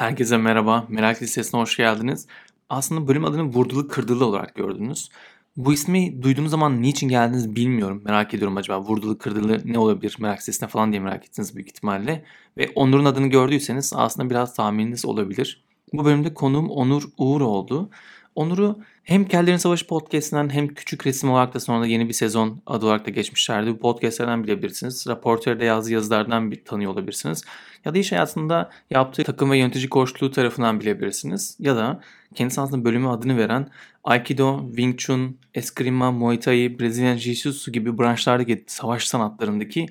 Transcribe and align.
Herkese 0.00 0.36
merhaba, 0.36 0.86
Merak 0.88 1.22
Listesi'ne 1.22 1.60
hoş 1.60 1.76
geldiniz. 1.76 2.26
Aslında 2.68 3.08
bölüm 3.08 3.24
adını 3.24 3.42
Vurdulu 3.42 3.88
Kırdılı 3.88 4.24
olarak 4.24 4.54
gördünüz. 4.54 5.08
Bu 5.56 5.72
ismi 5.72 6.22
duyduğunuz 6.22 6.50
zaman 6.50 6.82
niçin 6.82 7.08
geldiniz 7.08 7.56
bilmiyorum. 7.56 8.02
Merak 8.04 8.34
ediyorum 8.34 8.56
acaba 8.56 8.80
Vurdulu 8.80 9.18
Kırdılı 9.18 9.60
ne 9.64 9.78
olabilir 9.78 10.16
Merak 10.18 10.38
Listesi'ne 10.38 10.68
falan 10.68 10.92
diye 10.92 11.02
merak 11.02 11.24
ettiniz 11.24 11.56
büyük 11.56 11.68
ihtimalle. 11.68 12.24
Ve 12.58 12.70
Onur'un 12.74 13.04
adını 13.04 13.26
gördüyseniz 13.26 13.92
aslında 13.96 14.30
biraz 14.30 14.54
tahmininiz 14.54 15.04
olabilir. 15.04 15.64
Bu 15.92 16.04
bölümde 16.04 16.34
konuğum 16.34 16.70
Onur 16.70 17.02
Uğur 17.18 17.40
oldu. 17.40 17.90
Onur'u 18.34 18.78
hem 19.02 19.24
Kellerin 19.24 19.56
Savaşı 19.56 19.86
podcast'inden 19.86 20.50
hem 20.50 20.68
Küçük 20.68 21.06
Resim 21.06 21.30
olarak 21.30 21.54
da 21.54 21.60
sonra 21.60 21.86
yeni 21.86 22.08
bir 22.08 22.12
sezon 22.12 22.62
adı 22.66 22.86
olarak 22.86 23.06
da 23.06 23.10
geçmişlerdi. 23.10 23.70
Bu 23.70 23.78
podcastlerden 23.78 24.44
bilebilirsiniz. 24.44 25.06
Raportörde 25.08 25.64
yazdığı 25.64 25.92
yazılardan 25.92 26.50
bir 26.50 26.64
tanıyor 26.64 26.92
olabilirsiniz. 26.92 27.44
Ya 27.84 27.94
da 27.94 27.98
iş 27.98 28.12
hayatında 28.12 28.70
yaptığı 28.90 29.24
takım 29.24 29.50
ve 29.50 29.58
yönetici 29.58 29.88
koçluğu 29.88 30.30
tarafından 30.30 30.80
bilebilirsiniz. 30.80 31.56
Ya 31.58 31.76
da 31.76 32.00
kendisi 32.34 32.60
aslında 32.60 32.84
bölümü 32.84 33.08
adını 33.08 33.36
veren 33.36 33.70
Aikido, 34.04 34.66
Wing 34.66 34.98
Chun, 34.98 35.38
Eskrima, 35.54 36.12
Muay 36.12 36.40
Thai, 36.40 36.78
Brezilyan 36.80 37.16
Jiu-Jitsu 37.16 37.70
gibi 37.70 37.98
branşlardaki 37.98 38.64
savaş 38.66 39.08
sanatlarındaki 39.08 39.86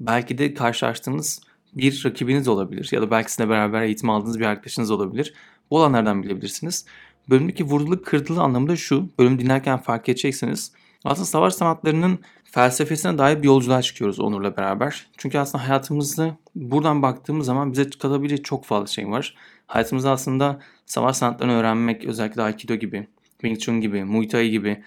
belki 0.00 0.38
de 0.38 0.54
karşılaştığınız 0.54 1.42
bir 1.74 2.02
rakibiniz 2.04 2.48
olabilir. 2.48 2.88
Ya 2.92 3.02
da 3.02 3.10
belki 3.10 3.32
sizinle 3.32 3.48
beraber 3.48 3.82
eğitim 3.82 4.10
aldığınız 4.10 4.40
bir 4.40 4.44
arkadaşınız 4.44 4.90
olabilir. 4.90 5.34
Bu 5.70 5.76
olanlardan 5.76 6.22
bilebilirsiniz. 6.22 6.86
Bölümdeki 7.28 7.64
vurdulu 7.64 8.02
kırdılı 8.02 8.42
anlamı 8.42 8.68
da 8.68 8.76
şu. 8.76 9.08
Bölüm 9.18 9.38
dinlerken 9.38 9.78
fark 9.78 10.08
edeceksiniz. 10.08 10.72
Aslında 11.04 11.26
savaş 11.26 11.54
sanatlarının 11.54 12.18
felsefesine 12.44 13.18
dair 13.18 13.38
bir 13.42 13.46
yolculuğa 13.46 13.82
çıkıyoruz 13.82 14.20
Onur'la 14.20 14.56
beraber. 14.56 15.06
Çünkü 15.16 15.38
aslında 15.38 15.68
hayatımızda 15.68 16.36
buradan 16.54 17.02
baktığımız 17.02 17.46
zaman 17.46 17.72
bize 17.72 17.90
katabilecek 17.90 18.44
çok 18.44 18.64
fazla 18.64 18.86
şey 18.86 19.08
var. 19.08 19.34
Hayatımızda 19.66 20.10
aslında 20.10 20.60
savaş 20.86 21.16
sanatlarını 21.16 21.54
öğrenmek, 21.54 22.04
özellikle 22.04 22.42
Aikido 22.42 22.74
gibi, 22.74 23.08
Wing 23.40 23.58
Chun 23.58 23.80
gibi, 23.80 24.04
Muay 24.04 24.28
Thai 24.28 24.50
gibi 24.50 24.82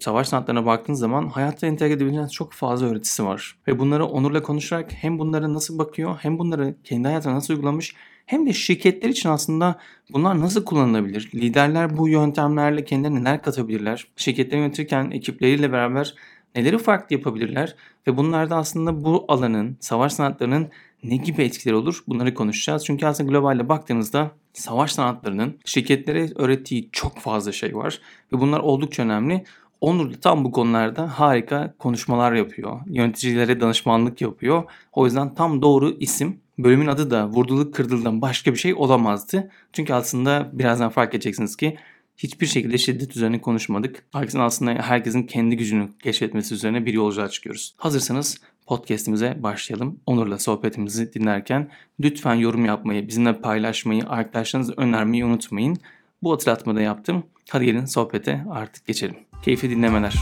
savaş 0.00 0.28
sanatlarına 0.28 0.66
baktığınız 0.66 1.00
zaman 1.00 1.28
hayatta 1.28 1.66
entegre 1.66 1.92
edebileceğiniz 1.92 2.32
çok 2.32 2.52
fazla 2.52 2.86
öğretisi 2.86 3.24
var. 3.24 3.56
Ve 3.68 3.78
bunları 3.78 4.06
Onur'la 4.06 4.42
konuşarak 4.42 4.92
hem 4.92 5.18
bunlara 5.18 5.54
nasıl 5.54 5.78
bakıyor 5.78 6.18
hem 6.20 6.38
bunları 6.38 6.74
kendi 6.84 7.08
hayatına 7.08 7.34
nasıl 7.34 7.54
uygulamış 7.54 7.94
hem 8.26 8.46
de 8.46 8.52
şirketler 8.52 9.08
için 9.08 9.28
aslında 9.28 9.78
bunlar 10.12 10.40
nasıl 10.40 10.64
kullanılabilir? 10.64 11.30
Liderler 11.34 11.96
bu 11.96 12.08
yöntemlerle 12.08 12.84
kendilerine 12.84 13.20
neler 13.20 13.42
katabilirler? 13.42 14.06
Şirketleri 14.16 14.60
yönetirken 14.60 15.10
ekipleriyle 15.10 15.72
beraber 15.72 16.14
neleri 16.56 16.78
farklı 16.78 17.16
yapabilirler? 17.16 17.76
Ve 18.06 18.16
bunlarda 18.16 18.56
aslında 18.56 19.04
bu 19.04 19.24
alanın, 19.28 19.76
savaş 19.80 20.12
sanatlarının 20.12 20.70
ne 21.04 21.16
gibi 21.16 21.42
etkileri 21.42 21.76
olur? 21.76 22.04
Bunları 22.08 22.34
konuşacağız. 22.34 22.84
Çünkü 22.84 23.06
aslında 23.06 23.30
globalde 23.30 23.68
baktığınızda 23.68 24.30
savaş 24.52 24.92
sanatlarının 24.92 25.58
şirketlere 25.64 26.28
öğrettiği 26.34 26.88
çok 26.92 27.18
fazla 27.18 27.52
şey 27.52 27.76
var. 27.76 28.00
Ve 28.32 28.40
bunlar 28.40 28.60
oldukça 28.60 29.02
önemli. 29.02 29.44
Onur 29.82 30.12
tam 30.12 30.44
bu 30.44 30.52
konularda 30.52 31.18
harika 31.18 31.74
konuşmalar 31.78 32.32
yapıyor. 32.32 32.80
Yöneticilere 32.86 33.60
danışmanlık 33.60 34.20
yapıyor. 34.20 34.62
O 34.92 35.04
yüzden 35.04 35.34
tam 35.34 35.62
doğru 35.62 35.96
isim. 36.00 36.40
Bölümün 36.58 36.86
adı 36.86 37.10
da 37.10 37.28
vurdulu 37.28 37.70
kırdılıdan 37.70 38.22
başka 38.22 38.52
bir 38.52 38.58
şey 38.58 38.74
olamazdı. 38.74 39.50
Çünkü 39.72 39.94
aslında 39.94 40.50
birazdan 40.52 40.90
fark 40.90 41.14
edeceksiniz 41.14 41.56
ki 41.56 41.76
hiçbir 42.16 42.46
şekilde 42.46 42.78
şiddet 42.78 43.16
üzerine 43.16 43.40
konuşmadık. 43.40 44.04
Aksine 44.12 44.42
aslında 44.42 44.70
herkesin 44.70 45.22
kendi 45.22 45.56
gücünü 45.56 45.88
keşfetmesi 46.02 46.54
üzerine 46.54 46.86
bir 46.86 46.92
yolculuğa 46.92 47.28
çıkıyoruz. 47.28 47.74
Hazırsanız 47.76 48.40
podcastimize 48.66 49.36
başlayalım. 49.42 50.00
Onur'la 50.06 50.38
sohbetimizi 50.38 51.14
dinlerken 51.14 51.70
lütfen 52.00 52.34
yorum 52.34 52.64
yapmayı, 52.64 53.08
bizimle 53.08 53.40
paylaşmayı, 53.40 54.02
arkadaşlarınızı 54.08 54.74
önermeyi 54.76 55.24
unutmayın. 55.24 55.76
Bu 56.22 56.32
hatırlatmada 56.32 56.80
yaptım. 56.80 57.22
Hadi 57.50 57.64
gelin 57.64 57.84
sohbete 57.84 58.44
artık 58.50 58.86
geçelim. 58.86 59.31
Keyifli 59.42 59.70
dinlemeler. 59.70 60.14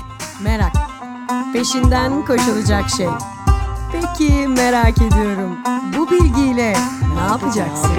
Merak. 0.43 0.73
Peşinden 1.53 2.25
koşulacak 2.25 2.91
şey. 2.91 3.07
Peki 3.93 4.49
merak 4.49 4.99
ediyorum. 5.03 5.59
Bu 5.99 6.11
bilgiyle 6.11 6.73
ne 7.15 7.21
yapacaksın? 7.21 7.91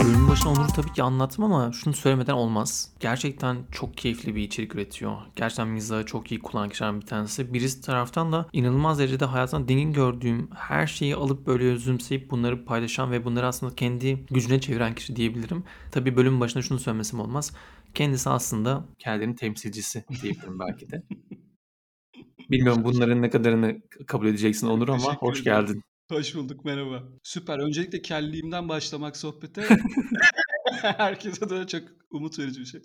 Bölümün 0.00 0.28
başına 0.28 0.52
Onur'u 0.52 0.72
tabii 0.76 0.92
ki 0.92 1.02
anlattım 1.02 1.44
ama 1.44 1.72
şunu 1.72 1.94
söylemeden 1.94 2.32
olmaz. 2.32 2.90
Gerçekten 3.00 3.56
çok 3.72 3.96
keyifli 3.96 4.34
bir 4.34 4.42
içerik 4.42 4.74
üretiyor. 4.74 5.16
Gerçekten 5.36 5.68
mizahı 5.68 6.06
çok 6.06 6.32
iyi 6.32 6.40
kullanan 6.40 6.68
kişilerden 6.68 7.00
bir 7.00 7.06
tanesi. 7.06 7.54
Birisi 7.54 7.80
taraftan 7.80 8.32
da 8.32 8.46
inanılmaz 8.52 8.98
derecede 8.98 9.24
hayattan 9.24 9.68
dingin 9.68 9.92
gördüğüm 9.92 10.48
her 10.54 10.86
şeyi 10.86 11.16
alıp 11.16 11.46
böyle 11.46 11.64
özümseyip 11.64 12.30
bunları 12.30 12.64
paylaşan 12.64 13.10
ve 13.10 13.24
bunları 13.24 13.46
aslında 13.46 13.74
kendi 13.74 14.24
gücüne 14.30 14.60
çeviren 14.60 14.94
kişi 14.94 15.16
diyebilirim. 15.16 15.64
Tabii 15.90 16.16
bölümün 16.16 16.40
başında 16.40 16.62
şunu 16.62 16.78
söylemesem 16.78 17.20
olmaz. 17.20 17.52
Kendisi 17.96 18.30
aslında 18.30 18.84
kendinin 18.98 19.34
temsilcisi 19.34 20.04
diyebilirim 20.22 20.58
belki 20.58 20.90
de. 20.90 21.02
Bilmiyorum 22.50 22.84
bunların 22.84 23.22
ne 23.22 23.30
kadarını 23.30 23.80
kabul 24.06 24.26
edeceksin 24.26 24.66
Onur 24.66 24.88
ama 24.88 24.98
Teşekkür 24.98 25.26
hoş 25.26 25.40
ederim. 25.40 25.66
geldin. 25.66 25.82
Hoş 26.10 26.34
bulduk, 26.34 26.64
merhaba. 26.64 27.02
Süper. 27.22 27.58
Öncelikle 27.58 28.02
kelliğimden 28.02 28.68
başlamak 28.68 29.16
sohbete 29.16 29.62
herkese 30.82 31.50
de 31.50 31.66
çok 31.66 31.82
umut 32.10 32.38
verici 32.38 32.60
bir 32.60 32.66
şey. 32.66 32.82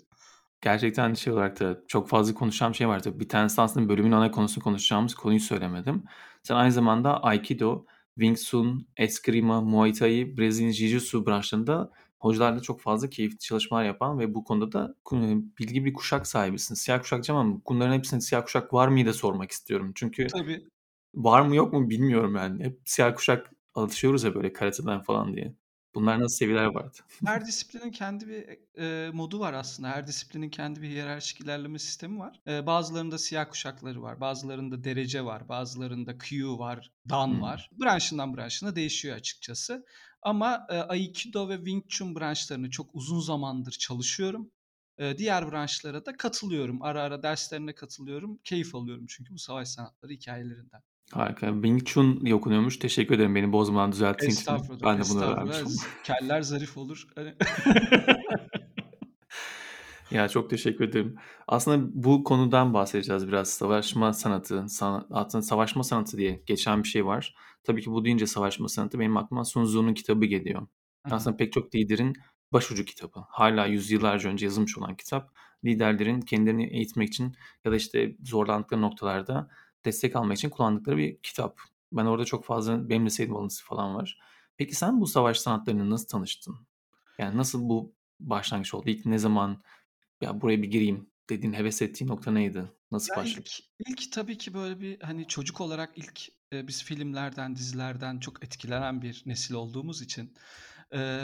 Gerçekten 0.60 1.14
şey 1.14 1.32
olarak 1.32 1.60
da 1.60 1.80
çok 1.88 2.08
fazla 2.08 2.34
konuşacağım 2.34 2.74
şey 2.74 2.88
var 2.88 3.02
tabii. 3.02 3.20
Bir 3.20 3.28
tanesi 3.28 3.60
aslında 3.60 3.88
bölümün 3.88 4.12
ana 4.12 4.30
konusunu 4.30 4.64
konuşacağımız 4.64 5.14
konuyu 5.14 5.40
söylemedim. 5.40 6.04
Sen 6.42 6.54
aynı 6.54 6.72
zamanda 6.72 7.22
Aikido, 7.22 7.84
Wing 8.18 8.38
Chun, 8.38 8.86
Eskrima, 8.96 9.60
Muay 9.60 9.92
Thai, 9.92 10.36
Brezilya 10.36 10.70
Jiu-Jitsu 10.70 11.26
branşlarında 11.26 11.92
hocalarla 12.22 12.60
çok 12.60 12.80
fazla 12.80 13.10
keyifli 13.10 13.38
çalışmalar 13.38 13.84
yapan 13.84 14.18
ve 14.18 14.34
bu 14.34 14.44
konuda 14.44 14.72
da 14.72 14.94
ku- 15.04 15.44
bilgi 15.58 15.84
bir 15.84 15.92
kuşak 15.92 16.26
sahibisin. 16.26 16.74
Siyah 16.74 17.00
kuşak 17.00 17.30
ama 17.30 17.60
bunların 17.68 17.94
hepsinin 17.94 18.20
siyah 18.20 18.42
kuşak 18.44 18.72
var 18.72 18.88
mıyı 18.88 19.06
da 19.06 19.12
sormak 19.12 19.50
istiyorum. 19.50 19.92
Çünkü 19.94 20.26
Tabii. 20.26 20.68
var 21.14 21.40
mı 21.40 21.56
yok 21.56 21.72
mu 21.72 21.90
bilmiyorum 21.90 22.36
yani. 22.36 22.64
Hep 22.64 22.80
siyah 22.84 23.16
kuşak 23.16 23.50
alışıyoruz 23.74 24.24
ya 24.24 24.34
böyle 24.34 24.52
karateden 24.52 25.02
falan 25.02 25.34
diye. 25.34 25.54
Bunlar 25.94 26.20
nasıl 26.20 26.36
seviyeler 26.36 26.64
vardı? 26.64 26.98
Her 27.24 27.46
disiplinin 27.46 27.90
kendi 27.90 28.28
bir 28.28 28.58
e, 28.82 29.10
modu 29.10 29.40
var 29.40 29.52
aslında. 29.52 29.88
Her 29.88 30.06
disiplinin 30.06 30.50
kendi 30.50 30.82
bir 30.82 30.88
hiyerarşik 30.88 31.40
ilerleme 31.40 31.78
sistemi 31.78 32.18
var. 32.18 32.40
E, 32.48 32.66
bazılarında 32.66 33.18
siyah 33.18 33.50
kuşakları 33.50 34.02
var, 34.02 34.20
bazılarında 34.20 34.84
derece 34.84 35.24
var, 35.24 35.48
bazılarında 35.48 36.18
Q 36.18 36.58
var, 36.58 36.90
Dan 37.08 37.28
Hmm. 37.28 37.42
var. 37.42 37.70
Branşından 37.72 38.36
branşına 38.36 38.76
değişiyor 38.76 39.16
açıkçası. 39.16 39.84
Ama 40.22 40.66
e, 40.68 40.74
Aikido 40.76 41.48
ve 41.48 41.56
Wing 41.56 41.88
Chun 41.88 42.16
branşlarını 42.16 42.70
çok 42.70 42.94
uzun 42.94 43.20
zamandır 43.20 43.72
çalışıyorum. 43.72 44.50
E, 44.98 45.18
diğer 45.18 45.50
branşlara 45.50 46.06
da 46.06 46.16
katılıyorum. 46.16 46.82
Ara 46.82 47.02
ara 47.02 47.22
derslerine 47.22 47.74
katılıyorum. 47.74 48.38
Keyif 48.44 48.74
alıyorum 48.74 49.06
çünkü 49.08 49.34
bu 49.34 49.38
savaş 49.38 49.68
sanatları 49.68 50.12
hikayelerinden. 50.12 50.80
Harika. 51.10 51.52
Wing 51.52 51.84
Chun 51.86 52.20
diye 52.24 52.34
okunuyormuş. 52.34 52.78
Teşekkür 52.78 53.14
ederim 53.14 53.34
beni 53.34 53.52
bozmadan 53.52 53.92
düzelttiğin 53.92 54.32
için. 54.32 54.46
Ben 54.84 54.98
de 54.98 55.02
bunu 55.10 55.24
öğrenmiş 55.24 55.56
oldum. 55.56 55.76
Keller 56.04 56.42
zarif 56.42 56.76
olur. 56.76 57.06
Ya 60.12 60.28
çok 60.28 60.50
teşekkür 60.50 60.84
ederim. 60.88 61.16
Aslında 61.48 61.90
bu 61.94 62.24
konudan 62.24 62.74
bahsedeceğiz 62.74 63.28
biraz. 63.28 63.48
Savaşma 63.48 64.12
sanatı, 64.12 64.68
sana, 64.68 65.06
aslında 65.10 65.42
savaşma 65.42 65.84
sanatı 65.84 66.16
diye 66.16 66.42
geçen 66.46 66.82
bir 66.82 66.88
şey 66.88 67.06
var. 67.06 67.34
Tabii 67.64 67.82
ki 67.82 67.90
bu 67.90 68.04
deyince 68.04 68.26
savaşma 68.26 68.68
sanatı 68.68 68.98
benim 68.98 69.16
aklıma 69.16 69.44
Sun 69.44 69.64
Tzu'nun 69.64 69.94
kitabı 69.94 70.24
geliyor. 70.24 70.60
Hı 70.60 70.66
hı. 71.10 71.14
Aslında 71.14 71.36
pek 71.36 71.52
çok 71.52 71.74
liderin 71.74 72.16
başucu 72.52 72.84
kitabı. 72.84 73.24
Hala 73.28 73.66
yüzyıllarca 73.66 74.30
önce 74.30 74.46
yazılmış 74.46 74.78
olan 74.78 74.96
kitap. 74.96 75.30
Liderlerin 75.64 76.20
kendilerini 76.20 76.66
eğitmek 76.66 77.08
için 77.08 77.36
ya 77.64 77.72
da 77.72 77.76
işte 77.76 78.16
zorlandıkları 78.24 78.82
noktalarda 78.82 79.48
destek 79.84 80.16
almak 80.16 80.36
için 80.36 80.50
kullandıkları 80.50 80.96
bir 80.96 81.18
kitap. 81.22 81.58
Ben 81.92 82.04
orada 82.04 82.24
çok 82.24 82.44
fazla 82.44 82.88
benim 82.88 83.06
de 83.06 83.10
sevdiğim 83.10 83.36
alıntısı 83.36 83.64
falan 83.64 83.94
var. 83.94 84.18
Peki 84.56 84.74
sen 84.74 85.00
bu 85.00 85.06
savaş 85.06 85.38
sanatlarına 85.38 85.90
nasıl 85.90 86.08
tanıştın? 86.08 86.56
Yani 87.18 87.36
nasıl 87.36 87.68
bu 87.68 87.94
başlangıç 88.20 88.74
oldu? 88.74 88.90
İlk 88.90 89.06
ne 89.06 89.18
zaman 89.18 89.62
ya 90.22 90.40
buraya 90.40 90.62
bir 90.62 90.68
gireyim 90.70 91.10
dediğin, 91.30 91.52
heves 91.52 91.82
ettiğin 91.82 92.10
nokta 92.10 92.30
neydi? 92.32 92.72
Nasıl 92.90 93.14
Ya 93.14 93.14
başladı? 93.14 93.46
ilk, 93.46 93.60
ilk 93.86 94.12
tabii 94.12 94.38
ki 94.38 94.54
böyle 94.54 94.80
bir 94.80 95.00
hani 95.00 95.28
çocuk 95.28 95.60
olarak 95.60 95.98
ilk 95.98 96.28
e, 96.52 96.68
biz 96.68 96.84
filmlerden, 96.84 97.56
dizilerden 97.56 98.18
çok 98.20 98.44
etkilenen 98.44 99.02
bir 99.02 99.22
nesil 99.26 99.54
olduğumuz 99.54 100.02
için 100.02 100.34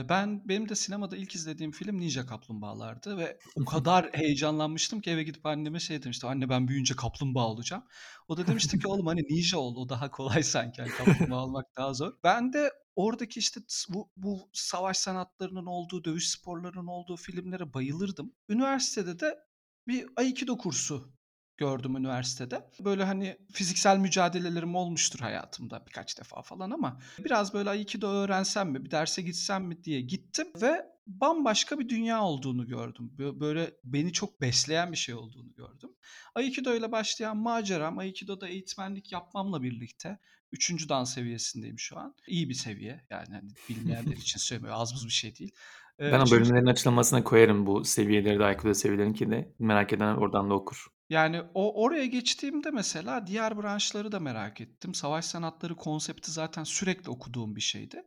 ben 0.08 0.48
benim 0.48 0.68
de 0.68 0.74
sinemada 0.74 1.16
ilk 1.16 1.34
izlediğim 1.34 1.72
film 1.72 2.00
Ninja 2.00 2.26
Kaplumbağalardı 2.26 3.18
ve 3.18 3.38
o 3.56 3.64
kadar 3.64 4.10
heyecanlanmıştım 4.12 5.00
ki 5.00 5.10
eve 5.10 5.22
gidip 5.22 5.46
anneme 5.46 5.80
şey 5.80 6.02
demiştim. 6.02 6.28
Anne 6.28 6.48
ben 6.48 6.68
büyüyünce 6.68 6.96
kaplumbağa 6.96 7.46
olacağım. 7.46 7.84
O 8.28 8.36
da 8.36 8.46
demişti 8.46 8.78
ki 8.78 8.88
oğlum 8.88 9.06
hani 9.06 9.20
ninja 9.20 9.58
ol 9.58 9.76
o 9.76 9.88
daha 9.88 10.10
kolay 10.10 10.42
sanki 10.42 10.82
hani 10.82 10.92
kaplumbağa 10.92 11.36
olmak 11.44 11.66
daha 11.76 11.94
zor. 11.94 12.12
Ben 12.24 12.52
de 12.52 12.72
oradaki 12.96 13.40
işte 13.40 13.60
bu, 13.88 14.10
bu 14.16 14.50
savaş 14.52 14.96
sanatlarının 14.96 15.66
olduğu, 15.66 16.04
dövüş 16.04 16.30
sporlarının 16.30 16.86
olduğu 16.86 17.16
filmlere 17.16 17.74
bayılırdım. 17.74 18.34
Üniversitede 18.48 19.20
de 19.20 19.38
bir 19.86 20.06
Aikido 20.16 20.58
kursu 20.58 21.17
gördüm 21.58 21.96
üniversitede. 21.96 22.70
Böyle 22.80 23.04
hani 23.04 23.38
fiziksel 23.52 23.98
mücadelelerim 23.98 24.74
olmuştur 24.74 25.18
hayatımda 25.18 25.84
birkaç 25.86 26.18
defa 26.18 26.42
falan 26.42 26.70
ama 26.70 27.00
biraz 27.18 27.54
böyle 27.54 27.70
Aikido 27.70 28.08
öğrensem 28.08 28.70
mi, 28.70 28.84
bir 28.84 28.90
derse 28.90 29.22
gitsem 29.22 29.64
mi 29.64 29.84
diye 29.84 30.00
gittim 30.00 30.46
ve 30.62 30.86
bambaşka 31.06 31.78
bir 31.78 31.88
dünya 31.88 32.22
olduğunu 32.22 32.66
gördüm. 32.66 33.10
Böyle 33.18 33.70
beni 33.84 34.12
çok 34.12 34.40
besleyen 34.40 34.92
bir 34.92 34.96
şey 34.96 35.14
olduğunu 35.14 35.54
gördüm. 35.54 35.90
Aikido 36.34 36.74
ile 36.74 36.92
başlayan 36.92 37.36
maceram 37.36 37.98
Aikido'da 37.98 38.48
eğitmenlik 38.48 39.12
yapmamla 39.12 39.62
birlikte 39.62 40.18
Üçüncü 40.52 40.88
dan 40.88 41.04
seviyesindeyim 41.04 41.78
şu 41.78 41.98
an. 41.98 42.14
İyi 42.26 42.48
bir 42.48 42.54
seviye 42.54 43.04
yani 43.10 43.28
hani 43.30 43.50
bilmeyenler 43.68 44.16
için 44.16 44.38
söylemiyorum 44.38 44.80
az 44.80 44.94
buz 44.94 45.06
bir 45.06 45.12
şey 45.12 45.38
değil. 45.38 45.52
Ben 45.98 46.20
o 46.20 46.30
bölümlerin 46.30 46.66
açıklamasına 46.66 47.24
koyarım 47.24 47.66
bu 47.66 47.84
seviyeleri 47.84 48.38
de 48.38 48.44
Aikido 48.44 48.74
seviyelerinki 48.74 49.30
de. 49.30 49.54
Merak 49.58 49.92
eden 49.92 50.16
oradan 50.16 50.50
da 50.50 50.54
okur. 50.54 50.86
Yani 51.10 51.42
o 51.54 51.82
oraya 51.82 52.06
geçtiğimde 52.06 52.70
mesela 52.70 53.26
diğer 53.26 53.58
branşları 53.62 54.12
da 54.12 54.20
merak 54.20 54.60
ettim. 54.60 54.94
Savaş 54.94 55.24
sanatları 55.24 55.76
konsepti 55.76 56.30
zaten 56.30 56.64
sürekli 56.64 57.10
okuduğum 57.10 57.56
bir 57.56 57.60
şeydi. 57.60 58.02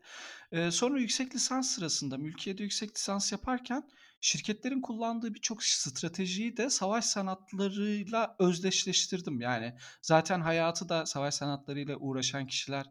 Ee, 0.51 0.71
sonra 0.71 1.00
yüksek 1.00 1.36
lisans 1.36 1.69
sırasında 1.75 2.18
mülkiyede 2.18 2.63
yüksek 2.63 2.95
lisans 2.95 3.31
yaparken 3.31 3.89
şirketlerin 4.21 4.81
kullandığı 4.81 5.33
birçok 5.33 5.63
stratejiyi 5.63 6.57
de 6.57 6.69
savaş 6.69 7.06
sanatlarıyla 7.06 8.36
özdeşleştirdim. 8.39 9.42
Yani 9.42 9.75
zaten 10.01 10.42
hayatı 10.42 10.89
da 10.89 11.06
savaş 11.06 11.33
sanatlarıyla 11.33 11.98
uğraşan 11.98 12.48
kişiler 12.48 12.86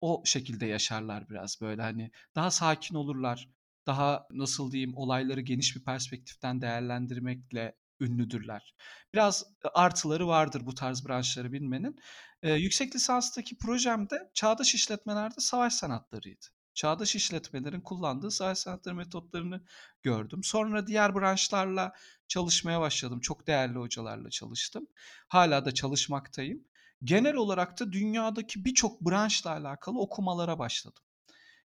o 0.00 0.22
şekilde 0.24 0.66
yaşarlar 0.66 1.30
biraz 1.30 1.60
böyle 1.60 1.82
hani 1.82 2.10
daha 2.34 2.50
sakin 2.50 2.94
olurlar. 2.94 3.48
Daha 3.86 4.26
nasıl 4.30 4.72
diyeyim 4.72 4.96
olayları 4.96 5.40
geniş 5.40 5.76
bir 5.76 5.84
perspektiften 5.84 6.60
değerlendirmekle 6.60 7.74
ünlüdürler. 8.00 8.74
Biraz 9.14 9.44
artıları 9.74 10.28
vardır 10.28 10.66
bu 10.66 10.74
tarz 10.74 11.08
branşları 11.08 11.52
bilmenin. 11.52 11.96
Ee, 12.42 12.52
yüksek 12.52 12.94
lisanstaki 12.94 13.58
projemde 13.58 14.30
çağdaş 14.34 14.74
işletmelerde 14.74 15.34
savaş 15.38 15.74
sanatlarıydı. 15.74 16.46
Çağdaş 16.74 17.16
işletmelerin 17.16 17.80
kullandığı 17.80 18.30
savaş 18.30 18.58
sanatları 18.58 18.94
metotlarını 18.94 19.64
gördüm. 20.02 20.44
Sonra 20.44 20.86
diğer 20.86 21.14
branşlarla 21.14 21.92
çalışmaya 22.28 22.80
başladım. 22.80 23.20
Çok 23.20 23.46
değerli 23.46 23.78
hocalarla 23.78 24.30
çalıştım. 24.30 24.86
Hala 25.28 25.64
da 25.64 25.74
çalışmaktayım. 25.74 26.64
Genel 27.04 27.34
olarak 27.34 27.80
da 27.80 27.92
dünyadaki 27.92 28.64
birçok 28.64 29.00
branşla 29.00 29.50
alakalı 29.50 30.00
okumalara 30.00 30.58
başladım. 30.58 31.02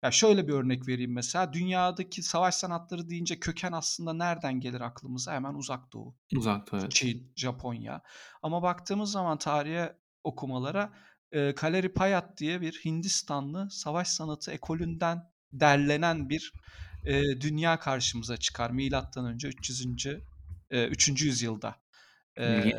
Ya 0.02 0.10
şöyle 0.10 0.48
bir 0.48 0.52
örnek 0.52 0.88
vereyim 0.88 1.12
mesela. 1.12 1.52
Dünyadaki 1.52 2.22
savaş 2.22 2.54
sanatları 2.54 3.08
deyince 3.08 3.40
köken 3.40 3.72
aslında 3.72 4.12
nereden 4.12 4.60
gelir 4.60 4.80
aklımıza? 4.80 5.32
Hemen 5.32 5.54
Uzak 5.54 5.92
Doğu. 5.92 6.14
Uzak 6.36 6.72
Doğu. 6.72 6.80
Evet. 6.80 6.90
Çin, 6.90 7.32
Japonya. 7.36 8.02
Ama 8.42 8.62
baktığımız 8.62 9.10
zaman 9.10 9.38
tarihe 9.38 9.96
okumalara 10.24 10.92
e, 11.32 11.54
Kaleri 11.54 11.92
Payat 11.92 12.38
diye 12.38 12.60
bir 12.60 12.80
Hindistanlı 12.84 13.70
savaş 13.70 14.08
sanatı 14.08 14.50
ekolünden 14.52 15.30
derlenen 15.52 16.28
bir 16.28 16.52
e, 17.04 17.40
dünya 17.40 17.78
karşımıza 17.78 18.36
çıkar. 18.36 18.70
Milattan 18.70 19.26
önce 19.26 19.48
300. 19.48 19.86
E, 20.70 20.86
3. 20.86 21.24
yüzyılda. 21.24 21.76
E, 22.38 22.72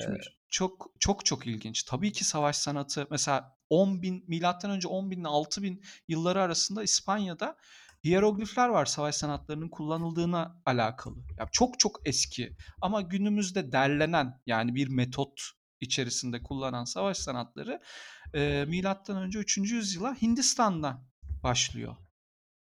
çok 0.49 0.87
çok 0.99 1.25
çok 1.25 1.47
ilginç. 1.47 1.83
Tabii 1.83 2.11
ki 2.11 2.23
savaş 2.23 2.55
sanatı 2.55 3.07
mesela 3.11 3.58
10 3.69 4.01
bin 4.01 4.23
milattan 4.27 4.71
önce 4.71 4.87
10 4.87 5.11
bin 5.11 5.19
ile 5.19 5.27
6 5.27 5.63
bin 5.63 5.83
yılları 6.07 6.41
arasında 6.41 6.83
İspanya'da 6.83 7.57
hieroglifler 8.05 8.69
var 8.69 8.85
savaş 8.85 9.15
sanatlarının 9.15 9.69
kullanıldığına 9.69 10.61
alakalı. 10.65 11.15
Yani 11.37 11.49
çok 11.51 11.79
çok 11.79 12.01
eski 12.05 12.55
ama 12.81 13.01
günümüzde 13.01 13.71
derlenen 13.71 14.41
yani 14.45 14.75
bir 14.75 14.87
metot 14.87 15.41
içerisinde 15.81 16.43
kullanan 16.43 16.83
savaş 16.83 17.17
sanatları 17.17 17.81
e, 18.33 18.65
milattan 18.67 19.17
önce 19.17 19.39
3. 19.39 19.57
yüzyıla 19.57 20.15
Hindistan'da 20.21 21.05
başlıyor. 21.43 21.95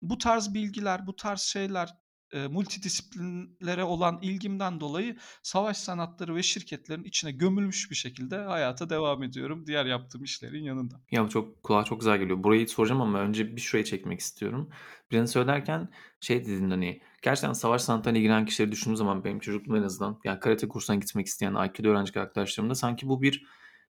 Bu 0.01 0.17
tarz 0.17 0.53
bilgiler, 0.53 1.07
bu 1.07 1.15
tarz 1.15 1.41
şeyler 1.41 2.00
e, 2.33 2.47
multidisiplinlere 2.47 3.83
olan 3.83 4.19
ilgimden 4.21 4.79
dolayı 4.79 5.17
savaş 5.43 5.77
sanatları 5.77 6.35
ve 6.35 6.43
şirketlerin 6.43 7.03
içine 7.03 7.31
gömülmüş 7.31 7.91
bir 7.91 7.95
şekilde 7.95 8.37
hayata 8.37 8.89
devam 8.89 9.23
ediyorum 9.23 9.67
diğer 9.67 9.85
yaptığım 9.85 10.23
işlerin 10.23 10.63
yanında. 10.63 11.01
Ya 11.11 11.25
bu 11.25 11.29
çok 11.29 11.63
kulağa 11.63 11.83
çok 11.83 11.99
güzel 11.99 12.17
geliyor. 12.17 12.43
Burayı 12.43 12.67
soracağım 12.67 13.01
ama 13.01 13.19
önce 13.19 13.55
bir 13.55 13.61
şuraya 13.61 13.85
çekmek 13.85 14.19
istiyorum. 14.19 14.69
Birini 15.11 15.27
söylerken 15.27 15.89
şey 16.21 16.45
dedin 16.45 16.69
hani 16.69 17.01
gerçekten 17.21 17.53
savaş 17.53 17.81
sanatlarıyla 17.81 18.19
ilgilenen 18.19 18.45
kişileri 18.45 18.71
düşündüğüm 18.71 18.97
zaman 18.97 19.23
benim 19.23 19.39
çocukluğum 19.39 19.77
en 19.77 19.83
azından 19.83 20.19
yani 20.23 20.39
karate 20.39 20.67
kursuna 20.67 20.95
gitmek 20.95 21.27
isteyen 21.27 21.53
Aikido 21.53 21.89
öğrenci 21.89 22.19
arkadaşlarımda 22.19 22.75
sanki 22.75 23.07
bu 23.07 23.21
bir 23.21 23.45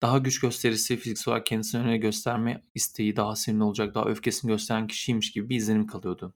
daha 0.03 0.19
güç 0.19 0.41
gösterisi, 0.41 0.97
fiziksel 0.97 1.33
olarak 1.33 1.47
kendisini 1.47 1.83
öne 1.83 1.97
gösterme 1.97 2.63
isteği 2.75 3.17
daha 3.17 3.37
sinirli 3.37 3.63
olacak, 3.63 3.95
daha 3.95 4.05
öfkesini 4.05 4.51
gösteren 4.51 4.87
kişiymiş 4.87 5.33
gibi 5.33 5.49
bir 5.49 5.57
izlenim 5.57 5.87
kalıyordu. 5.87 6.35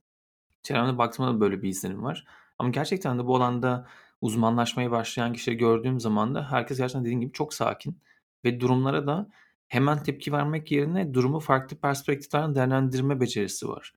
Çevremde 0.66 0.98
baktığımda 0.98 1.34
da 1.34 1.40
böyle 1.40 1.62
bir 1.62 1.68
izlenim 1.68 2.02
var. 2.02 2.24
Ama 2.58 2.68
gerçekten 2.68 3.18
de 3.18 3.26
bu 3.26 3.36
alanda 3.36 3.86
uzmanlaşmaya 4.20 4.90
başlayan 4.90 5.32
kişileri 5.32 5.58
gördüğüm 5.58 6.00
zaman 6.00 6.34
da 6.34 6.50
herkes 6.52 6.78
gerçekten 6.78 7.04
dediğim 7.04 7.20
gibi 7.20 7.32
çok 7.32 7.54
sakin 7.54 8.00
ve 8.44 8.60
durumlara 8.60 9.06
da 9.06 9.28
hemen 9.68 10.02
tepki 10.02 10.32
vermek 10.32 10.72
yerine 10.72 11.14
durumu 11.14 11.40
farklı 11.40 11.76
perspektiflerden 11.76 12.54
değerlendirme 12.54 13.20
becerisi 13.20 13.68
var. 13.68 13.92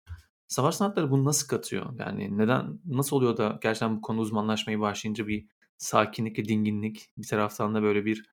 Savaş 0.48 0.76
sanatları 0.76 1.12
bunu 1.12 1.26
nasıl 1.26 1.48
katıyor? 1.48 2.00
Yani 2.00 2.38
neden, 2.38 2.80
nasıl 2.86 3.16
oluyor 3.16 3.38
da 3.38 3.60
gerçekten 3.62 3.98
bu 3.98 4.02
konu 4.02 4.20
uzmanlaşmayı 4.20 4.80
başlayınca 4.80 5.28
bir 5.28 5.48
sakinlik 5.78 6.40
ve 6.40 6.46
dinginlik 6.46 7.10
bir 7.18 7.28
taraftan 7.28 7.76
da 7.76 7.84
böyle 7.84 8.06
bir 8.06 8.26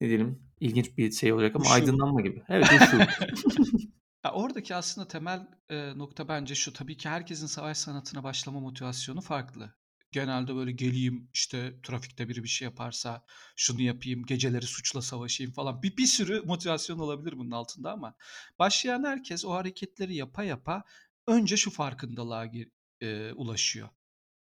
ne 0.00 0.08
diyelim 0.08 0.42
ilginç 0.60 0.98
bir 0.98 1.12
şey 1.12 1.32
olacak 1.32 1.56
ama 1.56 1.64
Uşu. 1.64 1.74
aydınlanma 1.74 2.20
gibi. 2.20 2.42
Evet 2.48 2.72
uşu. 2.72 2.98
Oradaki 4.28 4.74
aslında 4.74 5.08
temel, 5.08 5.46
eee, 5.70 5.98
nokta 5.98 6.28
bence 6.28 6.54
şu: 6.54 6.72
Tabii 6.72 6.96
ki 6.96 7.08
herkesin 7.08 7.46
savaş 7.46 7.78
sanatına 7.78 8.22
başlama 8.24 8.60
motivasyonu 8.60 9.20
farklı. 9.20 9.74
Genelde 10.12 10.54
böyle 10.54 10.72
geleyim, 10.72 11.30
işte, 11.34 11.80
trafikte 11.82 12.28
biri 12.28 12.42
bir 12.42 12.48
şey 12.48 12.66
yaparsa 12.66 13.24
şunu 13.56 13.82
yapayım, 13.82 14.22
geceleri 14.26 14.66
suçla 14.66 15.02
savaşayım 15.02 15.52
falan. 15.52 15.82
Bir 15.82 15.96
bir 15.96 16.06
sürü 16.06 16.42
motivasyon 16.42 16.98
olabilir 16.98 17.38
bunun 17.38 17.50
altında 17.50 17.92
ama 17.92 18.14
başlayan 18.58 19.04
herkes 19.04 19.44
o 19.44 19.50
hareketleri 19.52 20.14
yapa 20.14 20.44
yapa 20.44 20.84
önce 21.26 21.56
şu 21.56 21.70
farkındalığa 21.70 22.46
gir 22.46 22.68
eee, 23.00 23.32
ulaşıyor. 23.32 23.88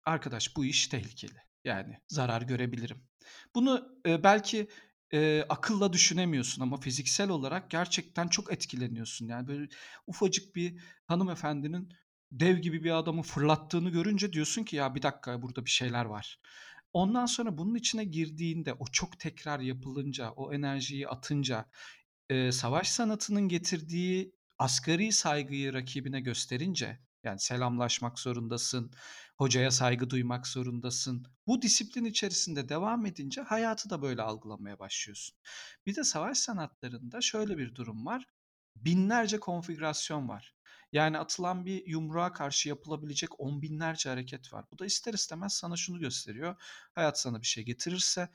Arkadaş 0.05 0.55
bu 0.57 0.65
iş 0.65 0.87
tehlikeli. 0.87 1.37
Yani 1.65 1.99
zarar 2.07 2.41
görebilirim. 2.41 3.03
Bunu, 3.55 3.99
eee, 4.05 4.23
belki 4.23 4.69
Eee, 5.13 5.45
akılla 5.49 5.93
düşünemiyorsun 5.93 6.61
ama 6.61 6.77
fiziksel 6.77 7.29
olarak 7.29 7.71
gerçekten 7.71 8.27
çok 8.27 8.53
etkileniyorsun. 8.53 9.27
Yani, 9.27 9.47
böyle, 9.47 9.67
ufacık 10.07 10.55
bir 10.55 10.79
hanımefendinin 11.05 11.89
dev 12.31 12.57
gibi 12.57 12.83
bir 12.83 12.91
adamı 12.91 13.21
fırlattığını 13.21 13.89
görünce 13.89 14.33
diyorsun 14.33 14.63
ki, 14.63 14.75
"Ya, 14.75 14.95
bir 14.95 15.01
dakika, 15.01 15.41
burada 15.41 15.65
bir 15.65 15.69
şeyler 15.69 16.05
var." 16.05 16.39
Ondan 16.93 17.25
sonra 17.25 17.57
bunun 17.57 17.75
içine 17.75 18.03
girdiğinde, 18.05 18.73
o 18.73 18.85
çok 18.91 19.19
tekrar 19.19 19.59
yapılınca, 19.59 20.31
o 20.31 20.53
enerjiyi 20.53 21.07
atınca, 21.07 21.65
eee, 22.29 22.51
savaş 22.51 22.87
sanatının 22.89 23.49
getirdiği 23.49 24.35
asgari 24.59 25.11
saygıyı 25.11 25.73
rakibine 25.73 26.21
gösterince, 26.21 26.99
yani 27.23 27.39
selamlaşmak 27.39 28.19
zorundasın, 28.19 28.91
hocaya 29.37 29.71
saygı 29.71 30.09
duymak 30.09 30.47
zorundasın. 30.47 31.27
Bu 31.47 31.61
disiplin 31.61 32.05
içerisinde 32.05 32.69
devam 32.69 33.05
edince 33.05 33.41
hayatı 33.41 33.89
da 33.89 34.01
böyle 34.01 34.21
algılamaya 34.21 34.79
başlıyorsun. 34.79 35.37
Bir 35.85 35.95
de 35.95 36.03
savaş 36.03 36.37
sanatlarında 36.37 37.21
şöyle 37.21 37.57
bir 37.57 37.75
durum 37.75 38.05
var. 38.05 38.25
Binlerce 38.75 39.39
konfigürasyon 39.39 40.29
var. 40.29 40.55
Yani 40.91 41.17
atılan 41.19 41.65
bir 41.65 41.87
yumruğa 41.87 42.33
karşı 42.33 42.69
yapılabilecek 42.69 43.39
on 43.39 43.61
binlerce 43.61 44.09
hareket 44.09 44.53
var. 44.53 44.65
Bu 44.71 44.79
da 44.79 44.85
ister 44.85 45.13
istemez 45.13 45.53
sana 45.53 45.77
şunu 45.77 45.99
gösteriyor. 45.99 46.55
Hayat 46.95 47.19
sana 47.19 47.41
bir 47.41 47.47
şey 47.47 47.63
getirirse 47.65 48.29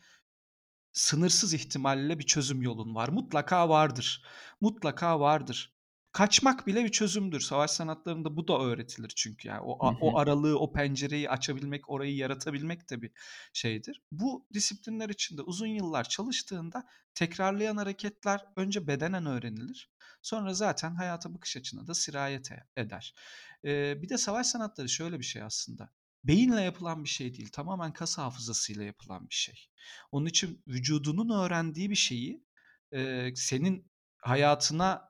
sınırsız 0.92 1.54
ihtimalle 1.54 2.19
bir 2.19 2.26
çözüm 2.26 2.62
yolun 2.62 2.95
var. 2.95 3.09
Mutlaka 3.09 3.69
vardır. 3.69 4.25
Mutlaka 4.61 5.21
vardır. 5.21 5.75
Kaçmak 6.12 6.67
bile 6.67 6.85
bir 6.85 6.88
çözümdür. 6.88 7.40
Savaş 7.40 7.71
sanatlarında 7.71 8.37
bu 8.37 8.49
da 8.49 8.59
öğretilir 8.61 9.12
çünkü 9.17 9.49
yani 9.49 9.61
o 9.61 9.79
Hı 9.81 9.87
hı. 9.88 9.95
o 10.00 10.19
aralığı, 10.19 10.59
o 10.59 10.73
pencereyi 10.73 11.31
açabilmek, 11.31 11.90
orayı 11.90 12.17
yaratabilmek 12.17 12.90
de 12.90 13.02
bir 13.02 13.11
şeydir. 13.52 14.02
Bu 14.12 14.47
disiplinler 14.55 15.09
içinde 15.09 15.43
uzun 15.43 15.67
yıllar 15.67 16.05
çalıştığında 16.09 16.87
tekrarlayan 17.14 17.76
hareketler 17.76 18.45
önce 18.57 18.87
bedenen 18.87 19.26
öğrenilir. 19.26 19.90
Sonra 20.23 20.55
zaten 20.55 20.95
hayata 20.95 21.35
bakış 21.35 21.57
açına 21.57 21.87
da 21.87 21.95
sirayet 21.95 22.52
e 22.52 22.64
eder. 22.76 23.14
Eee, 23.64 23.99
bir 24.02 24.09
de 24.09 24.19
savaş 24.19 24.47
sanatları 24.47 24.88
şöyle 24.88 25.19
bir 25.19 25.25
şey 25.25 25.43
aslında. 25.43 25.90
Beyinle 26.25 26.61
yapılan 26.62 27.05
bir 27.05 27.09
şey 27.09 27.35
değil, 27.35 27.49
tamamen 27.52 27.93
kas 27.93 28.19
hafızasıyla 28.19 28.85
yapılan 28.85 29.29
bir 29.29 29.35
şey. 29.35 29.69
Onun 30.12 30.26
için 30.26 30.62
vücudunun 30.69 31.29
öğrendiği 31.45 31.90
bir 31.90 31.95
şeyi, 31.95 32.45
eee, 32.93 33.33
senin 33.37 33.90
hayatına 34.19 35.10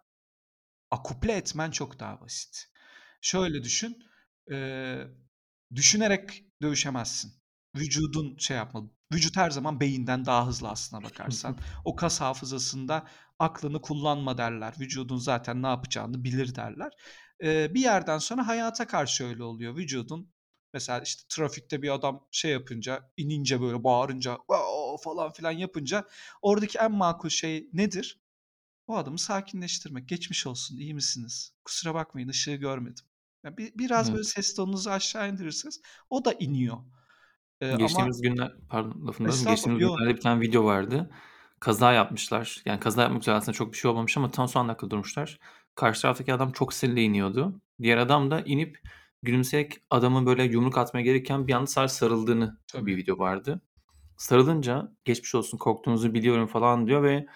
akuple 0.90 1.32
etmen 1.32 1.70
çok 1.70 2.00
daha 2.00 2.20
basit. 2.20 2.66
Şöyle 3.20 3.62
düşün, 3.62 3.99
eee, 4.50 5.09
düşünerek 5.75 6.44
dövüşemezsin. 6.62 7.32
Vücudun 7.76 8.37
şey 8.38 8.56
yapmalı. 8.56 8.90
vücut 9.12 9.37
her 9.37 9.50
zaman 9.50 9.80
beyinden 9.80 10.25
daha 10.26 10.47
hızlı 10.47 10.68
aslına 10.68 11.02
bakarsan. 11.04 11.56
O 11.85 11.97
kas 11.97 12.20
hafızasında 12.20 13.06
aklını 13.38 13.80
kullanma 13.80 14.38
derler. 14.38 14.75
Vücudun 14.80 15.16
zaten 15.18 15.62
ne 15.62 15.66
yapacağını 15.66 16.25
bilir 16.25 16.54
derler. 16.54 16.92
Eee, 17.42 17.70
bir 17.75 17.80
yerden 17.80 18.18
sonra 18.18 18.47
hayata 18.47 18.87
karşı 18.87 19.25
öyle 19.26 19.42
oluyor. 19.42 19.76
Vücudun 19.76 20.32
mesela 20.73 21.00
işte 21.00 21.23
trafikte 21.28 21.82
bir 21.82 21.94
adam 21.94 22.26
şey 22.32 22.50
yapınca, 22.52 23.11
inince 23.16 23.61
böyle 23.61 23.85
bağırınca 23.85 24.38
falan 25.04 25.32
filan 25.32 25.52
yapınca 25.52 26.04
oradaki 26.42 26.78
en 26.78 26.92
makul 26.92 27.28
şey 27.28 27.68
nedir? 27.73 28.20
O 28.90 28.97
adamı 28.97 29.18
sakinleştirmek. 29.18 30.09
"Geçmiş 30.09 30.47
olsun, 30.47 30.76
iyi 30.76 30.94
misiniz? 30.94 31.52
Kusura 31.64 31.94
bakmayın, 31.94 32.28
ışığı 32.28 32.54
görmedim." 32.54 33.04
Ya, 33.44 33.56
bi 33.56 33.73
biraz 33.75 34.09
böyle 34.09 34.16
Evet. 34.20 34.28
ses 34.28 34.54
tonunuzu 34.54 34.90
aşağı 34.90 35.30
indirirseniz 35.30 35.80
o 36.11 36.25
da 36.25 36.32
iniyor. 36.32 36.76
Ama 37.62 37.76
Geçtiğimiz 37.76 38.20
günler 38.23 38.52
Pardon, 38.68 39.06
lafını 39.06 39.28
Geçtiğimiz 39.28 39.82
yo. 39.82 39.97
günlerde 39.97 40.16
bir 40.16 40.20
tane 40.20 40.40
video 40.40 40.64
vardı. 40.64 41.11
Kaza 41.61 41.92
yapmışlar. 41.92 42.62
Yani 42.64 42.80
kaza 42.80 43.02
yapmak 43.02 43.23
üzere 43.23 43.37
aslında 43.37 43.52
çok 43.52 43.73
bir 43.73 43.78
şey 43.78 43.90
olmamış 43.90 44.16
ama 44.16 44.30
tam 44.30 44.49
son 44.49 44.68
dakika 44.68 44.90
durmuşlar. 44.90 45.38
Karşı 45.75 46.02
taraftaki 46.02 46.35
adam 46.35 46.52
çok 46.52 46.73
sinirle 46.75 47.02
iniyordu. 47.02 47.61
Diğer 47.82 47.97
adam 47.99 48.30
da 48.30 48.40
inip 48.40 48.78
gülümseyerek 49.23 49.76
adamın 49.90 50.26
böyle 50.26 50.44
yumruk 50.44 50.78
atmaya 50.78 51.02
gelirken 51.02 51.47
bir 51.47 51.52
anda 51.52 51.66
sadece 51.66 51.94
sarıldığını 51.94 52.59
Tabii. 52.66 52.87
bir 52.87 52.97
video 52.97 53.18
vardı. 53.18 53.61
Sarılınca 54.16 54.92
"Geçmiş 55.04 55.35
olsun, 55.35 55.59
korktuğunuzu 55.59 56.14
biliyorum." 56.14 56.47
falan 56.47 56.87
diyor 56.87 57.02
ve 57.02 57.26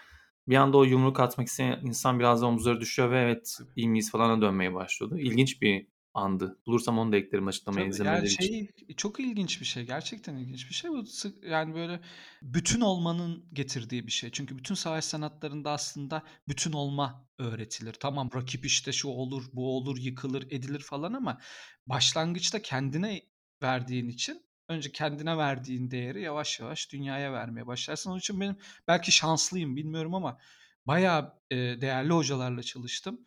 bir 0.48 0.56
anda 0.56 0.76
o 0.76 0.84
yumruk 0.84 1.20
atmak 1.20 1.48
isteyen 1.48 1.80
insan 1.82 2.18
biraz 2.18 2.42
da 2.42 2.46
omuzları 2.46 2.80
düşüyor 2.80 3.10
ve 3.10 3.20
"Evet, 3.20 3.58
iyi 3.76 3.88
miyiz?" 3.88 4.10
falana 4.10 4.42
dönmeye 4.42 4.74
başlıyordu. 4.74 5.18
İlginç 5.18 5.62
bir 5.62 5.86
andı. 6.14 6.58
Bulursam 6.66 6.98
onu 6.98 7.12
da 7.12 7.16
eklerim 7.16 7.46
açıklamaya 7.46 7.86
izlemeleri 7.86 8.16
yani, 8.16 8.26
için. 8.26 8.46
şey, 8.46 8.68
çok 8.96 9.20
ilginç 9.20 9.60
bir 9.60 9.66
şey. 9.66 9.86
Gerçekten 9.86 10.36
ilginç 10.36 10.68
bir 10.68 10.74
şey. 10.74 10.90
Bu 10.90 11.04
yani, 11.48 11.74
böyle 11.74 12.00
bütün 12.42 12.80
olmanın 12.80 13.44
getirdiği 13.52 14.06
bir 14.06 14.12
şey. 14.12 14.30
Çünkü 14.30 14.58
bütün 14.58 14.74
savaş 14.74 15.04
sanatlarında 15.04 15.70
aslında 15.70 16.22
bütün 16.48 16.72
olma 16.72 17.28
öğretilir. 17.38 17.92
Tamam, 17.92 18.30
rakip 18.34 18.66
işte 18.66 18.92
şu 18.92 19.08
olur, 19.08 19.44
bu 19.52 19.76
olur, 19.76 19.98
yıkılır, 19.98 20.42
edilir 20.42 20.80
falan 20.80 21.12
ama 21.12 21.40
başlangıçta 21.86 22.62
kendine 22.62 23.22
verdiğin 23.62 24.08
için 24.08 24.42
önce 24.68 24.92
kendine 24.92 25.36
verdiğin 25.36 25.90
değeri 25.90 26.22
yavaş 26.22 26.60
yavaş 26.60 26.92
dünyaya 26.92 27.32
vermeye 27.32 27.66
başlarsın. 27.66 28.10
Onun 28.10 28.18
için 28.18 28.40
benim 28.40 28.56
belki 28.88 29.12
şanslıyım 29.12 29.76
bilmiyorum 29.76 30.14
ama 30.14 30.38
bayağı, 30.86 31.34
değerli 31.52 32.12
hocalarla 32.12 32.62
çalıştım. 32.62 33.20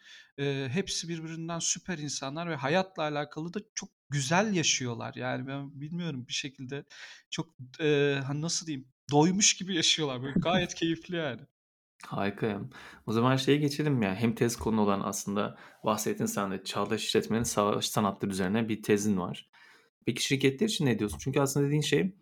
Hepsi 0.67 1.09
birbirinden 1.09 1.59
süper 1.59 1.97
insanlar 1.97 2.49
ve 2.49 2.55
hayatla 2.55 3.03
alakalı 3.03 3.53
da 3.53 3.59
çok 3.75 3.89
güzel 4.09 4.53
yaşıyorlar. 4.53 5.15
Yani, 5.15 5.47
ben 5.47 5.81
bilmiyorum 5.81 6.27
bir 6.27 6.33
şekilde 6.33 6.85
çok, 7.29 7.55
hani, 8.23 8.41
nasıl 8.41 8.67
diyeyim, 8.67 8.87
doymuş 9.11 9.53
gibi 9.53 9.75
yaşıyorlar. 9.75 10.23
Böyle 10.23 10.39
gayet 10.39 10.73
keyifli 10.75 11.15
yani. 11.15 11.41
Harika. 12.05 12.61
O 13.05 13.11
zaman 13.11 13.35
şeye 13.35 13.57
geçelim 13.57 14.01
ya. 14.01 14.15
Hem 14.15 14.35
tez 14.35 14.55
konu 14.55 14.81
olan 14.81 15.01
aslında 15.03 15.57
bahsettin 15.85 16.25
sen 16.25 16.51
de 16.51 16.63
çağdaş 16.63 17.05
işletmenin 17.05 17.43
savaş 17.43 17.85
sanatları 17.89 18.31
üzerine 18.31 18.69
bir 18.69 18.83
tezin 18.83 19.17
var. 19.17 19.49
Peki 20.07 20.23
şirketler 20.23 20.67
için 20.67 20.85
ne 20.85 20.99
diyorsun? 20.99 21.17
Çünkü 21.21 21.39
aslında 21.39 21.65
dediğin 21.65 21.81
şey 21.81 22.15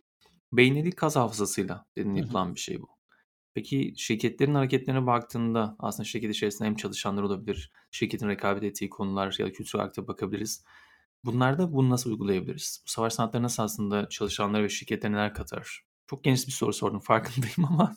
beyinle 0.51 0.83
değil 0.83 0.95
kas 0.95 1.15
hafızasıyla 1.15 1.85
hı. 1.97 2.17
yapılan 2.17 2.55
bir 2.55 2.59
şey 2.59 2.81
bu. 2.81 2.87
Peki 3.53 3.93
şirketlerin 3.97 4.55
hareketlerine 4.55 5.05
baktığında 5.05 5.75
aslında 5.79 6.07
şirket 6.07 6.35
içerisinde 6.35 6.67
hem 6.67 6.75
çalışanlar 6.75 7.23
olabilir, 7.23 7.71
şirketin 7.91 8.29
rekabet 8.29 8.63
ettiği 8.63 8.89
konular 8.89 9.35
ya 9.39 9.45
da 9.45 9.51
kültürel 9.51 9.85
olarak 9.85 10.07
bakabiliriz. 10.07 10.63
Bunlarda 11.25 11.73
bunu 11.73 11.89
nasıl 11.89 12.11
uygulayabiliriz? 12.11 12.83
Bu 12.85 12.89
savaş 12.89 13.13
sanatları 13.13 13.43
nasıl 13.43 13.63
aslında 13.63 14.09
çalışanlara 14.09 14.63
ve 14.63 14.69
şirketlere 14.69 15.13
neler 15.13 15.33
katar? 15.33 15.85
Çok 16.07 16.23
geniş 16.23 16.47
bir 16.47 16.51
soru 16.51 16.73
sordum 16.73 16.99
farkındayım 17.03 17.65
ama. 17.69 17.95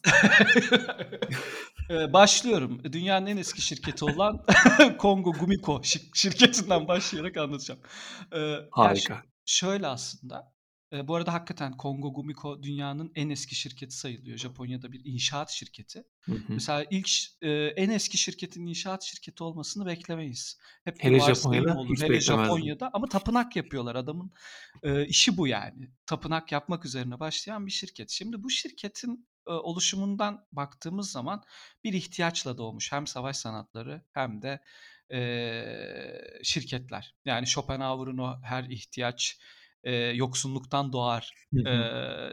Başlıyorum. 2.12 2.80
Dünyanın 2.92 3.26
en 3.26 3.36
eski 3.36 3.62
şirketi 3.62 4.04
olan 4.04 4.44
Kongo 4.98 5.32
Gumiko 5.32 5.80
şi 5.84 6.00
şirketinden 6.14 6.88
başlayarak 6.88 7.36
anlatacağım. 7.36 7.80
Ş 8.32 8.68
Harika. 8.70 9.22
Şöyle 9.48 9.86
aslında, 9.86 10.54
eee, 10.92 11.08
bu 11.08 11.14
arada 11.16 11.32
hakikaten 11.32 11.76
Kongo 11.76 12.12
Gumiko 12.14 12.62
dünyanın 12.62 13.12
en 13.14 13.30
eski 13.30 13.54
şirketi 13.54 13.96
sayılıyor. 13.96 14.38
Japonya'da 14.38 14.92
bir 14.92 15.00
inşaat 15.04 15.50
şirketi. 15.50 16.04
Hı 16.28 16.32
hı. 16.34 16.54
Mesela 16.56 16.84
ilk 16.90 17.10
eee, 17.42 17.74
en 17.76 17.90
eski 17.90 18.18
şirketin 18.18 18.66
inşaat 18.66 19.02
şirketi 19.04 19.44
olmasını 19.44 19.86
beklemeyiz. 19.86 20.58
Hep 20.84 20.98
Hele 20.98 21.20
Japonya'da 21.20 21.74
olur. 21.74 21.96
hiç 21.98 22.00
Hele. 22.00 22.20
Japonya'da 22.20 22.90
ama 22.92 23.08
tapınak 23.08 23.56
yapıyorlar. 23.56 23.94
Adamın, 23.96 24.32
eee, 24.84 25.06
işi 25.08 25.36
bu 25.38 25.46
yani. 25.48 25.90
Tapınak 26.06 26.52
yapmak 26.52 26.84
üzerine 26.84 27.20
başlayan 27.20 27.66
bir 27.66 27.70
şirket. 27.72 28.10
Şimdi 28.10 28.42
bu 28.42 28.50
şirketin, 28.50 29.28
eee, 29.48 29.54
oluşumundan 29.54 30.46
baktığımız 30.52 31.10
zaman 31.10 31.42
bir 31.84 31.92
ihtiyaçla 31.92 32.58
doğmuş. 32.58 32.92
Hem 32.92 33.06
savaş 33.06 33.36
sanatları 33.36 34.04
hem 34.12 34.42
de, 34.42 34.60
eee, 35.10 36.40
şirketler. 36.42 37.14
Yani 37.24 37.46
Schopenhauer'un 37.46 38.18
o 38.18 38.40
her 38.44 38.64
ihtiyaç, 38.64 39.38
eee, 39.84 39.92
yoksunluktan 40.14 40.92
doğar, 40.92 41.32
eee, 41.66 42.32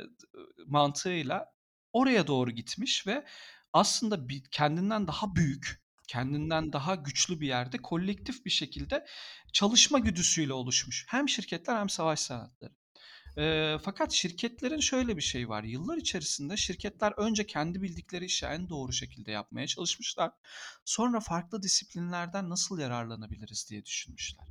mantığıyla 0.68 1.46
oraya 1.94 2.28
doğru 2.28 2.52
gitmiş 2.52 3.08
ve 3.08 3.26
aslında 3.74 4.30
bir 4.30 4.44
kendinden 4.52 5.08
daha 5.08 5.36
büyük, 5.36 5.82
kendinden 6.08 6.74
daha 6.74 6.96
güçlü 6.96 7.40
bir 7.42 7.48
yerde 7.48 7.78
kolektif 7.78 8.46
bir 8.46 8.50
şekilde 8.52 9.06
çalışma 9.54 10.00
güdüsüyle 10.00 10.54
oluşmuş. 10.54 11.06
Hem 11.10 11.30
şirketler 11.30 11.80
hem 11.80 11.90
savaş 11.90 12.20
sanatları. 12.20 12.74
Eee, 13.38 13.78
fakat 13.84 14.12
şirketlerin 14.14 14.80
şöyle 14.80 15.18
bir 15.18 15.22
şeyi 15.22 15.50
var. 15.50 15.64
Yıllar 15.64 15.98
içerisinde 15.98 16.58
şirketler 16.58 17.14
önce 17.18 17.46
kendi 17.46 17.82
bildikleri 17.82 18.26
işi 18.26 18.46
en 18.46 18.70
doğru 18.70 18.94
şekilde 18.94 19.32
yapmaya 19.32 19.68
çalışmışlar. 19.68 20.32
Sonra 20.86 21.20
farklı 21.20 21.62
disiplinlerden 21.64 22.50
nasıl 22.50 22.80
yararlanabiliriz 22.80 23.70
diye 23.70 23.86
düşünmüşler. 23.86 24.46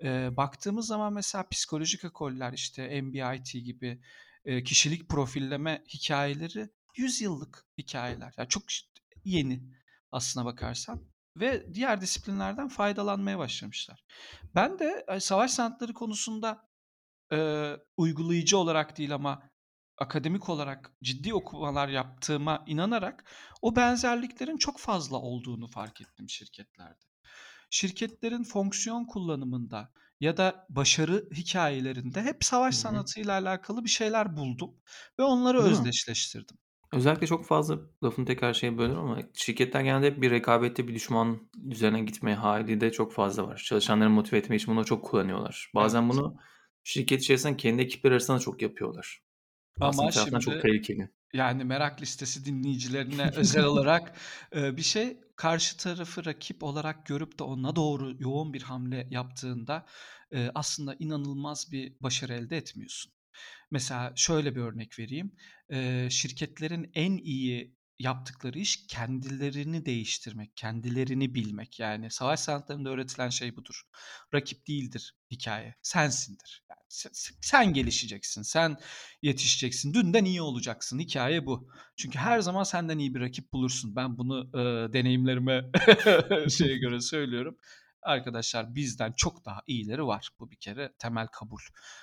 Eee, 0.00 0.30
baktığımız 0.36 0.86
zaman 0.86 1.12
mesela 1.12 1.48
psikolojik 1.48 2.04
ekoller, 2.04 2.52
işte 2.52 3.02
MBIT 3.02 3.52
gibi, 3.60 4.02
eee, 4.44 4.62
kişilik 4.64 5.08
profilleme 5.08 5.84
hikâyeleri 5.88 6.68
100 6.96 7.20
yıllık 7.20 7.66
hikâyeler. 7.78 8.34
Ya, 8.38 8.46
çok 8.48 8.62
yeni 9.24 9.62
aslına 10.12 10.44
bakarsan 10.44 11.00
ve 11.36 11.74
diğer 11.74 12.00
disiplinlerden 12.00 12.68
faydalanmaya 12.68 13.38
başlamışlar. 13.38 14.04
Ben 14.54 14.78
de, 14.78 15.06
savaş 15.20 15.50
sanatları 15.50 15.92
konusunda, 15.94 16.68
eee, 17.36 17.76
uygulayıcı 17.96 18.58
olarak 18.58 18.98
değil 18.98 19.14
ama 19.14 19.50
akademik 19.98 20.48
olarak 20.48 20.92
ciddi 21.02 21.34
okumalar 21.34 21.88
yaptığıma 21.88 22.64
inanarak 22.66 23.24
o 23.62 23.76
benzerliklerin 23.76 24.56
çok 24.56 24.78
fazla 24.80 25.16
olduğunu 25.16 25.66
fark 25.68 26.00
ettim 26.00 26.28
şirketlerde. 26.28 27.04
Şirketlerin 27.70 28.42
fonksiyon 28.44 29.04
kullanımında 29.04 29.92
ya 30.20 30.36
da 30.36 30.66
başarı 30.70 31.28
hikâyelerinde 31.36 32.22
hep 32.22 32.44
savaş 32.44 32.74
Hı 32.74 32.76
hı. 32.76 32.76
sanatıyla 32.76 33.32
alakalı 33.32 33.84
bir 33.84 33.90
şeyler 33.90 34.36
buldum 34.36 34.76
ve 35.18 35.22
onları 35.22 35.60
Değil 35.60 35.70
mi? 35.70 35.80
özdeşleştirdim. 35.80 36.58
Özellikle 36.92 37.26
çok 37.26 37.46
fazla 37.46 37.78
lafını 38.04 38.26
tekrar 38.26 38.54
şeye 38.54 38.78
bölüyorum 38.78 39.04
ama 39.10 39.18
şirketler 39.34 39.80
genelde 39.80 40.06
hep 40.06 40.22
bir 40.22 40.30
rekabette 40.30 40.88
bir 40.88 40.94
düşman 40.94 41.50
üzerine 41.64 42.00
gitme 42.00 42.34
hâli 42.34 42.80
de 42.80 42.92
çok 42.92 43.12
fazla 43.12 43.46
var. 43.46 43.62
Çalışanları 43.66 44.10
motive 44.10 44.38
etmek 44.38 44.60
için 44.60 44.74
bunu 44.76 44.84
çok 44.84 45.04
kullanıyorlar. 45.04 45.70
Bazen 45.74 46.08
Evet. 46.08 46.10
bunu 46.10 46.36
şirket 46.84 47.22
içerisinde 47.22 47.56
kendi 47.56 47.82
ekipleri 47.82 48.12
arasında 48.14 48.36
da 48.36 48.40
çok 48.40 48.62
yapıyorlar. 48.62 49.22
Aslında 49.80 50.02
Ama 50.02 50.10
taraftan 50.10 50.38
çok 50.38 50.54
şimdi, 50.54 50.62
tehlikeli. 50.62 51.08
yani 51.32 51.64
merak 51.64 52.02
listesi 52.02 52.44
dinleyicilerine 52.44 53.30
özel 53.36 53.64
olarak, 53.64 54.16
bir 54.54 54.82
şey 54.82 55.16
karşı 55.36 55.76
tarafı 55.76 56.24
rakip 56.24 56.62
olarak 56.62 57.06
görüp 57.06 57.38
de 57.38 57.44
ona 57.44 57.76
doğru 57.76 58.14
yoğun 58.18 58.52
bir 58.54 58.62
hamle 58.62 59.08
yaptığında, 59.10 59.86
aslında 60.54 60.96
inanılmaz 60.98 61.72
bir 61.72 61.96
başarı 62.00 62.34
elde 62.34 62.56
etmiyorsun. 62.56 63.12
Mesela 63.70 64.12
şöyle 64.16 64.56
bir 64.56 64.60
örnek 64.60 64.98
vereyim. 64.98 65.32
Şirketlerin 66.10 66.90
en 66.94 67.16
iyi 67.16 67.73
yaptıkları 67.98 68.58
iş 68.58 68.86
kendilerini 68.86 69.86
değiştirmek, 69.86 70.56
kendilerini 70.56 71.34
bilmek. 71.34 71.80
Yani 71.80 72.10
savaş 72.10 72.40
sanatlarında 72.40 72.90
öğretilen 72.90 73.28
şey 73.28 73.56
budur. 73.56 73.82
Rakip 74.34 74.66
değildir 74.68 75.14
hikâye, 75.30 75.74
sensindir. 75.82 76.64
Yani 76.70 76.80
se 76.88 77.08
se 77.12 77.34
sen 77.40 77.72
gelişeceksin, 77.72 78.42
sen 78.42 78.76
yetişeceksin, 79.22 79.94
dünden 79.94 80.24
iyi 80.24 80.42
olacaksın. 80.42 80.98
Hikâye 80.98 81.46
bu. 81.46 81.68
Çünkü 81.96 82.18
her 82.18 82.40
zaman 82.40 82.62
senden 82.62 82.98
iyi 82.98 83.14
bir 83.14 83.20
rakip 83.20 83.52
bulursun. 83.52 83.96
Ben 83.96 84.18
bunu, 84.18 84.50
eee, 84.54 84.92
deneyimlerime 84.92 85.64
şeye 86.50 86.78
göre 86.78 87.00
söylüyorum. 87.00 87.58
Arkadaşlar 88.04 88.74
bizden 88.74 89.12
çok 89.12 89.44
daha 89.44 89.62
iyileri 89.66 90.06
var. 90.06 90.30
Bu 90.40 90.50
bir 90.50 90.56
kere 90.56 90.92
temel 90.98 91.26
kabul. 91.26 91.60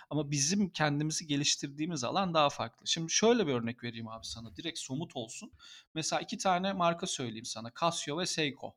Ama 0.09 0.31
bizim 0.31 0.69
kendimizi 0.69 1.27
geliştirdiğimiz 1.27 2.03
alan 2.03 2.33
daha 2.33 2.49
farklı. 2.49 2.87
Şimdi 2.87 3.11
şöyle 3.11 3.47
bir 3.47 3.53
örnek 3.53 3.83
vereyim 3.83 4.07
abi 4.07 4.25
sana, 4.25 4.55
direkt 4.55 4.79
somut 4.79 5.15
olsun. 5.15 5.51
Mesela 5.93 6.21
2 6.21 6.37
tane 6.37 6.73
marka 6.73 7.07
söyleyeyim 7.07 7.45
sana, 7.45 7.71
Casio 7.81 8.19
ve 8.19 8.25
Seiko. 8.25 8.75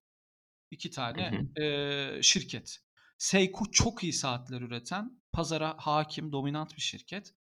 2 0.71 0.89
Hı 0.89 0.95
tane, 0.95 1.31
hı. 1.31 1.63
eee, 1.63 2.21
şirket. 2.23 2.81
Seiko 3.19 3.65
çok 3.73 4.03
iyi 4.05 4.13
saatler 4.13 4.61
üreten, 4.61 5.23
pazara 5.33 5.77
hâkim, 5.79 6.33
dominant 6.33 6.77
bir 6.77 6.83
şirket. 6.83 7.35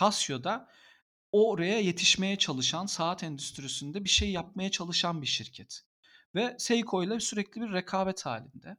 Casio 0.00 0.44
da 0.44 0.68
oraya 1.32 1.80
yetişmeye 1.80 2.38
çalışan, 2.38 2.86
saat 2.86 3.24
endüstrisinde 3.24 4.04
bir 4.04 4.08
şey 4.10 4.30
yapmaya 4.32 4.70
çalışan 4.70 5.22
bir 5.22 5.26
şirket. 5.26 5.82
Ve 6.34 6.56
Seiko 6.58 7.04
ile 7.04 7.20
sürekli 7.20 7.60
bir 7.60 7.72
rekabet 7.72 8.26
halinde. 8.26 8.76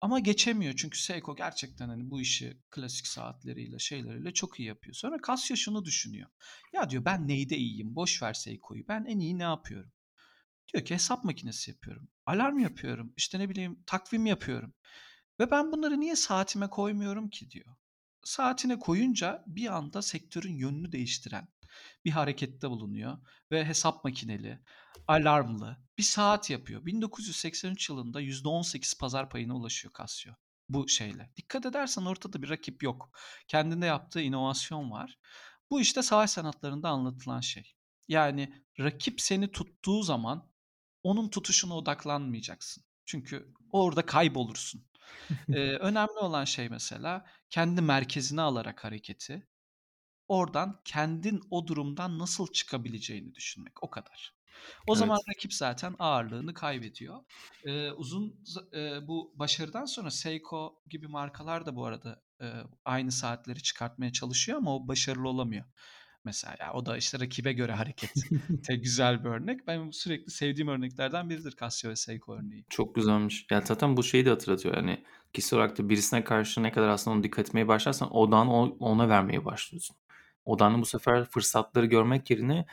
Ama 0.00 0.18
geçemiyor 0.18 0.74
çünkü 0.76 0.98
Seiko 0.98 1.36
gerçekten 1.36 1.88
hani 1.88 2.10
bu 2.10 2.20
işi 2.20 2.62
klasik 2.70 3.06
saatleriyle 3.06 3.78
şeyleriyle 3.78 4.34
çok 4.34 4.60
iyi 4.60 4.68
yapıyor. 4.68 4.94
Sonra 4.94 5.16
Casio 5.26 5.56
şunu 5.56 5.84
düşünüyor. 5.84 6.30
Ya 6.72 6.90
diyor 6.90 7.04
ben 7.04 7.28
neyde 7.28 7.56
iyiyim? 7.56 7.94
Boş 7.94 8.22
ver 8.22 8.34
Seiko'yu. 8.34 8.88
Ben 8.88 9.04
en 9.04 9.18
iyi 9.18 9.38
ne 9.38 9.42
yapıyorum? 9.42 9.92
Diyor 10.72 10.84
ki 10.84 10.94
hesap 10.94 11.24
makinesi 11.24 11.70
yapıyorum. 11.70 12.08
Alarm 12.26 12.58
yapıyorum. 12.58 13.12
İşte 13.16 13.38
ne 13.38 13.48
bileyim 13.48 13.82
takvim 13.86 14.26
yapıyorum. 14.26 14.74
Ve 15.40 15.50
ben 15.50 15.72
bunları 15.72 16.00
niye 16.00 16.16
saatime 16.16 16.70
koymuyorum 16.70 17.30
ki 17.30 17.50
diyor. 17.50 17.76
Saatine 18.28 18.78
koyunca 18.78 19.44
bir 19.46 19.76
anda 19.76 20.02
sektörün 20.02 20.54
yönünü 20.54 20.92
değiştiren 20.92 21.48
bir 22.04 22.10
harekette 22.10 22.70
bulunuyor 22.70 23.18
ve 23.50 23.64
hesap 23.64 24.04
makineli, 24.04 24.60
alarmlı 25.06 25.76
bir 25.98 26.02
saat 26.02 26.50
yapıyor. 26.50 26.86
1983 26.86 27.88
yılında 27.88 28.20
%18 28.20 28.98
pazar 28.98 29.30
payına 29.30 29.56
ulaşıyor 29.56 29.94
Casio 29.98 30.32
bu 30.68 30.88
şeyle. 30.88 31.30
Dikkat 31.36 31.66
edersen 31.66 32.02
ortada 32.02 32.42
bir 32.42 32.50
rakip 32.50 32.82
yok. 32.82 33.18
Kendinde 33.46 33.86
yaptığı 33.86 34.20
inovasyon 34.20 34.90
var. 34.90 35.18
Bu 35.70 35.80
işte 35.80 36.02
savaş 36.02 36.30
sanatlarında 36.30 36.88
anlatılan 36.88 37.40
şey. 37.40 37.74
Yani 38.08 38.64
rakip 38.80 39.20
seni 39.20 39.52
tuttuğu 39.52 40.02
zaman 40.02 40.50
onun 41.02 41.28
tutuşuna 41.28 41.76
odaklanmayacaksın. 41.76 42.84
Çünkü 43.06 43.54
orada 43.72 44.06
kaybolursun. 44.06 44.88
Ee, 45.52 45.60
önemli 45.60 46.18
olan 46.18 46.44
şey 46.44 46.68
mesela 46.68 47.26
kendi 47.50 47.80
merkezine 47.80 48.40
alarak 48.40 48.84
hareketi, 48.84 49.48
oradan 50.28 50.80
kendin 50.84 51.40
o 51.50 51.66
durumdan 51.66 52.18
nasıl 52.18 52.52
çıkabileceğini 52.52 53.34
düşünmek. 53.34 53.82
O 53.82 53.90
kadar. 53.90 54.34
O 54.86 54.94
Evet. 54.94 54.98
zaman 55.00 55.18
rakip 55.30 55.54
zaten 55.54 55.96
ağırlığını 55.98 56.54
kaybediyor. 56.54 57.24
Ee, 57.64 57.90
uzun 57.90 58.44
e, 58.74 59.08
bu 59.08 59.32
başarıdan 59.36 59.84
sonra 59.84 60.10
Seiko 60.10 60.82
gibi 60.86 61.08
markalar 61.08 61.66
da 61.66 61.76
bu 61.76 61.86
arada 61.86 62.22
e, 62.42 62.46
aynı 62.84 63.12
saatleri 63.12 63.62
çıkartmaya 63.62 64.12
çalışıyor 64.12 64.58
ama 64.58 64.76
o 64.76 64.88
başarılı 64.88 65.28
olamıyor. 65.28 65.64
Mesela 66.28 66.56
ya 66.60 66.72
o 66.72 66.86
da 66.86 66.96
işte 66.96 67.20
rakibe 67.20 67.52
göre 67.52 67.72
hareket. 67.72 68.10
Tek 68.66 68.82
güzel 68.84 69.24
bir 69.24 69.28
örnek. 69.28 69.66
Ben 69.66 69.90
sürekli 69.90 70.30
sevdiğim 70.30 70.68
örneklerden 70.68 71.30
biridir 71.30 71.54
Casio 71.60 71.90
ve 71.90 71.96
Seiko 71.96 72.36
örneği. 72.36 72.64
Çok 72.68 72.94
güzelmiş. 72.94 73.46
Ya 73.50 73.60
zaten 73.60 73.96
bu 73.96 74.02
şeyi 74.02 74.24
de 74.26 74.30
hatırlatıyor. 74.30 74.76
Yani 74.76 75.04
kişisel 75.32 75.58
olarak 75.58 75.78
da 75.78 75.88
birisine 75.88 76.24
karşı 76.24 76.62
ne 76.62 76.72
kadar 76.72 76.88
aslında 76.88 77.16
onu 77.16 77.22
dikkat 77.24 77.48
etmeye 77.48 77.68
başlarsan 77.68 78.16
odağını 78.16 78.52
o- 78.56 78.76
ona 78.80 79.08
vermeye 79.08 79.44
başlıyorsun. 79.44 79.96
Odağını 80.44 80.80
bu 80.80 80.86
sefer 80.86 81.24
fırsatları 81.24 81.86
görmek 81.86 82.30
yerine 82.30 82.66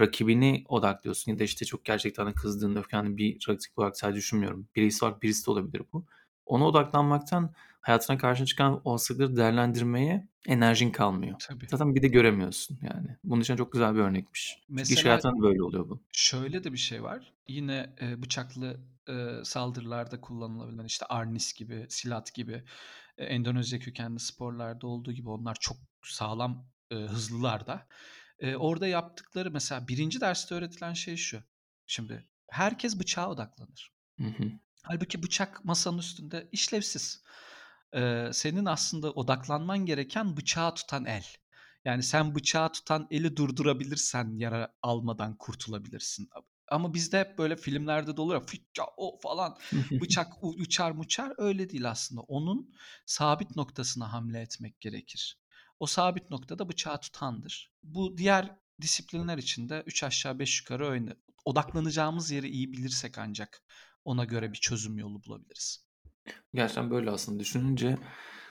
rakibini 0.00 0.64
odaklıyorsun. 0.68 1.32
Ya 1.32 1.38
da 1.38 1.44
işte 1.44 1.64
çok 1.64 1.84
gerçekten 1.84 2.26
de 2.26 2.32
kızdığın, 2.32 2.76
öfkelendiğin 2.76 3.16
bir 3.16 3.46
rakip 3.48 3.78
olarak 3.78 3.96
sadece 3.98 4.16
düşünmüyorum. 4.18 4.68
Birisi 4.76 5.04
olarak 5.04 5.22
birisi 5.22 5.46
de 5.46 5.50
olabilir 5.50 5.82
bu. 5.92 6.06
Ona 6.46 6.66
odaklanmaktan 6.66 7.54
hayatına 7.80 8.18
karşı 8.18 8.46
çıkan 8.46 8.80
olasılıkları 8.84 9.36
değerlendirmeye 9.36 10.28
enerjin 10.46 10.90
kalmıyor. 10.90 11.36
Tabii. 11.38 11.66
Zaten 11.70 11.94
bir 11.94 12.02
de 12.02 12.08
göremiyorsun 12.08 12.78
yani. 12.82 13.16
Bunun 13.24 13.40
için 13.40 13.56
çok 13.56 13.72
güzel 13.72 13.94
bir 13.94 14.00
örnekmiş. 14.00 14.58
Çünkü 14.66 14.82
iş 14.82 14.90
Mesela 14.90 15.04
hayatında 15.04 15.38
da 15.38 15.42
böyle 15.42 15.62
oluyor 15.62 15.88
bu. 15.88 16.02
şöyle 16.12 16.64
de 16.64 16.72
bir 16.72 16.78
şey 16.78 17.02
var. 17.02 17.32
Yine 17.48 17.94
e, 18.00 18.22
bıçaklı 18.22 18.80
e, 19.08 19.44
saldırılarda 19.44 20.20
kullanılabilen 20.20 20.84
işte 20.84 21.06
Arnis 21.06 21.52
gibi, 21.52 21.86
Silat 21.88 22.34
gibi 22.34 22.64
e, 23.18 23.24
Endonezya 23.24 23.78
kökenli 23.78 24.20
sporlarda 24.20 24.86
olduğu 24.86 25.12
gibi 25.12 25.28
onlar 25.28 25.56
çok 25.60 25.76
sağlam 26.02 26.66
e, 26.90 26.94
hızlılar 26.94 27.66
da. 27.66 27.86
E, 28.38 28.56
orada 28.56 28.86
yaptıkları 28.86 29.50
mesela 29.50 29.88
birinci 29.88 30.20
derste 30.20 30.54
öğretilen 30.54 30.92
şey 30.92 31.16
şu. 31.16 31.42
Şimdi 31.86 32.28
herkes 32.50 33.00
bıçağa 33.00 33.30
odaklanır. 33.30 33.92
Hı 34.18 34.26
hı. 34.26 34.44
Halbuki 34.82 35.22
bıçak 35.22 35.64
masanın 35.64 35.98
üstünde 35.98 36.48
işlevsiz. 36.52 37.22
Ee, 37.94 38.30
senin 38.32 38.64
aslında 38.64 39.10
odaklanman 39.12 39.86
gereken 39.86 40.36
bıçağı 40.36 40.74
tutan 40.74 41.04
el. 41.04 41.24
Yani 41.84 42.02
sen 42.02 42.34
bıçağı 42.34 42.72
tutan 42.72 43.06
eli 43.10 43.36
durdurabilirsen 43.36 44.36
yara 44.36 44.74
almadan 44.82 45.36
kurtulabilirsin. 45.38 46.28
Ama 46.68 46.94
bizde 46.94 47.20
hep 47.20 47.38
böyle 47.38 47.56
filmlerde 47.56 48.16
de 48.16 48.20
olur 48.20 48.34
ya 48.34 48.40
"Fıçça, 48.40 48.84
o 48.96 49.18
falan 49.22 49.58
bıçak 50.00 50.32
uçar 50.42 50.90
muçar 50.90 51.32
öyle 51.38 51.70
değil 51.70 51.90
aslında. 51.90 52.20
Onun 52.20 52.74
sabit 53.06 53.56
noktasına 53.56 54.12
hamle 54.12 54.40
etmek 54.40 54.80
gerekir. 54.80 55.38
O 55.80 55.86
sabit 55.86 56.30
noktada 56.30 56.68
bıçağı 56.68 57.00
tutandır. 57.00 57.72
Bu 57.82 58.18
diğer 58.18 58.56
disiplinler 58.80 59.38
için 59.38 59.68
de 59.68 59.82
3 59.86 60.04
aşağı 60.04 60.38
5 60.38 60.60
yukarı 60.60 60.86
öyle. 60.90 61.16
Odaklanacağımız 61.44 62.30
yeri 62.30 62.48
iyi 62.48 62.72
bilirsek 62.72 63.18
ancak 63.18 63.62
ona 64.04 64.24
göre 64.24 64.52
bir 64.52 64.58
çözüm 64.58 64.98
yolu 64.98 65.24
bulabiliriz. 65.24 65.89
Gerçekten 66.54 66.90
böyle 66.90 67.10
aslında 67.10 67.40
düşününce 67.40 67.98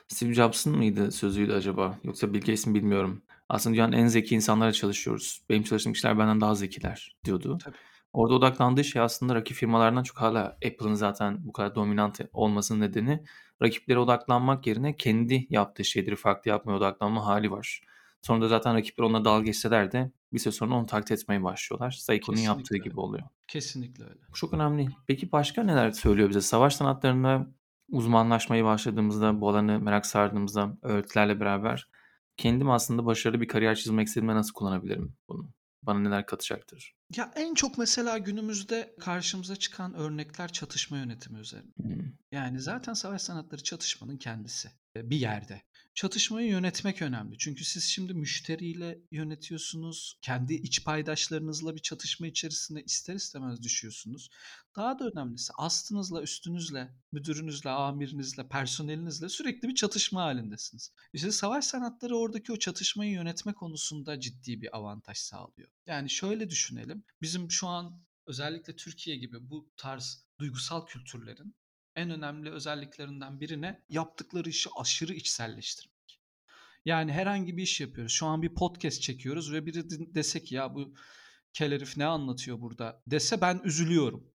Steve 0.08 0.34
Jobs'ın 0.34 0.78
mıydı 0.78 1.12
sözüydü 1.12 1.54
acaba? 1.54 2.00
Yoksa 2.04 2.34
Bill 2.34 2.40
Gates'in 2.40 2.76
bilmiyorum. 2.76 3.22
Aslında 3.50 3.74
dünyanın 3.74 3.92
en 3.92 4.08
zeki 4.08 4.36
insanlarla 4.36 4.74
çalışıyoruz. 4.74 5.42
Benim 5.50 5.64
çalıştığım 5.64 5.94
kişiler 5.94 6.20
benden 6.20 6.42
daha 6.42 6.56
zekiler 6.56 7.16
diyordu. 7.26 7.58
Tabii. 7.64 7.78
Orada 8.14 8.36
odaklandığı 8.36 8.84
şey 8.84 9.02
aslında 9.02 9.36
rakip 9.36 9.58
firmalardan 9.58 10.04
çok 10.04 10.18
hala 10.22 10.46
Apple'ın 10.46 10.94
zaten 10.94 11.48
bu 11.48 11.54
kadar 11.54 11.76
dominant 11.76 12.22
olmasının 12.34 12.80
nedeni 12.82 13.24
rakiplere 13.62 14.00
odaklanmak 14.00 14.68
yerine 14.68 14.96
kendi 14.96 15.48
yaptığı 15.50 15.86
şeyleri 15.86 16.16
farklı 16.16 16.50
yapmaya 16.50 16.78
odaklanma 16.78 17.26
hali 17.26 17.52
var. 17.52 17.82
Sonra 18.22 18.42
da 18.42 18.48
zaten 18.48 18.76
rakipler 18.76 19.04
onunla 19.06 19.26
dalga 19.26 19.46
geçseler 19.46 19.92
de 19.92 20.12
bir 20.34 20.40
süre 20.40 20.52
sonra 20.52 20.76
onu 20.76 20.86
taklit 20.86 21.12
etmeye 21.12 21.44
başlıyorlar. 21.44 22.00
Yaptığı 22.10 22.32
Kesinlikle 22.32 22.78
gibi 22.78 22.90
öyle. 22.90 23.00
oluyor. 23.00 23.24
Kesinlikle 23.48 24.04
öyle. 24.04 24.20
Bu 24.30 24.34
çok 24.34 24.54
önemli. 24.54 24.88
Peki 25.08 25.32
başka 25.32 25.64
neler 25.64 25.92
söylüyor 25.92 26.30
bize? 26.30 26.42
Savaş 26.42 26.76
sanatlarında 26.76 27.48
uzmanlaşmaya 27.92 28.66
başladığımızda, 28.66 29.42
bu 29.42 29.50
alanı 29.50 29.80
merak 29.80 30.06
sardığımızda 30.06 30.78
öğretilerle 30.82 31.40
beraber 31.40 31.88
kendim 32.38 32.70
aslında 32.70 33.06
başarılı 33.06 33.42
bir 33.42 33.48
kariyer 33.48 33.76
çizmek 33.76 34.08
istediğimde 34.08 34.36
nasıl 34.36 34.54
kullanabilirim 34.54 35.16
bunu? 35.30 35.52
Bana 35.84 36.00
neler 36.00 36.26
katacaktır? 36.26 36.96
Ya 37.16 37.32
en 37.36 37.54
çok 37.54 37.78
mesela 37.78 38.18
günümüzde 38.18 38.96
karşımıza 39.00 39.56
çıkan 39.56 39.94
örnekler 39.94 40.52
çatışma 40.52 40.98
yönetimi 40.98 41.40
üzerine. 41.40 41.72
Hmm. 41.82 42.12
Yani 42.32 42.60
zaten 42.60 42.94
savaş 42.94 43.22
sanatları 43.22 43.64
çatışmanın 43.64 44.18
kendisi 44.18 44.70
e, 44.96 45.10
bir 45.10 45.18
yerde. 45.18 45.62
Çatışmayı 46.00 46.50
yönetmek 46.50 47.02
önemli. 47.02 47.38
Çünkü 47.38 47.66
siz 47.66 47.84
şimdi 47.84 48.14
müşteriyle 48.14 49.00
yönetiyorsunuz. 49.12 50.20
Kendi 50.22 50.54
iç 50.54 50.86
paydaşlarınızla 50.86 51.76
bir 51.76 51.82
çatışma 51.82 52.28
içerisinde 52.28 52.84
ister 52.84 53.16
istemez 53.16 53.64
düşüyorsunuz. 53.64 54.30
Daha 54.76 55.00
da 55.00 55.10
önemlisi 55.10 55.54
astınızla, 55.58 56.22
üstünüzle, 56.22 56.96
müdürünüzle, 57.12 57.70
amirinizle, 57.70 58.48
personelinizle 58.48 59.30
sürekli 59.30 59.68
bir 59.68 59.76
çatışma 59.76 60.24
halindesiniz. 60.24 60.94
İşte 61.14 61.32
savaş 61.32 61.66
sanatları 61.66 62.18
oradaki 62.18 62.52
o 62.52 62.58
çatışmayı 62.58 63.12
yönetme 63.12 63.54
konusunda 63.54 64.20
ciddi 64.20 64.62
bir 64.62 64.78
avantaj 64.78 65.18
sağlıyor. 65.18 65.70
Yani 65.86 66.10
şöyle 66.10 66.50
düşünelim. 66.50 67.04
Bizim 67.22 67.52
şu 67.52 67.68
an 67.68 68.04
özellikle 68.28 68.76
Türkiye 68.76 69.18
gibi 69.18 69.50
bu 69.50 69.72
tarz 69.78 70.26
duygusal 70.40 70.86
kültürlerin 70.86 71.56
en 72.00 72.10
önemli 72.10 72.50
özelliklerinden 72.52 73.40
birine 73.40 73.84
yaptıkları 73.90 74.50
işi 74.50 74.70
aşırı 74.78 75.14
içselleştirmek. 75.14 76.22
Yani 76.86 77.12
herhangi 77.12 77.58
bir 77.58 77.64
iş 77.64 77.82
yapıyoruz. 77.82 78.14
Şu 78.14 78.26
an 78.26 78.42
bir 78.42 78.54
podcast 78.56 79.02
çekiyoruz 79.02 79.54
ve 79.54 79.66
biri 79.66 79.90
de- 79.90 80.16
dese 80.16 80.44
ki 80.44 80.56
ya 80.56 80.76
bu 80.76 80.94
kel 81.54 81.72
herif 81.72 81.98
ne 81.98 82.06
anlatıyor 82.06 82.62
burada 82.62 83.04
dese 83.08 83.42
ben 83.42 83.62
üzülüyorum. 83.64 84.32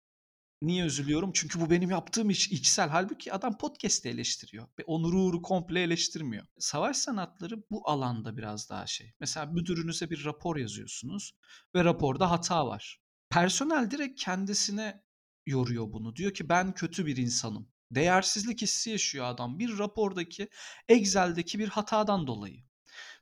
Niye 0.62 0.84
üzülüyorum? 0.84 1.30
Çünkü 1.34 1.60
bu 1.60 1.70
benim 1.70 1.90
yaptığım 1.90 2.30
iş 2.30 2.50
içsel. 2.50 2.88
Halbuki 2.88 3.32
adam 3.32 3.58
podcast'i 3.58 4.08
eleştiriyor. 4.08 4.68
Ve 4.78 4.84
onuru 4.86 5.20
uğru 5.22 5.42
komple 5.42 5.82
eleştirmiyor. 5.82 6.46
Savaş 6.58 6.96
sanatları 6.96 7.62
bu 7.70 7.88
alanda 7.90 8.36
biraz 8.36 8.70
daha 8.70 8.86
şey. 8.86 9.12
Mesela 9.20 9.46
müdürünüze 9.46 10.10
bir 10.10 10.24
rapor 10.24 10.56
yazıyorsunuz 10.56 11.34
ve 11.74 11.84
raporda 11.84 12.30
hata 12.30 12.66
var. 12.66 13.00
Personel 13.30 13.90
direkt 13.90 14.24
kendisine 14.24 15.04
yoruyor 15.46 15.92
bunu. 15.92 16.16
Diyor 16.16 16.34
ki 16.34 16.48
ben 16.48 16.72
kötü 16.74 17.06
bir 17.06 17.16
insanım. 17.16 17.68
Değersizlik 17.90 18.62
hissi 18.62 18.90
yaşıyor 18.90 19.26
adam 19.26 19.58
bir 19.58 19.78
rapordaki 19.78 20.48
Excel'deki 20.88 21.58
bir 21.58 21.68
hatadan 21.68 22.26
dolayı. 22.26 22.64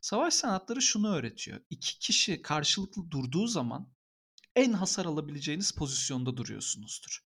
Savaş 0.00 0.35
sanatları 0.35 0.82
şunu 0.82 1.14
öğretiyor. 1.14 1.61
İki 1.70 1.98
kişi 1.98 2.42
karşılıklı 2.42 3.11
durduğu 3.11 3.46
zaman 3.46 3.92
en 4.56 4.72
hasar 4.72 5.06
alabileceğiniz 5.06 5.72
pozisyonda 5.72 6.37
duruyorsunuzdur. 6.37 7.24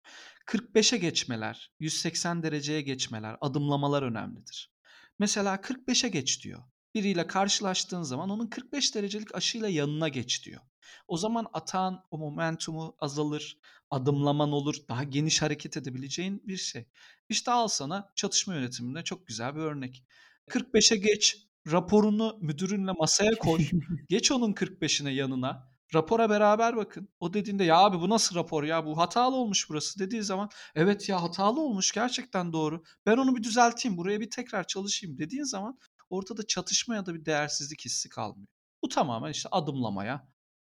45'e 0.46 0.98
geçmeler, 0.98 1.72
180 1.80 2.42
dereceye 2.42 2.83
geçmeler, 2.83 3.37
adımlamalar 3.40 4.02
önemlidir. 4.02 4.74
Mesela 5.18 5.54
45'e 5.54 6.09
geç 6.09 6.44
diyor. 6.44 6.62
Biriyle 6.94 7.26
karşılaştığın 7.26 8.02
zaman 8.02 8.30
onun 8.30 8.46
45 8.46 8.94
derecelik 8.94 9.35
aşıyla 9.35 9.68
yanına 9.68 10.09
geç 10.09 10.44
diyor. 10.44 10.61
O 11.09 11.16
zaman 11.16 11.46
atağın 11.52 12.00
o 12.11 12.18
momentumu 12.18 12.96
azalır, 12.98 13.59
adımlaman 13.90 14.52
olur, 14.52 14.74
daha 14.88 15.04
geniş 15.04 15.42
hareket 15.42 15.76
edebileceğin 15.76 16.42
bir 16.44 16.57
şey. 16.57 16.88
İşte 17.28 17.50
al 17.50 17.68
sana 17.68 18.12
çatışma 18.16 18.54
yönetiminde 18.54 19.04
çok 19.04 19.26
güzel 19.26 19.54
bir 19.54 19.61
örnek. 19.61 20.04
45'e 20.48 20.96
geç, 20.96 21.37
raporunu 21.72 22.38
müdürünle 22.40 22.92
masaya 22.92 23.35
koy. 23.35 23.61
Geç 24.09 24.33
onun 24.33 24.52
45'ine 24.52 25.11
yanına. 25.11 25.74
Rapora 25.94 26.30
beraber 26.30 26.76
bakın. 26.76 27.09
O 27.20 27.35
dediğinde 27.35 27.64
ya 27.64 27.76
abi 27.76 28.00
bu 28.00 28.11
nasıl 28.11 28.37
rapor 28.37 28.64
ya 28.64 28.87
bu 28.87 28.98
hatalı 28.98 29.37
olmuş 29.37 29.70
burası 29.70 29.98
dediği 29.98 30.22
zaman 30.22 30.48
evet 30.74 31.09
ya 31.09 31.22
hatalı 31.22 31.61
olmuş 31.61 31.92
gerçekten 31.92 32.52
doğru. 32.52 32.83
Ben 33.07 33.16
onu 33.16 33.37
bir 33.37 33.42
düzelteyim 33.42 33.96
buraya 33.96 34.20
bir 34.20 34.30
tekrar 34.30 34.66
çalışayım 34.66 35.18
dediğin 35.18 35.44
zaman 35.44 35.78
ortada 36.14 36.46
çatışma 36.46 36.94
ya 36.94 37.07
da 37.07 37.14
bir 37.14 37.24
değersizlik 37.24 37.85
hissi 37.85 38.09
kalmıyor. 38.09 38.48
Bu 38.83 38.88
tamamen 38.88 39.31
işte 39.31 39.48
adımlamaya 39.53 40.29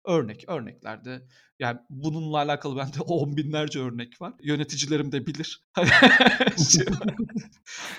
örnek 0.06 0.44
örneklerde 0.48 1.26
yani 1.58 1.78
bununla 1.90 2.36
alakalı 2.36 2.76
bende 2.76 3.00
on 3.06 3.36
binlerce 3.36 3.78
örnek 3.78 4.20
var. 4.20 4.34
Yöneticilerim 4.42 5.12
de 5.12 5.26
bilir. 5.26 5.60
Şey 6.72 6.84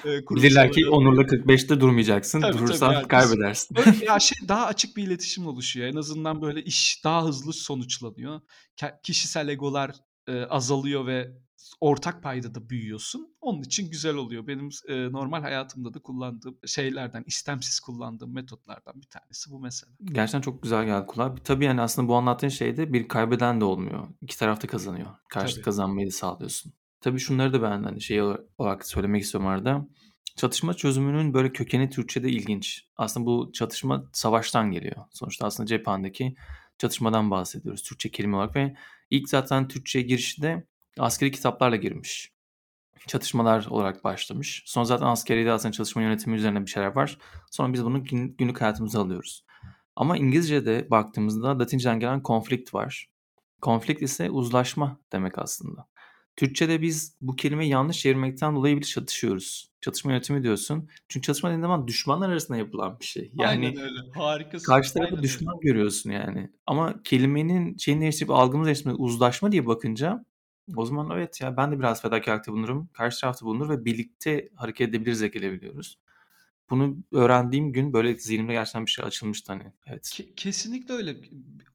Eee, 0.05 0.21
Bilirler 0.31 0.71
ki 0.71 0.89
Onur'la 0.89 1.21
45'te 1.21 1.81
durmayacaksın. 1.81 2.41
Tabii, 2.41 2.51
tabii. 2.51 2.61
Durursan 2.61 2.93
Yani 2.93 3.01
biz 3.01 3.07
kaybedersin. 3.07 3.77
Öyle 3.77 4.05
ya 4.05 4.19
şey 4.19 4.47
daha 4.47 4.65
açık 4.65 4.97
bir 4.97 5.03
iletişim 5.03 5.47
oluşuyor. 5.47 5.87
En 5.87 5.95
azından 5.95 6.41
böyle 6.41 6.63
iş 6.63 7.01
daha 7.03 7.25
hızlı 7.25 7.53
sonuçlanıyor. 7.53 8.41
Kişisel 9.03 9.47
egolar, 9.47 9.91
eee, 10.27 10.43
azalıyor 10.49 11.07
ve 11.07 11.31
ortak 11.81 12.23
paydada 12.23 12.69
büyüyorsun. 12.69 13.35
Onun 13.41 13.61
için 13.61 13.91
güzel 13.91 14.15
oluyor. 14.15 14.47
Benim 14.47 14.69
eee, 14.89 15.11
normal 15.11 15.41
hayatımda 15.41 15.93
da 15.93 15.99
kullandığım 15.99 16.57
şeylerden, 16.65 17.23
istemsiz 17.27 17.79
kullandığım 17.79 18.33
metotlardan 18.33 19.01
bir 19.01 19.07
tanesi 19.07 19.51
bu 19.51 19.59
mesela. 19.59 19.93
Gerçekten 20.03 20.41
çok 20.41 20.63
güzel 20.63 20.85
geldi 20.85 21.05
kulağa. 21.05 21.35
Tabii, 21.35 21.65
yani, 21.65 21.81
aslında 21.81 22.07
bu 22.07 22.15
anlattığın 22.15 22.47
şeyde 22.49 22.93
bir 22.93 23.07
kaybeden 23.07 23.61
de 23.61 23.65
olmuyor. 23.65 24.07
2 24.21 24.39
taraf 24.39 24.63
da 24.63 24.67
kazanıyor. 24.67 25.07
Karşılıklı 25.29 25.55
Tabii. 25.55 25.65
kazanmayı 25.65 26.07
da 26.07 26.11
sağlıyorsun. 26.11 26.73
Tabii 27.01 27.19
şunları 27.19 27.53
da 27.53 27.61
ben, 27.61 27.83
hani, 27.83 28.01
şey 28.01 28.21
olarak 28.21 28.87
söylemek 28.87 29.23
istiyorum 29.23 29.47
arada. 29.49 29.87
Çatışma 30.35 30.73
çözümünün 30.73 31.33
böyle 31.33 31.51
kökeni 31.51 31.89
Türkçe'de 31.89 32.29
ilginç. 32.29 32.85
Aslında 32.97 33.25
bu 33.25 33.51
çatışma 33.53 34.09
savaştan 34.13 34.71
geliyor. 34.71 34.95
Sonuçta 35.11 35.45
aslında 35.45 35.67
cephanedeki 35.67 36.35
çatışmadan 36.77 37.31
bahsediyoruz 37.31 37.83
Türkçe 37.83 38.11
kelime 38.11 38.35
olarak 38.37 38.55
ve 38.55 38.75
ilk 39.09 39.29
zaten 39.29 39.67
Türkçe'ye 39.67 40.05
girişi 40.05 40.41
de 40.41 40.67
askeri 40.97 41.31
kitaplarla 41.31 41.75
girmiş. 41.75 42.31
Çatışmalar 43.07 43.65
olarak 43.65 44.03
başlamış. 44.03 44.63
Sonra 44.65 44.85
zaten 44.85 45.05
askeriyede 45.05 45.51
aslında 45.51 45.71
çalışma 45.71 46.01
yönetimi 46.01 46.35
üzerine 46.35 46.65
bir 46.65 46.71
şeyler 46.71 46.95
var. 46.95 47.17
Sonra 47.51 47.73
biz 47.73 47.85
bunu 47.85 48.03
gün 48.03 48.35
günlük 48.37 48.61
hayatımıza 48.61 49.01
alıyoruz. 49.01 49.45
Ama 49.95 50.17
İngilizce'de 50.17 50.87
baktığımızda 50.91 51.59
Latinceden 51.59 51.99
gelen 51.99 52.23
konflikt 52.23 52.73
var. 52.73 53.09
Konflikt 53.61 54.01
ise 54.01 54.29
uzlaşma 54.29 54.99
demek 55.11 55.39
aslında. 55.39 55.87
Türkçe'de 56.35 56.81
biz 56.81 57.15
bu 57.21 57.35
kelimeyi 57.35 57.71
yanlış 57.71 57.99
çevirmekten 57.99 58.55
dolayı 58.55 58.75
bile 58.75 58.85
çatışıyoruz. 58.85 59.71
Çatışma 59.81 60.11
yönetimi 60.11 60.43
diyorsun. 60.43 60.89
Çünkü 61.09 61.25
çatışma 61.25 61.49
dediğin 61.49 61.61
zaman 61.61 61.87
düşmanlar 61.87 62.29
arasında 62.29 62.57
yapılan 62.57 62.99
bir 62.99 63.05
şey. 63.05 63.31
Yani 63.35 63.65
Aynen 63.67 63.81
öyle. 63.81 63.99
Harikasın. 64.15 64.65
karşı 64.65 64.93
tarafı 64.93 65.05
Aynen 65.07 65.17
öyle. 65.17 65.23
düşman 65.23 65.59
görüyorsun 65.61 66.11
yani. 66.11 66.51
Ama 66.67 67.03
kelimenin 67.03 67.77
şeyini 67.77 68.01
değiştirip 68.01 68.31
algımızı 68.31 68.67
değiştirip 68.67 68.95
uzlaşma 68.99 69.51
diye 69.51 69.65
bakınca 69.65 70.25
o 70.75 70.85
zaman 70.85 71.09
evet 71.17 71.41
ya 71.41 71.57
ben 71.57 71.71
de 71.71 71.79
biraz 71.79 72.01
fedakarlıkta 72.01 72.51
bulunurum. 72.51 72.89
Karşı 72.93 73.21
tarafta 73.21 73.45
bulunur 73.45 73.69
ve 73.69 73.85
birlikte 73.85 74.49
hareket 74.55 74.89
edebiliriz, 74.89 75.31
gelebiliyoruz. 75.31 75.99
Bunu 76.69 76.97
öğrendiğim 77.11 77.73
gün 77.73 77.93
böyle 77.93 78.15
zihnimde 78.15 78.53
gerçekten 78.53 78.85
bir 78.85 78.91
şey 78.91 79.05
açılmıştı 79.05 79.53
hani. 79.53 79.73
Evet. 79.87 80.09
Ke 80.15 80.35
kesinlikle 80.35 80.93
öyle. 80.93 81.17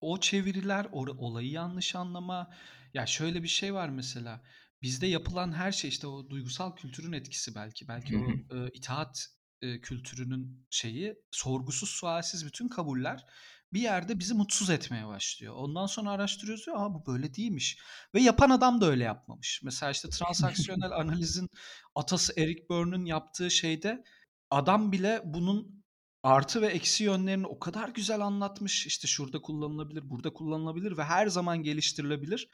O 0.01 0.21
çeviriler, 0.21 0.87
or 0.93 1.09
olayı 1.09 1.51
yanlış 1.51 1.95
anlama. 1.97 2.51
Ya 2.95 3.07
şöyle 3.07 3.43
bir 3.43 3.49
şey 3.49 3.75
var 3.75 3.89
mesela. 3.89 4.43
Bizde 4.83 5.07
yapılan 5.07 5.53
her 5.53 5.73
şey 5.73 5.91
işte 5.91 6.07
o 6.07 6.31
duygusal 6.31 6.77
kültürün 6.77 7.13
etkisi 7.13 7.55
belki. 7.55 7.89
Belki 7.89 8.17
o, 8.19 8.27
eee, 8.53 8.69
itaat, 8.75 9.29
eee, 9.63 9.81
kültürünün 9.81 10.67
şeyi 10.71 11.17
sorgusuz 11.31 11.89
sualsiz 11.91 12.47
bütün 12.47 12.69
kabuller 12.69 13.27
bir 13.75 13.81
yerde 13.81 14.19
bizi 14.19 14.35
mutsuz 14.35 14.71
etmeye 14.71 15.07
başlıyor. 15.07 15.55
Ondan 15.57 15.87
sonra 15.87 16.11
araştırıyoruz 16.11 16.69
ve 16.69 16.73
a 16.73 16.95
bu 16.95 17.07
böyle 17.07 17.35
değilmiş 17.35 17.79
ve 18.15 18.21
yapan 18.21 18.51
adam 18.51 18.81
da 18.81 18.87
öyle 18.87 19.05
yapmamış. 19.05 19.61
Mesela 19.65 19.93
işte 19.93 20.09
transaksiyonel 20.09 20.93
analizin 21.01 21.49
atası 21.95 22.33
Eric 22.37 22.63
Berne'ın 22.71 23.05
yaptığı 23.05 23.51
şeyde 23.51 24.05
adam 24.51 24.93
bile 24.93 25.23
bunun 25.25 25.85
artı 26.23 26.63
ve 26.63 26.67
eksi 26.67 27.05
yönlerini 27.05 27.47
o 27.47 27.59
kadar 27.59 27.89
güzel 27.89 28.21
anlatmış. 28.21 28.87
İşte 28.87 29.09
şurada 29.09 29.43
kullanılabilir, 29.43 30.11
burada 30.11 30.33
kullanılabilir 30.33 30.97
ve 30.97 31.05
her 31.05 31.27
zaman 31.27 31.63
geliştirilebilir. 31.63 32.49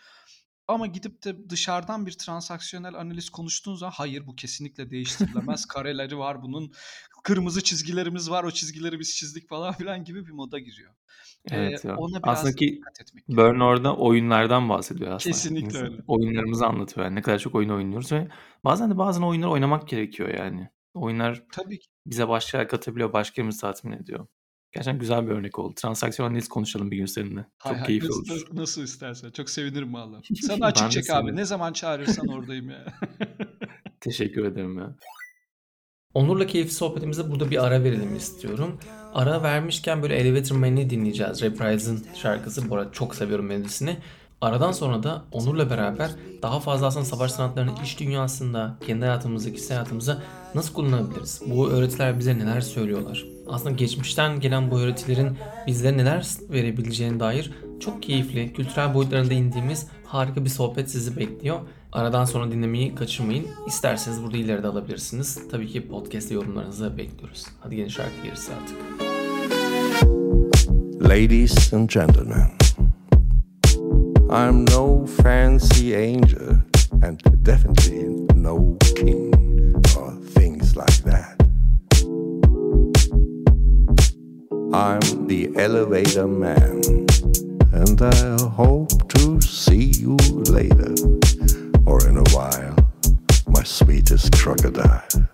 Ama 0.70 0.86
gidip 0.86 1.24
de 1.24 1.48
dışarıdan 1.50 2.06
bir 2.06 2.12
transaksiyonel 2.12 2.94
analiz 2.94 3.30
konuştuğun 3.30 3.74
zaman 3.74 3.92
hayır 3.92 4.26
bu 4.26 4.36
kesinlikle 4.36 4.90
değiştirilemez. 4.90 5.66
Kareleri 5.68 6.18
var 6.18 6.42
bunun. 6.42 6.72
Kırmızı 7.22 7.62
çizgilerimiz 7.62 8.30
var. 8.30 8.44
O 8.44 8.50
çizgileri 8.50 8.98
biz 8.98 9.16
çizdik 9.16 9.48
falan 9.48 9.74
filan 9.74 10.04
gibi 10.04 10.26
bir 10.26 10.30
moda 10.32 10.58
giriyor. 10.58 10.94
Evet 11.50 11.84
ya. 11.84 11.96
ona 11.96 12.22
biraz 12.22 12.38
Aslında 12.38 12.54
ki. 12.56 12.80
Byrne 13.28 13.64
orada 13.64 13.96
oyunlardan 13.96 14.68
bahsediyor 14.68 15.12
aslında. 15.12 15.32
Kesinlikle 15.32 15.66
İnsan 15.66 15.92
öyle. 15.92 16.02
oyunlarımızı 16.06 16.66
anlatıyor 16.66 17.06
yani. 17.06 17.14
Ne 17.14 17.22
kadar 17.22 17.38
çok 17.38 17.54
oyun 17.54 17.68
oynuyoruz 17.68 18.12
ve 18.12 18.28
bazen 18.64 18.90
de 18.90 18.98
bazen 18.98 19.22
oyunları 19.22 19.50
oynamak 19.50 19.88
gerekiyor 19.88 20.34
yani. 20.38 20.70
Oyunlar 20.94 21.42
Tabii 21.52 21.78
ki. 21.78 21.86
bize 22.06 22.28
başka 22.28 22.66
katabiliyor, 22.66 23.12
başkalarımızı 23.12 23.60
tatmin 23.60 23.92
ediyor. 23.92 24.26
Gerçekten 24.72 24.98
güzel 24.98 25.26
bir 25.26 25.30
örnek 25.32 25.58
oldu. 25.58 25.74
Transaksiyon 25.76 26.28
analiz 26.28 26.48
konuşalım 26.48 26.90
bir 26.90 26.96
gün 26.96 27.06
seninle. 27.06 27.46
Hay 27.58 27.72
Çok 27.72 27.80
hay. 27.80 27.86
keyifli 27.86 28.08
Nasıl, 28.08 28.32
olur. 28.32 28.46
nasıl, 28.52 28.82
istersen. 28.82 29.30
Çok 29.30 29.50
sevinirim 29.50 29.94
valla. 29.94 30.20
Sana 30.46 30.66
açık 30.66 30.90
çek 30.90 31.10
abi. 31.10 31.36
Ne 31.36 31.44
zaman 31.44 31.72
çağırırsan 31.72 32.26
oradayım 32.38 32.70
ya. 32.70 32.84
Teşekkür 34.00 34.44
ederim 34.44 34.78
ya. 34.78 34.96
Onur'la 36.14 36.46
keyifli 36.46 36.70
sohbetimize 36.72 37.30
burada 37.30 37.50
bir 37.50 37.64
ara 37.66 37.84
verelim 37.84 38.16
istiyorum. 38.16 38.78
Ara 39.14 39.42
vermişken 39.42 40.02
böyle 40.02 40.16
Elevator 40.16 40.56
Man'i 40.56 40.90
dinleyeceğiz. 40.90 41.42
Reprise'ın 41.42 42.06
şarkısı. 42.14 42.70
Bu 42.70 42.76
arada 42.76 42.92
çok 42.92 43.14
seviyorum 43.14 43.46
melodisini. 43.46 43.96
Aradan 44.40 44.72
sonra 44.72 45.02
da 45.02 45.24
Onur'la 45.32 45.70
beraber 45.70 46.10
daha 46.42 46.60
fazla 46.60 46.86
aslında 46.86 47.04
savaş 47.04 47.32
sanatlarını 47.32 47.70
iş 47.84 48.00
dünyasında, 48.00 48.78
kendi 48.86 49.04
hayatımızda, 49.04 49.52
kişisel 49.52 49.76
hayatımızda 49.76 50.22
nasıl 50.54 50.74
kullanabiliriz? 50.74 51.42
Bu 51.46 51.70
öğretiler 51.70 52.18
bize 52.18 52.38
neler 52.38 52.60
söylüyorlar? 52.60 53.24
Aslında 53.50 53.70
geçmişten 53.70 54.40
gelen 54.40 54.70
bu 54.70 54.78
öğretilerin 54.80 55.38
bizlere 55.66 55.96
neler 55.96 56.26
verebileceğine 56.50 57.20
dair 57.20 57.52
çok 57.80 58.02
keyifli, 58.02 58.52
kültürel 58.52 58.94
boyutlarında 58.94 59.34
indiğimiz 59.34 59.86
harika 60.04 60.44
bir 60.44 60.50
sohbet 60.50 60.90
sizi 60.90 61.16
bekliyor. 61.16 61.60
Aradan 61.92 62.24
sonra 62.24 62.52
dinlemeyi 62.52 62.94
kaçırmayın. 62.94 63.46
İsterseniz 63.66 64.22
burada 64.22 64.36
ileride 64.36 64.66
alabilirsiniz. 64.66 65.38
Tabii 65.50 65.68
ki 65.68 65.88
podcast 65.88 66.30
yorumlarınızı 66.30 66.98
bekliyoruz. 66.98 67.46
Hadi 67.60 67.76
gelin 67.76 67.88
şarkı 67.88 68.22
gerisi 68.24 68.52
artık. 68.52 68.76
Ladies 71.02 71.74
and 71.74 71.88
gentlemen, 71.88 72.50
I'm 74.30 74.66
no 74.66 75.06
fancy 75.06 75.96
angel 75.96 76.62
and 77.02 77.20
definitely 77.46 78.26
no 78.42 78.78
king 78.78 79.39
I'm 84.80 85.26
the 85.26 85.52
elevator 85.56 86.26
man, 86.26 86.80
and 87.70 88.00
I 88.00 88.42
hope 88.48 89.10
to 89.10 89.38
see 89.42 89.92
you 90.00 90.16
later 90.48 90.94
or 91.84 92.08
in 92.08 92.16
a 92.16 92.24
while, 92.30 92.76
my 93.46 93.62
sweetest 93.62 94.32
crocodile. 94.32 95.29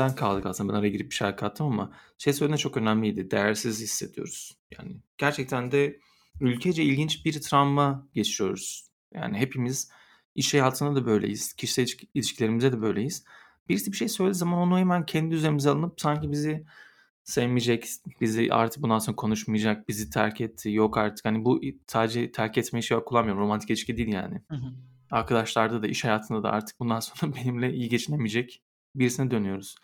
Çözümünden 0.00 0.16
kaldık 0.16 0.46
aslında. 0.46 0.72
Ben 0.72 0.78
araya 0.78 0.88
girip 0.88 1.10
bir 1.10 1.14
şarkı 1.14 1.46
attım 1.46 1.66
ama 1.66 1.92
şey 2.18 2.32
söylediğinde 2.32 2.58
çok 2.60 2.76
önemliydi. 2.76 3.30
Değersiz 3.30 3.80
hissediyoruz. 3.80 4.58
Yani 4.78 4.96
gerçekten 5.18 5.70
de 5.72 6.00
ülkece 6.40 6.82
ilginç 6.82 7.24
bir 7.24 7.40
travma 7.40 8.08
geçiriyoruz. 8.14 8.90
Yani 9.14 9.38
hepimiz 9.38 9.90
iş 10.34 10.54
hayatında 10.54 10.96
da 10.96 11.06
böyleyiz. 11.06 11.52
Kişisel 11.52 11.82
ilişki- 11.82 12.08
ilişkilerimizde 12.14 12.72
de 12.72 12.82
böyleyiz. 12.82 13.24
Birisi 13.68 13.92
bir 13.92 13.96
şey 13.96 14.08
söylediği 14.08 14.38
zaman 14.38 14.58
onu 14.58 14.78
hemen 14.78 15.06
kendi 15.06 15.34
üzerimize 15.34 15.70
alınıp 15.70 16.00
sanki 16.00 16.30
bizi 16.32 16.64
sevmeyecek, 17.24 17.84
bizi 18.20 18.48
artık 18.50 18.82
bundan 18.82 18.98
sonra 18.98 19.16
konuşmayacak, 19.16 19.88
bizi 19.88 20.10
terk 20.10 20.40
etti, 20.40 20.70
yok 20.70 20.98
artık. 20.98 21.24
Hani 21.24 21.44
bu 21.44 21.60
sadece 21.86 22.32
terk 22.32 22.58
etme 22.58 22.78
işi 22.78 22.94
olarak 22.94 23.08
kullanmıyorum. 23.08 23.42
Romantik 23.42 23.70
ilişki 23.70 23.96
değil 23.96 24.08
yani. 24.08 24.42
Hı 24.48 24.56
hı. 24.56 24.72
Arkadaşlarda 25.10 25.82
da 25.82 25.86
iş 25.86 26.04
hayatında 26.04 26.42
da 26.42 26.50
artık 26.50 26.80
bundan 26.80 27.00
sonra 27.00 27.34
benimle 27.36 27.72
iyi 27.72 27.88
geçinemeyecek 27.88 28.62
birisine 28.94 29.30
dönüyoruz. 29.30 29.74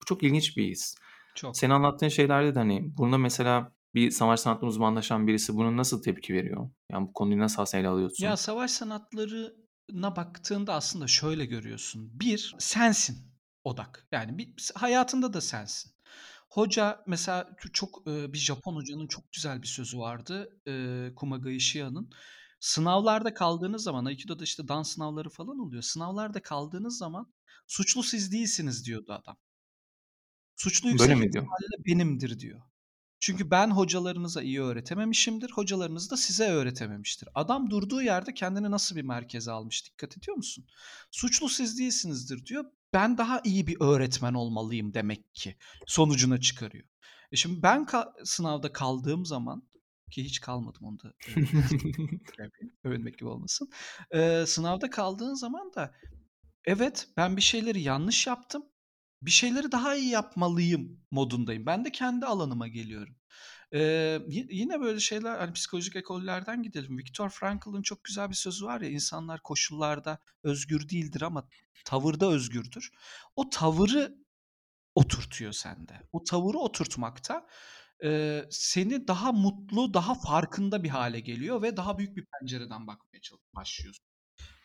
Bu 0.00 0.04
çok 0.04 0.22
ilginç 0.22 0.56
bir 0.56 0.68
his. 0.70 0.94
Çok. 1.34 1.56
Senin 1.56 1.72
anlattığın 1.72 2.08
şeylerde 2.08 2.54
de 2.54 2.58
hani 2.58 2.96
bunda 2.96 3.18
mesela 3.18 3.72
Bir 3.94 4.10
savaş 4.10 4.40
sanatlarına 4.40 4.68
uzmanlaşan 4.68 5.26
birisi 5.26 5.54
buna 5.54 5.76
nasıl 5.76 6.02
tepki 6.02 6.34
veriyor? 6.34 6.70
Yani 6.90 7.08
bu 7.08 7.12
konuyu 7.12 7.38
nasıl 7.38 7.78
ele 7.78 7.88
alıyorsun? 7.88 8.24
Ya 8.24 8.36
savaş 8.36 8.70
sanatlarına 8.70 10.16
baktığında 10.16 10.74
aslında 10.74 11.06
şöyle 11.06 11.46
görüyorsun. 11.46 12.10
Bir, 12.20 12.54
sensin 12.58 13.18
odak. 13.64 14.08
Yani 14.12 14.38
bir, 14.38 14.54
hayatında 14.74 15.32
da 15.32 15.40
sensin. 15.40 15.92
Hoca 16.50 17.02
mesela 17.06 17.56
çok 17.72 18.06
bir 18.06 18.38
Japon 18.38 18.76
hocanın 18.76 19.06
çok 19.06 19.32
güzel 19.32 19.62
bir 19.62 19.66
sözü 19.66 19.98
vardı. 19.98 20.60
Kumagai 21.16 21.60
Shia'nın. 21.60 22.10
Sınavlarda 22.60 23.34
kaldığınız 23.34 23.82
zaman 23.82 24.04
Aikido'da 24.04 24.44
işte 24.44 24.68
dans 24.68 24.94
sınavları 24.94 25.30
falan 25.30 25.58
oluyor. 25.58 25.82
Sınavlarda 25.82 26.42
kaldığınız 26.42 26.98
zaman 26.98 27.34
suçlu 27.66 28.02
siz 28.02 28.32
değilsiniz 28.32 28.86
diyordu 28.86 29.12
adam. 29.12 29.36
Suçlu 30.56 30.88
yüksek 30.88 31.08
ihtimalle 31.26 31.84
benimdir 31.86 32.40
diyor. 32.40 32.60
Çünkü 33.20 33.50
ben 33.50 33.70
hocalarınıza 33.70 34.42
iyi 34.42 34.60
öğretememişimdir. 34.62 35.50
Hocalarınız 35.50 36.10
da 36.10 36.16
size 36.16 36.48
öğretememiştir. 36.48 37.28
Adam 37.34 37.70
durduğu 37.70 38.02
yerde 38.02 38.34
kendini 38.34 38.70
nasıl 38.70 38.96
bir 38.96 39.02
merkeze 39.02 39.50
almış 39.52 39.86
dikkat 39.86 40.18
ediyor 40.18 40.36
musun? 40.36 40.66
Suçlu 41.10 41.48
siz 41.48 41.78
değilsinizdir 41.78 42.46
diyor. 42.46 42.64
Ben 42.92 43.18
daha 43.18 43.40
iyi 43.44 43.66
bir 43.66 43.76
öğretmen 43.80 44.34
olmalıyım 44.34 44.94
demek 44.94 45.34
ki 45.34 45.56
sonucuna 45.86 46.40
çıkarıyor. 46.40 46.88
E 47.32 47.36
şimdi 47.36 47.62
ben 47.62 47.84
ka- 47.84 48.26
sınavda 48.26 48.72
kaldığım 48.72 49.26
zaman 49.26 49.69
ki 50.10 50.24
hiç 50.24 50.40
kalmadım 50.40 50.86
onda 50.86 51.12
övünmek 52.84 53.18
gibi 53.18 53.28
olmasın. 53.28 53.70
Ee, 54.10 54.44
sınavda 54.46 54.90
kaldığın 54.90 55.34
zaman 55.34 55.72
da 55.74 55.94
evet 56.64 57.08
ben 57.16 57.36
bir 57.36 57.42
şeyleri 57.42 57.80
yanlış 57.80 58.26
yaptım. 58.26 58.64
Bir 59.22 59.30
şeyleri 59.30 59.72
daha 59.72 59.96
iyi 59.96 60.10
yapmalıyım 60.10 61.00
modundayım. 61.10 61.66
Ben 61.66 61.84
de 61.84 61.92
kendi 61.92 62.26
alanıma 62.26 62.68
geliyorum. 62.68 63.16
Ee, 63.74 64.18
yine 64.28 64.80
böyle 64.80 65.00
şeyler 65.00 65.38
hani 65.38 65.52
psikolojik 65.52 65.96
ekollerden 65.96 66.62
gidelim. 66.62 66.98
Viktor 66.98 67.30
Frankl'ın 67.30 67.82
çok 67.82 68.04
güzel 68.04 68.30
bir 68.30 68.34
sözü 68.34 68.66
var 68.66 68.80
ya 68.80 68.88
insanlar 68.88 69.42
koşullarda 69.42 70.18
özgür 70.42 70.88
değildir 70.88 71.22
ama 71.22 71.48
tavırda 71.84 72.30
özgürdür. 72.30 72.90
O 73.36 73.50
tavırı 73.50 74.14
oturtuyor 74.94 75.52
sende. 75.52 76.00
O 76.12 76.24
tavırı 76.24 76.58
oturtmakta 76.58 77.46
e, 78.04 78.42
seni 78.50 79.08
daha 79.08 79.32
mutlu, 79.32 79.94
daha 79.94 80.14
farkında 80.14 80.82
bir 80.84 80.88
hale 80.88 81.20
geliyor 81.20 81.62
ve 81.62 81.76
daha 81.76 81.98
büyük 81.98 82.16
bir 82.16 82.24
pencereden 82.26 82.86
bakmaya 82.86 83.20
başlıyorsun. 83.56 84.04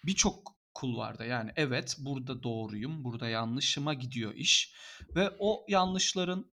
Birçok 0.06 0.56
kulvarda 0.74 1.26
yani 1.26 1.52
evet 1.56 1.96
burada 2.00 2.44
doğruyum, 2.44 3.04
burada 3.04 3.30
yanlışıma 3.30 3.94
gidiyor 3.94 4.34
iş 4.36 4.76
ve 5.16 5.32
o 5.40 5.66
yanlışların 5.68 6.52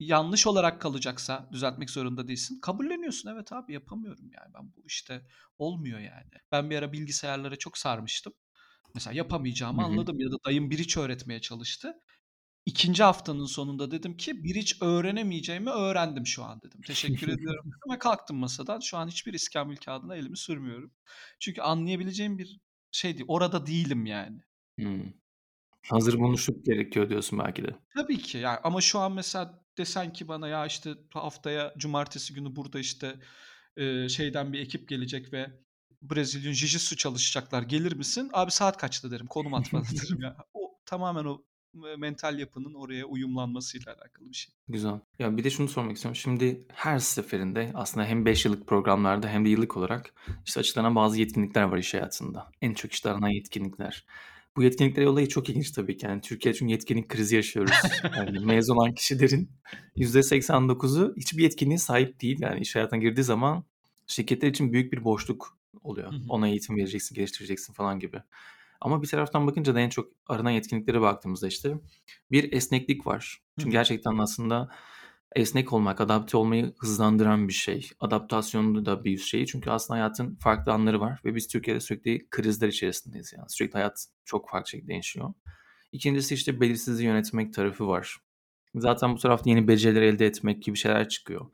yanlış 0.00 0.46
olarak 0.46 0.80
kalacaksa 0.80 1.48
düzeltmek 1.52 1.90
zorunda 1.90 2.28
değilsin. 2.28 2.60
Kabulleniyorsun 2.60 3.30
evet 3.34 3.52
abi 3.52 3.72
yapamıyorum 3.72 4.30
yani 4.32 4.54
ben 4.54 4.72
bu 4.76 4.86
işte 4.86 5.26
olmuyor 5.58 5.98
yani. 5.98 6.30
Ben 6.52 6.70
bir 6.70 6.76
ara 6.76 6.92
bilgisayarlara 6.92 7.56
çok 7.56 7.78
sarmıştım. 7.78 8.32
Mesela 8.94 9.14
yapamayacağımı 9.14 9.84
anladım 9.84 10.20
ya 10.20 10.30
da 10.30 10.36
dayım 10.46 10.70
bir 10.70 10.78
hiç 10.78 10.96
öğretmeye 10.96 11.40
çalıştı. 11.40 11.94
İkinci 12.66 13.02
haftanın 13.02 13.46
sonunda 13.46 13.90
dedim 13.90 14.16
ki 14.16 14.44
bir 14.44 14.54
hiç 14.54 14.82
öğrenemeyeceğimi 14.82 15.70
öğrendim 15.70 16.26
şu 16.26 16.44
an 16.44 16.62
dedim. 16.62 16.80
Teşekkür 16.86 17.28
ediyorum 17.28 17.64
dedim 17.66 17.94
ve 17.94 17.98
kalktım 17.98 18.36
masadan. 18.36 18.80
Şu 18.80 18.96
an 18.96 19.08
hiçbir 19.08 19.34
iskambil 19.34 19.76
kağıdına 19.76 20.16
elimi 20.16 20.36
sürmüyorum. 20.36 20.92
Çünkü 21.40 21.60
anlayabileceğim 21.60 22.38
bir 22.38 22.60
şey 22.92 23.14
değil. 23.14 23.24
Orada 23.28 23.66
değilim 23.66 24.06
yani. 24.06 24.40
Hımm. 24.80 25.14
Hazır 25.90 26.18
bulunuşluk 26.18 26.64
gerekiyor 26.64 27.08
diyorsun 27.08 27.38
belki 27.38 27.64
de. 27.64 27.76
Tabii 27.94 28.18
ki 28.18 28.38
yani 28.38 28.58
ama 28.64 28.80
şu 28.80 28.98
an 28.98 29.12
mesela 29.12 29.64
desen 29.78 30.12
ki 30.12 30.28
bana 30.28 30.48
ya 30.48 30.66
işte 30.66 30.94
haftaya 31.12 31.74
cumartesi 31.78 32.34
günü 32.34 32.56
burada 32.56 32.78
işte 32.78 33.20
e, 33.76 34.08
şeyden 34.08 34.52
bir 34.52 34.60
ekip 34.60 34.88
gelecek 34.88 35.32
ve 35.32 35.60
Brezilya 36.02 36.52
Jiu-Jitsu 36.52 36.96
çalışacaklar 36.96 37.62
gelir 37.62 37.92
misin? 37.92 38.30
Abi 38.32 38.50
saat 38.50 38.76
kaçta 38.76 39.10
derim 39.10 39.26
konum 39.26 39.54
at 39.54 39.72
bana 39.72 39.82
derim 40.02 40.22
ya. 40.22 40.36
O 40.54 40.78
tamamen 40.86 41.24
o 41.24 41.44
mental 41.98 42.38
yapının 42.38 42.74
oraya 42.74 43.04
uyumlanmasıyla 43.04 43.92
alakalı 43.92 44.30
bir 44.30 44.36
şey. 44.36 44.54
Güzel. 44.68 45.00
Ya 45.18 45.36
bir 45.36 45.44
de 45.44 45.50
şunu 45.50 45.68
sormak 45.68 45.96
istiyorum. 45.96 46.16
Şimdi 46.16 46.64
her 46.72 46.98
seferinde 46.98 47.70
aslında 47.74 48.06
hem 48.06 48.26
5 48.26 48.44
yıllık 48.44 48.66
programlarda 48.66 49.28
hem 49.28 49.44
de 49.44 49.48
yıllık 49.48 49.76
olarak 49.76 50.14
işte 50.46 50.60
açıklanan 50.60 50.94
bazı 50.94 51.18
yetkinlikler 51.18 51.62
var 51.62 51.78
iş 51.78 51.94
hayatında. 51.94 52.50
En 52.62 52.74
çok 52.74 52.92
işte 52.92 53.10
aranan 53.10 53.28
yetkinlikler. 53.28 54.04
Bu 54.56 54.62
yetkinlikler 54.62 55.04
olayı 55.04 55.28
çok 55.28 55.48
ilginç 55.48 55.70
tabii 55.70 55.96
ki. 55.96 56.06
Yani 56.06 56.20
Türkiye 56.20 56.54
çünkü 56.54 56.72
yetkinlik 56.72 57.08
krizi 57.08 57.36
yaşıyoruz. 57.36 57.74
Yani 58.16 58.38
mezun 58.38 58.76
olan 58.76 58.94
kişilerin 58.94 59.50
%89'u 59.96 61.14
hiçbir 61.16 61.42
yetkinliğe 61.42 61.78
sahip 61.78 62.20
değil. 62.20 62.38
Yani 62.40 62.60
iş 62.60 62.76
hayatına 62.76 63.00
girdiği 63.00 63.22
zaman 63.22 63.64
şirketler 64.06 64.48
için 64.48 64.72
büyük 64.72 64.92
bir 64.92 65.04
boşluk 65.04 65.58
oluyor. 65.82 66.12
Hı 66.12 66.16
hı. 66.16 66.22
Ona 66.28 66.48
eğitim 66.48 66.76
vereceksin, 66.76 67.14
geliştireceksin 67.14 67.72
falan 67.72 68.00
gibi. 68.00 68.22
Ama 68.86 69.02
bir 69.02 69.08
taraftan 69.08 69.46
bakınca 69.46 69.74
da 69.74 69.80
en 69.80 69.88
çok 69.88 70.12
aranan 70.26 70.50
yetkinliklere 70.50 71.00
baktığımızda 71.00 71.46
işte 71.46 71.74
bir 72.30 72.52
esneklik 72.52 73.06
var. 73.06 73.42
Çünkü 73.58 73.70
gerçekten 73.70 74.18
aslında 74.18 74.68
esnek 75.36 75.72
olmak, 75.72 76.00
adapte 76.00 76.36
olmayı 76.36 76.74
hızlandıran 76.78 77.48
bir 77.48 77.52
şey. 77.52 77.90
Adaptasyonun 78.00 78.86
da 78.86 79.04
bir 79.04 79.14
üst 79.14 79.28
şeyi. 79.28 79.46
Çünkü 79.46 79.70
aslında 79.70 80.00
hayatın 80.00 80.34
farklı 80.34 80.72
anları 80.72 81.00
var 81.00 81.20
ve 81.24 81.34
biz 81.34 81.48
Türkiye'de 81.48 81.80
sürekli 81.80 82.26
krizler 82.30 82.68
içerisindeyiz. 82.68 83.32
Yani 83.36 83.46
sürekli 83.48 83.72
hayat 83.72 84.06
çok 84.24 84.50
farklı 84.50 84.70
şekilde 84.70 84.88
değişiyor. 84.88 85.34
İkincisi 85.92 86.34
işte 86.34 86.60
belirsizliği 86.60 87.08
yönetmek 87.08 87.54
tarafı 87.54 87.88
var. 87.88 88.16
Zaten 88.74 89.14
bu 89.14 89.18
tarafta 89.18 89.50
yeni 89.50 89.68
beceriler 89.68 90.02
elde 90.02 90.26
etmek 90.26 90.62
gibi 90.62 90.76
şeyler 90.76 91.08
çıkıyor. 91.08 91.46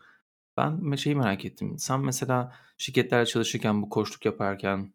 Ben 0.56 0.94
şeyi 0.94 1.16
merak 1.16 1.44
ettim. 1.44 1.78
Sen 1.78 2.00
mesela 2.00 2.52
şirketlerle 2.78 3.26
çalışırken, 3.26 3.82
bu 3.82 3.88
koçluk 3.88 4.24
yaparken, 4.24 4.92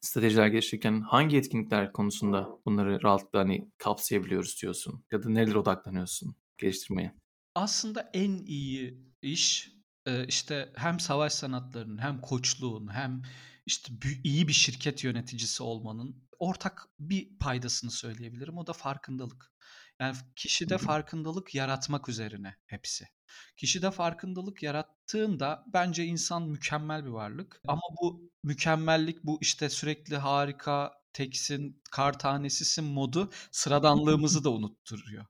stratejiler 0.00 0.46
geliştirirken 0.46 1.00
hangi 1.00 1.36
etkinlikler 1.36 1.92
konusunda 1.92 2.48
bunları 2.66 3.02
rahatlıkla 3.02 3.38
hani 3.38 3.70
kapsayabiliyoruz 3.78 4.62
diyorsun? 4.62 5.04
Ya 5.12 5.22
da 5.22 5.28
nerelere 5.28 5.58
odaklanıyorsun 5.58 6.34
geliştirmeye? 6.58 7.14
Aslında 7.54 8.10
en 8.14 8.36
iyi 8.36 9.04
iş 9.22 9.72
e, 10.06 10.26
işte 10.26 10.72
hem 10.76 11.00
savaş 11.00 11.32
sanatlarının 11.32 11.98
hem 11.98 12.20
koçluğun 12.20 12.94
hem 12.94 13.22
işte 13.66 13.92
iyi 14.24 14.48
bir 14.48 14.52
şirket 14.52 15.04
yöneticisi 15.04 15.62
olmanın 15.62 16.22
ortak 16.38 16.88
bir 16.98 17.38
paydasını 17.38 17.90
söyleyebilirim. 17.90 18.58
O 18.58 18.66
da 18.66 18.72
farkındalık. 18.72 19.52
Yani 20.00 20.16
kişide 20.36 20.78
farkındalık 20.78 21.54
yaratmak 21.54 22.08
üzerine 22.08 22.56
hepsi. 22.66 23.08
Kişide 23.56 23.90
farkındalık 23.90 24.62
yarattığında 24.62 25.64
bence 25.66 26.04
insan 26.04 26.48
mükemmel 26.48 27.04
bir 27.04 27.10
varlık. 27.10 27.60
Ama 27.68 27.82
bu 28.02 28.30
mükemmellik 28.42 29.24
bu 29.24 29.38
işte 29.40 29.68
sürekli 29.68 30.16
harika, 30.16 30.92
teksin, 31.12 31.82
kar 31.90 32.18
tanesisin 32.18 32.84
modu 32.84 33.30
sıradanlığımızı 33.50 34.44
da 34.44 34.50
unutturuyor. 34.50 35.26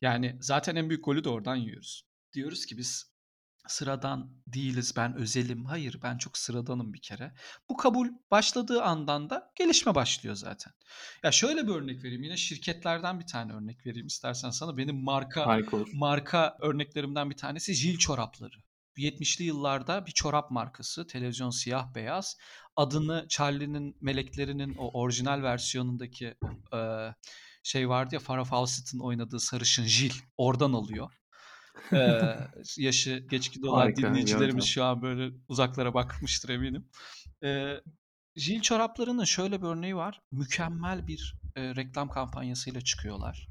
Yani 0.00 0.38
zaten 0.40 0.76
en 0.76 0.88
büyük 0.88 1.04
golü 1.04 1.24
de 1.24 1.28
oradan 1.28 1.56
yiyoruz. 1.56 2.06
Diyoruz 2.32 2.66
ki 2.66 2.78
biz 2.78 3.13
sıradan 3.66 4.30
değiliz, 4.46 4.92
ben 4.96 5.16
özelim. 5.16 5.64
Hayır, 5.64 5.98
ben 6.02 6.18
çok 6.18 6.38
sıradanım 6.38 6.92
bir 6.92 7.00
kere. 7.00 7.34
Bu 7.68 7.76
kabul 7.76 8.08
başladığı 8.30 8.82
andan 8.82 9.30
da 9.30 9.52
gelişme 9.56 9.94
başlıyor 9.94 10.34
zaten. 10.36 10.72
Ya 11.22 11.32
şöyle 11.32 11.66
bir 11.66 11.72
örnek 11.72 12.04
vereyim. 12.04 12.22
Yine 12.22 12.36
şirketlerden 12.36 13.20
bir 13.20 13.26
tane 13.26 13.52
örnek 13.52 13.86
vereyim 13.86 14.06
istersen 14.06 14.50
sana. 14.50 14.76
Benim 14.76 15.04
marka 15.04 15.46
Harika 15.46 15.76
olur. 15.76 15.88
marka 15.94 16.56
örneklerimden 16.60 17.30
bir 17.30 17.36
tanesi 17.36 17.74
Jil 17.74 17.98
çorapları. 17.98 18.54
70'li 18.96 19.44
yıllarda 19.44 20.06
bir 20.06 20.12
çorap 20.12 20.50
markası, 20.50 21.06
televizyon 21.06 21.50
siyah 21.50 21.94
beyaz. 21.94 22.36
Adını 22.76 23.26
Charlie'nin 23.28 23.96
Meleklerinin 24.00 24.74
o 24.78 25.00
orijinal 25.00 25.42
versiyonundaki 25.42 26.34
e, 26.74 27.08
şey 27.62 27.88
vardı 27.88 28.14
ya 28.14 28.20
Farah 28.20 28.44
Fawcett'ın 28.44 28.98
oynadığı 28.98 29.40
sarışın 29.40 29.84
Jil 29.84 30.12
oradan 30.36 30.72
alıyor. 30.72 31.10
Ee, 31.92 32.36
yaşı 32.76 33.26
geçkin 33.30 33.62
olan 33.62 33.78
Harika, 33.78 34.08
dinleyicilerimiz 34.08 34.64
şu 34.64 34.84
an 34.84 35.02
böyle 35.02 35.36
uzaklara 35.48 35.94
bakmıştır 35.94 36.48
eminim. 36.48 36.88
Ee, 37.44 37.80
Jil 38.36 38.60
çoraplarının 38.60 39.24
şöyle 39.24 39.62
bir 39.62 39.66
örneği 39.66 39.96
var. 39.96 40.22
Mükemmel 40.32 41.06
bir 41.06 41.34
e, 41.56 41.76
reklam 41.76 42.08
kampanyasıyla 42.08 42.80
çıkıyorlar. 42.80 43.48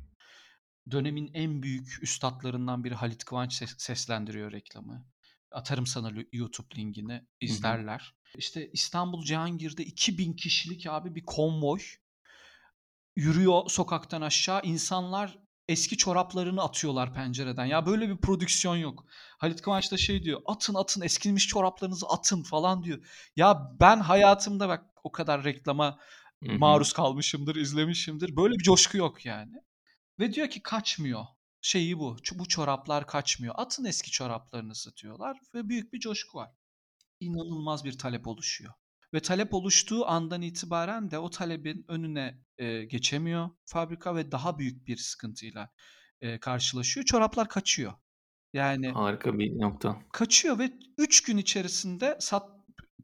Dönemin 0.92 1.32
en 1.34 1.64
büyük 1.64 2.04
üstadlarından 2.04 2.84
biri 2.84 2.96
Halit 2.96 3.26
Kıvanç 3.26 3.54
ses- 3.54 3.76
seslendiriyor 3.78 4.52
reklamı. 4.52 5.06
Atarım 5.52 5.88
sana 5.88 6.12
YouTube 6.32 6.76
linkini 6.78 7.28
izlerler. 7.42 8.16
İşte 8.38 8.72
İstanbul 8.72 9.24
Cihangir'de 9.26 9.86
2000 9.86 10.34
kişilik 10.34 10.88
abi 10.88 11.16
bir 11.16 11.26
konvoy 11.26 11.80
yürüyor 13.16 13.70
sokaktan 13.70 14.22
aşağı. 14.22 14.62
İnsanlar 14.64 15.43
eski 15.67 15.97
çoraplarını 15.97 16.63
atıyorlar 16.63 17.13
pencereden. 17.13 17.65
Ya 17.65 17.86
böyle 17.86 18.10
bir 18.10 18.17
prodüksiyon 18.17 18.76
yok. 18.76 19.06
Halit 19.38 19.62
Kıvanç 19.62 19.91
da 19.91 19.97
şey 19.97 20.23
diyor. 20.23 20.41
Atın 20.45 20.73
atın 20.73 21.02
eskimiş 21.02 21.47
çoraplarınızı 21.47 22.08
atın 22.08 22.43
falan 22.43 22.84
diyor. 22.84 23.06
Ya 23.36 23.71
ben 23.80 23.99
hayatımda 23.99 24.69
bak 24.69 24.86
o 25.04 25.12
kadar 25.12 25.43
reklama 25.43 25.99
maruz 26.41 26.93
kalmışımdır, 26.93 27.56
izlemişimdir. 27.56 28.36
Böyle 28.36 28.54
bir 28.54 28.63
coşku 28.63 28.97
yok 28.97 29.26
yani. 29.26 29.54
Ve 30.19 30.34
diyor 30.34 30.49
ki 30.49 30.62
kaçmıyor. 30.63 31.26
şeyi 31.62 31.99
bu. 31.99 32.17
Bu 32.34 32.47
çoraplar 32.47 33.08
kaçmıyor. 33.08 33.56
Atın 33.58 33.86
eski 33.86 34.12
çoraplarınızı 34.12 34.95
diyorlar 34.97 35.38
ve 35.56 35.69
büyük 35.69 35.93
bir 35.93 35.99
coşku 35.99 36.38
var. 36.38 36.52
İnanılmaz 37.19 37.86
bir 37.86 37.97
talep 37.97 38.28
oluşuyor. 38.28 38.73
Ve 39.13 39.19
talep 39.19 39.54
oluştuğu 39.54 40.08
andan 40.08 40.41
itibaren 40.41 41.12
de 41.12 41.19
o 41.19 41.30
talebin 41.30 41.86
önüne 41.88 42.39
e, 42.58 42.84
geçemiyor 42.84 43.49
fabrika 43.65 44.15
ve 44.15 44.32
daha 44.32 44.60
büyük 44.60 44.88
bir 44.88 44.97
sıkıntıyla 44.97 45.69
e, 46.21 46.39
karşılaşıyor. 46.39 47.06
Çoraplar 47.06 47.49
kaçıyor. 47.49 47.93
Yani 48.54 48.91
Harika 48.91 49.39
bir 49.39 49.60
nokta. 49.60 50.02
kaçıyor 50.13 50.60
ve 50.60 50.71
3 50.97 51.21
gün 51.21 51.38
içerisinde 51.38 52.17
sat 52.19 52.49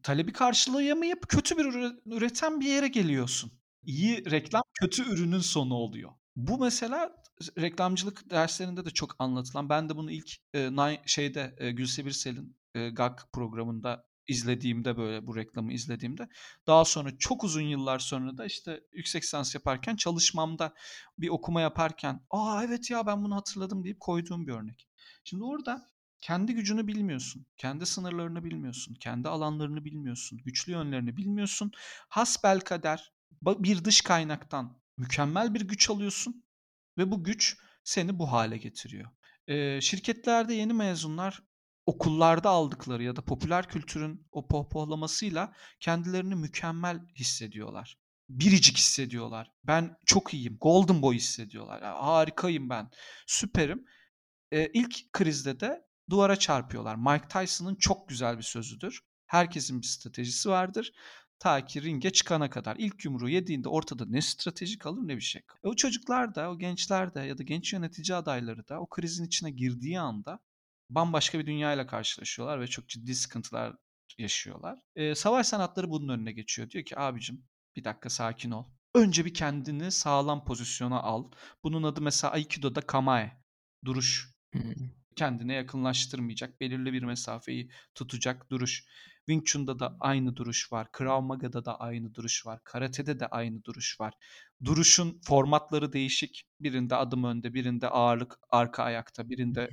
talebi 0.03 0.33
karşılayamayıp 0.33 1.29
kötü 1.29 1.57
bir 1.57 1.65
üreten 2.05 2.59
bir 2.59 2.65
yere 2.65 2.87
geliyorsun. 2.87 3.51
İyi 3.83 4.31
reklam 4.31 4.63
kötü 4.73 5.13
ürünün 5.13 5.39
sonu 5.39 5.73
oluyor. 5.73 6.11
Bu 6.35 6.57
mesela 6.57 7.15
reklamcılık 7.57 8.29
derslerinde 8.29 8.85
de 8.85 8.89
çok 8.89 9.15
anlatılan. 9.19 9.69
Ben 9.69 9.89
de 9.89 9.95
bunu 9.95 10.11
ilk 10.11 10.29
e, 10.55 10.69
şeyde 11.05 11.55
e, 11.57 11.71
Gülse 11.71 12.05
Birsel'in 12.05 12.57
e, 12.75 12.89
GAK 12.89 13.33
programında 13.33 14.08
izlediğimde 14.29 14.97
böyle 14.97 15.27
bu 15.27 15.35
reklamı 15.35 15.73
izlediğimde 15.73 16.29
daha 16.67 16.85
sonra 16.85 17.17
çok 17.17 17.43
uzun 17.43 17.61
yıllar 17.61 17.99
sonra 17.99 18.37
da 18.37 18.45
işte 18.45 18.81
yüksek 18.93 19.23
lisans 19.23 19.55
yaparken 19.55 19.95
çalışmamda 19.95 20.73
bir 21.17 21.29
okuma 21.29 21.61
yaparken 21.61 22.25
aa 22.29 22.63
evet 22.63 22.91
ya 22.91 23.07
ben 23.07 23.23
bunu 23.23 23.35
hatırladım 23.35 23.83
deyip 23.83 23.99
koyduğum 23.99 24.47
bir 24.47 24.53
örnek. 24.53 24.87
Şimdi 25.23 25.43
orada 25.43 25.89
kendi 26.21 26.53
gücünü 26.53 26.87
bilmiyorsun, 26.87 27.45
kendi 27.57 27.85
sınırlarını 27.85 28.43
bilmiyorsun, 28.43 28.93
kendi 28.93 29.29
alanlarını 29.29 29.85
bilmiyorsun, 29.85 30.39
güçlü 30.45 30.71
yönlerini 30.71 31.17
bilmiyorsun. 31.17 31.71
Hasbel 32.09 32.59
kader 32.59 33.13
bir 33.41 33.85
dış 33.85 34.01
kaynaktan 34.01 34.81
mükemmel 34.97 35.53
bir 35.53 35.61
güç 35.61 35.89
alıyorsun 35.89 36.43
ve 36.97 37.11
bu 37.11 37.23
güç 37.23 37.57
seni 37.83 38.19
bu 38.19 38.31
hale 38.31 38.57
getiriyor. 38.57 39.09
Ee, 39.47 39.81
şirketlerde 39.81 40.53
yeni 40.53 40.73
mezunlar 40.73 41.43
okullarda 41.89 42.49
aldıkları 42.49 43.03
ya 43.03 43.15
da 43.15 43.21
popüler 43.21 43.69
kültürün 43.69 44.27
o 44.31 44.47
pohpohlamasıyla 44.47 45.53
kendilerini 45.79 46.35
mükemmel 46.35 46.99
hissediyorlar. 47.15 47.97
Biricik 48.29 48.77
hissediyorlar. 48.77 49.51
Ben 49.63 49.97
çok 50.05 50.33
iyiyim. 50.33 50.57
Golden 50.61 51.01
boy 51.01 51.15
hissediyorlar. 51.15 51.81
Ya, 51.81 52.03
harikayım 52.03 52.69
ben. 52.69 52.89
Süperim. 53.27 53.85
Ee, 54.51 54.67
ilk 54.73 55.13
krizde 55.13 55.59
de 55.59 55.85
duvara 56.09 56.35
çarpıyorlar. 56.35 56.95
Mike 56.95 57.27
Tyson'ın 57.27 57.75
çok 57.75 58.09
güzel 58.09 58.37
bir 58.37 58.43
sözüdür. 58.43 59.01
Herkesin 59.25 59.81
bir 59.81 59.87
stratejisi 59.87 60.49
vardır. 60.49 60.91
Ta 61.39 61.65
ki 61.65 61.81
ringe 61.83 62.09
çıkana 62.09 62.49
kadar. 62.49 62.75
ilk 62.79 63.05
yumruğu 63.05 63.29
yediğinde 63.29 63.69
ortada 63.69 64.05
ne 64.05 64.21
strateji 64.21 64.77
kalır 64.77 65.01
ne 65.03 65.15
bir 65.15 65.21
şey 65.21 65.41
kalır. 65.41 65.61
E 65.63 65.67
o 65.67 65.75
çocuklar 65.75 66.35
da, 66.35 66.51
o 66.51 66.57
gençler 66.57 67.13
de 67.13 67.19
ya 67.19 67.37
da 67.37 67.43
genç 67.43 67.73
yönetici 67.73 68.15
adayları 68.15 68.67
da 68.67 68.79
o 68.79 68.87
krizin 68.89 69.25
içine 69.25 69.51
girdiği 69.51 69.99
anda 69.99 70.39
bambaşka 70.89 71.39
bir 71.39 71.45
dünyayla 71.45 71.87
karşılaşıyorlar 71.87 72.61
ve 72.61 72.67
çok 72.67 72.89
ciddi 72.89 73.15
sıkıntılar 73.15 73.75
yaşıyorlar. 74.17 74.79
E, 74.95 75.15
savaş 75.15 75.47
sanatları 75.47 75.89
bunun 75.89 76.13
önüne 76.13 76.31
geçiyor. 76.31 76.69
Diyor 76.69 76.85
ki 76.85 76.99
abicim 76.99 77.47
bir 77.75 77.83
dakika 77.83 78.09
sakin 78.09 78.51
ol. 78.51 78.65
Önce 78.95 79.25
bir 79.25 79.33
kendini 79.33 79.91
sağlam 79.91 80.45
pozisyona 80.45 81.01
al. 81.01 81.31
Bunun 81.63 81.83
adı 81.83 82.01
mesela 82.01 82.33
Aikido'da 82.33 82.81
kamae. 82.81 83.43
Duruş. 83.85 84.35
Kendine 85.15 85.53
yakınlaştırmayacak, 85.53 86.61
belirli 86.61 86.93
bir 86.93 87.03
mesafeyi 87.03 87.71
tutacak 87.95 88.51
duruş. 88.51 88.85
Wing 89.25 89.45
Chun'da 89.45 89.79
da 89.79 89.97
aynı 89.99 90.35
duruş 90.35 90.71
var. 90.73 90.91
Krav 90.91 91.21
Maga'da 91.21 91.65
da 91.65 91.79
aynı 91.79 92.15
duruş 92.15 92.45
var. 92.45 92.59
Karate'de 92.63 93.19
de 93.19 93.27
aynı 93.27 93.63
duruş 93.63 93.99
var. 93.99 94.13
Duruşun 94.63 95.21
formatları 95.23 95.93
değişik. 95.93 96.45
Birinde 96.59 96.95
adım 96.95 97.23
önde, 97.23 97.53
birinde 97.53 97.87
ağırlık 97.89 98.39
arka 98.49 98.83
ayakta, 98.83 99.29
birinde 99.29 99.69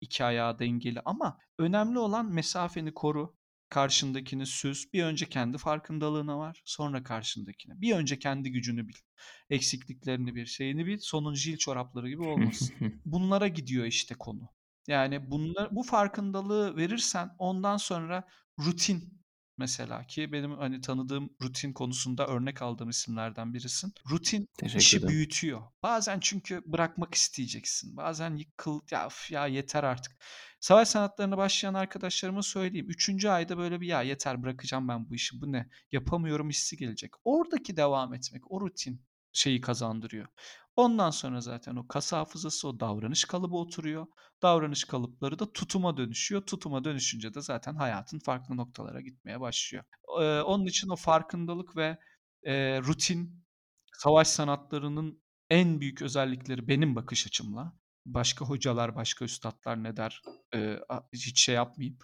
iki 0.00 0.24
ayağı 0.24 0.58
dengeli 0.58 1.00
ama 1.04 1.38
önemli 1.58 1.98
olan 1.98 2.32
mesafeni 2.32 2.94
koru. 2.94 3.40
Karşındakini 3.68 4.46
süz. 4.46 4.92
Bir 4.92 5.04
önce 5.04 5.28
kendi 5.28 5.58
farkındalığına 5.58 6.38
var. 6.38 6.62
Sonra 6.64 7.02
karşındakine. 7.02 7.80
Bir 7.80 7.94
önce 7.94 8.18
kendi 8.18 8.52
gücünü 8.52 8.88
bil. 8.88 8.94
Eksikliklerini 9.50 10.34
bir 10.34 10.46
şeyini 10.46 10.86
bil. 10.86 10.98
Sonun 11.00 11.34
jil 11.34 11.56
çorapları 11.56 12.08
gibi 12.08 12.22
olmasın. 12.22 12.74
Bunlara 13.04 13.48
gidiyor 13.48 13.84
işte 13.86 14.14
konu. 14.14 14.48
Yani 14.86 15.30
bunlar 15.30 15.76
bu 15.76 15.82
farkındalığı 15.82 16.76
verirsen 16.76 17.30
ondan 17.38 17.76
sonra 17.76 18.28
rutin 18.58 19.19
mesela 19.60 20.06
ki 20.06 20.32
benim 20.32 20.58
hani 20.58 20.80
tanıdığım 20.80 21.30
rutin 21.42 21.72
konusunda 21.72 22.26
örnek 22.26 22.62
aldığım 22.62 22.88
isimlerden 22.88 23.54
birisin. 23.54 23.92
Rutin 24.10 24.48
Teşekkür 24.58 24.80
işi 24.80 24.96
ederim. 24.96 25.08
büyütüyor. 25.08 25.62
Bazen 25.82 26.20
çünkü 26.20 26.62
bırakmak 26.66 27.14
isteyeceksin. 27.14 27.96
Bazen 27.96 28.36
yıkıl 28.36 28.80
ya 28.90 29.06
üf 29.06 29.30
ya 29.30 29.46
yeter 29.46 29.84
artık. 29.84 30.16
Savaş 30.60 30.88
sanatlarına 30.88 31.36
başlayan 31.38 31.74
arkadaşlarıma 31.74 32.42
söyleyeyim. 32.42 32.86
Üçüncü 32.90 33.28
ayda 33.28 33.58
böyle 33.58 33.80
bir 33.80 33.86
ya 33.86 34.02
yeter 34.02 34.42
bırakacağım 34.42 34.88
ben 34.88 35.10
bu 35.10 35.14
işi 35.14 35.40
bu 35.40 35.52
ne 35.52 35.68
yapamıyorum 35.92 36.48
hissi 36.50 36.76
gelecek. 36.76 37.10
Oradaki 37.24 37.76
devam 37.76 38.14
etmek 38.14 38.50
o 38.50 38.60
rutin 38.60 39.02
şeyi 39.32 39.60
kazandırıyor. 39.60 40.26
Ondan 40.76 41.10
sonra 41.10 41.40
zaten 41.40 41.76
o 41.76 41.88
kas 41.88 42.12
hafızası, 42.12 42.68
o 42.68 42.80
davranış 42.80 43.24
kalıbı 43.24 43.56
oturuyor. 43.56 44.06
Davranış 44.42 44.84
kalıpları 44.84 45.38
da 45.38 45.52
tutuma 45.52 45.96
dönüşüyor. 45.96 46.42
Tutuma 46.46 46.84
dönüşünce 46.84 47.34
de 47.34 47.40
zaten 47.40 47.74
hayatın 47.74 48.18
farklı 48.18 48.56
noktalara 48.56 49.00
gitmeye 49.00 49.40
başlıyor. 49.40 49.84
Ee, 50.20 50.40
onun 50.40 50.66
için 50.66 50.88
o 50.88 50.96
farkındalık 50.96 51.76
ve 51.76 51.98
e, 52.42 52.80
rutin 52.80 53.44
savaş 53.92 54.28
sanatlarının 54.28 55.22
en 55.50 55.80
büyük 55.80 56.02
özellikleri 56.02 56.68
benim 56.68 56.96
bakış 56.96 57.26
açımla. 57.26 57.72
Başka 58.06 58.44
hocalar, 58.44 58.96
başka 58.96 59.24
üstadlar 59.24 59.82
ne 59.84 59.96
der 59.96 60.22
e, 60.54 60.78
hiç 61.12 61.40
şey 61.40 61.54
yapmayayım. 61.54 61.98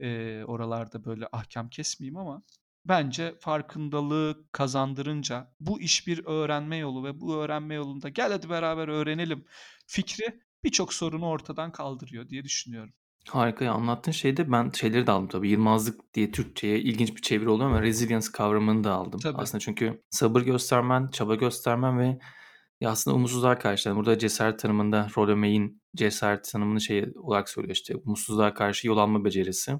E, 0.00 0.44
oralarda 0.44 1.04
böyle 1.04 1.28
ahkam 1.32 1.68
kesmeyeyim 1.68 2.16
ama 2.16 2.42
bence 2.84 3.34
farkındalığı 3.40 4.44
kazandırınca 4.52 5.54
bu 5.60 5.80
iş 5.80 6.06
bir 6.06 6.24
öğrenme 6.26 6.76
yolu 6.76 7.04
ve 7.04 7.20
bu 7.20 7.34
öğrenme 7.34 7.74
yolunda 7.74 8.08
gel 8.08 8.32
hadi 8.32 8.50
beraber 8.50 8.88
öğrenelim 8.88 9.44
fikri 9.86 10.40
birçok 10.64 10.94
sorunu 10.94 11.26
ortadan 11.26 11.72
kaldırıyor 11.72 12.28
diye 12.28 12.44
düşünüyorum. 12.44 12.92
Harika 13.28 13.64
ya 13.64 13.72
anlattığın 13.72 14.12
şeyde 14.12 14.52
ben 14.52 14.70
şeyleri 14.70 15.06
de 15.06 15.10
aldım 15.10 15.28
tabii. 15.28 15.48
Yılmazlık 15.48 16.14
diye 16.14 16.30
Türkçe'ye 16.30 16.80
ilginç 16.80 17.16
bir 17.16 17.22
çeviri 17.22 17.48
oluyor 17.48 17.70
ama 17.70 17.82
resilience 17.82 18.26
kavramını 18.32 18.84
da 18.84 18.92
aldım. 18.92 19.20
Tabii. 19.20 19.38
Aslında 19.38 19.60
çünkü 19.60 20.02
sabır 20.10 20.42
göstermen, 20.42 21.08
çaba 21.08 21.34
göstermen 21.34 21.98
ve 21.98 22.18
ya 22.80 22.90
aslında 22.90 23.16
umutsuzluğa 23.16 23.58
karşı. 23.58 23.88
Yani 23.88 23.96
burada 23.96 24.18
cesaret 24.18 24.58
tanımında 24.58 25.08
Rollo 25.16 25.36
May'in 25.36 25.82
cesaret 25.96 26.44
tanımını 26.52 26.80
şey 26.80 27.06
olarak 27.16 27.48
söylüyor 27.48 27.74
işte. 27.74 27.96
Umutsuzluğa 27.96 28.54
karşı 28.54 28.86
yol 28.86 28.96
alma 28.96 29.24
becerisi. 29.24 29.72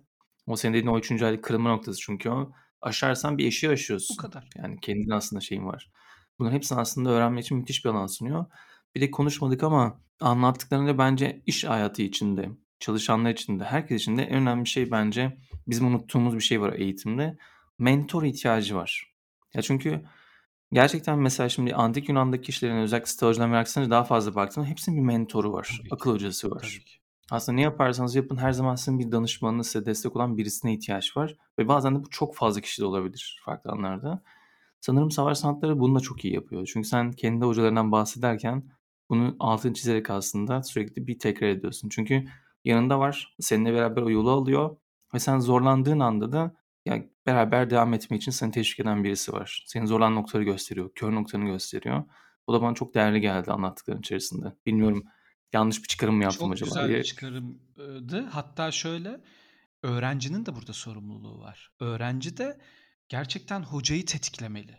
O 0.46 0.56
senin 0.56 0.74
dediğin 0.74 0.86
o 0.86 0.98
üçüncü 0.98 1.24
aylık 1.24 1.44
kırılma 1.44 1.70
noktası 1.70 2.00
çünkü 2.00 2.30
o 2.30 2.52
aşarsan 2.82 3.38
bir 3.38 3.46
eşiği 3.46 3.72
aşıyorsun. 3.72 4.16
Bu 4.18 4.22
kadar. 4.22 4.48
Yani 4.56 4.80
kendin 4.80 5.10
aslında 5.10 5.40
şeyin 5.40 5.66
var. 5.66 5.90
Bunların 6.38 6.56
hepsini 6.56 6.78
aslında 6.78 7.10
öğrenmek 7.10 7.44
için 7.44 7.58
müthiş 7.58 7.84
bir 7.84 7.90
alan 7.90 8.06
sunuyor. 8.06 8.46
Bir 8.94 9.00
de 9.00 9.10
konuşmadık 9.10 9.62
ama 9.62 10.00
anlattıklarında 10.20 10.98
bence 10.98 11.42
iş 11.46 11.64
hayatı 11.64 12.02
içinde, 12.02 12.50
çalışanlar 12.80 13.30
içinde, 13.30 13.64
herkes 13.64 14.02
için 14.02 14.16
de 14.16 14.22
en 14.22 14.34
önemli 14.36 14.66
şey 14.66 14.90
bence 14.90 15.38
bizim 15.68 15.86
unuttuğumuz 15.86 16.34
bir 16.34 16.40
şey 16.40 16.60
var 16.60 16.72
eğitimde. 16.72 17.36
Mentor 17.78 18.22
ihtiyacı 18.22 18.76
var. 18.76 19.14
Ya 19.54 19.62
çünkü 19.62 20.04
gerçekten 20.72 21.18
mesela 21.18 21.48
şimdi 21.48 21.74
antik 21.74 22.08
Yunan'daki 22.08 22.42
kişilerin 22.42 22.76
özellikle 22.76 23.06
Stoacılar 23.06 23.48
meraksanız 23.48 23.90
daha 23.90 24.04
fazla 24.04 24.34
baktığında 24.34 24.66
hepsinin 24.66 24.96
bir 24.96 25.02
mentoru 25.02 25.52
var. 25.52 25.78
Tabii. 25.78 25.88
Akıl 25.90 26.12
hocası 26.12 26.50
var. 26.50 26.60
Tabii 26.60 26.84
ki. 26.84 27.01
Aslında 27.32 27.56
ne 27.56 27.62
yaparsanız 27.62 28.14
yapın 28.14 28.36
her 28.36 28.52
zaman 28.52 28.74
sizin 28.74 28.98
bir 28.98 29.12
danışmanınız 29.12 29.66
size 29.66 29.86
destek 29.86 30.16
olan 30.16 30.38
birisine 30.38 30.74
ihtiyaç 30.74 31.16
var. 31.16 31.36
Ve 31.58 31.68
bazen 31.68 31.94
de 31.94 32.04
bu 32.04 32.10
çok 32.10 32.36
fazla 32.36 32.60
kişi 32.60 32.82
de 32.82 32.86
olabilir 32.86 33.40
farklı 33.44 33.70
anlarda. 33.70 34.22
Sanırım 34.80 35.10
savaş 35.10 35.38
sanatları 35.38 35.80
bunu 35.80 35.94
da 35.94 36.00
çok 36.00 36.24
iyi 36.24 36.34
yapıyor. 36.34 36.70
Çünkü 36.72 36.88
sen 36.88 37.12
kendi 37.12 37.44
hocalarından 37.44 37.92
bahsederken 37.92 38.64
bunun 39.10 39.36
altını 39.38 39.74
çizerek 39.74 40.10
aslında 40.10 40.62
sürekli 40.62 41.06
bir 41.06 41.18
tekrar 41.18 41.48
ediyorsun. 41.48 41.88
Çünkü 41.88 42.24
yanında 42.64 42.98
var, 42.98 43.36
seninle 43.40 43.74
beraber 43.74 44.02
o 44.02 44.10
yolu 44.10 44.30
alıyor 44.30 44.76
ve 45.14 45.18
sen 45.18 45.38
zorlandığın 45.38 46.00
anda 46.00 46.32
da 46.32 46.54
ya 46.86 47.04
beraber 47.26 47.70
devam 47.70 47.94
etmek 47.94 48.22
için 48.22 48.32
seni 48.32 48.52
teşvik 48.52 48.80
eden 48.80 49.04
birisi 49.04 49.32
var. 49.32 49.64
Senin 49.66 49.86
zorlanan 49.86 50.14
noktaları 50.14 50.44
gösteriyor, 50.44 50.90
kör 50.94 51.14
noktanı 51.14 51.44
gösteriyor. 51.44 52.04
O 52.46 52.52
da 52.52 52.62
bana 52.62 52.74
çok 52.74 52.94
değerli 52.94 53.20
geldi 53.20 53.52
anlattıkların 53.52 54.00
içerisinde. 54.00 54.46
Bilmiyorum 54.66 55.04
yanlış 55.52 55.82
bir 55.82 55.88
çıkarım 55.88 56.14
mı 56.16 56.24
yaptım 56.24 56.48
Çok 56.48 56.52
acaba 56.52 56.64
güzel 56.64 56.88
diye. 56.88 56.98
bir 56.98 57.02
çıkarımdı. 57.02 58.20
Hatta 58.32 58.70
şöyle 58.72 59.20
öğrencinin 59.82 60.46
de 60.46 60.54
burada 60.56 60.72
sorumluluğu 60.72 61.38
var. 61.40 61.72
Öğrenci 61.80 62.36
de 62.36 62.60
gerçekten 63.08 63.62
hocayı 63.62 64.06
tetiklemeli. 64.06 64.78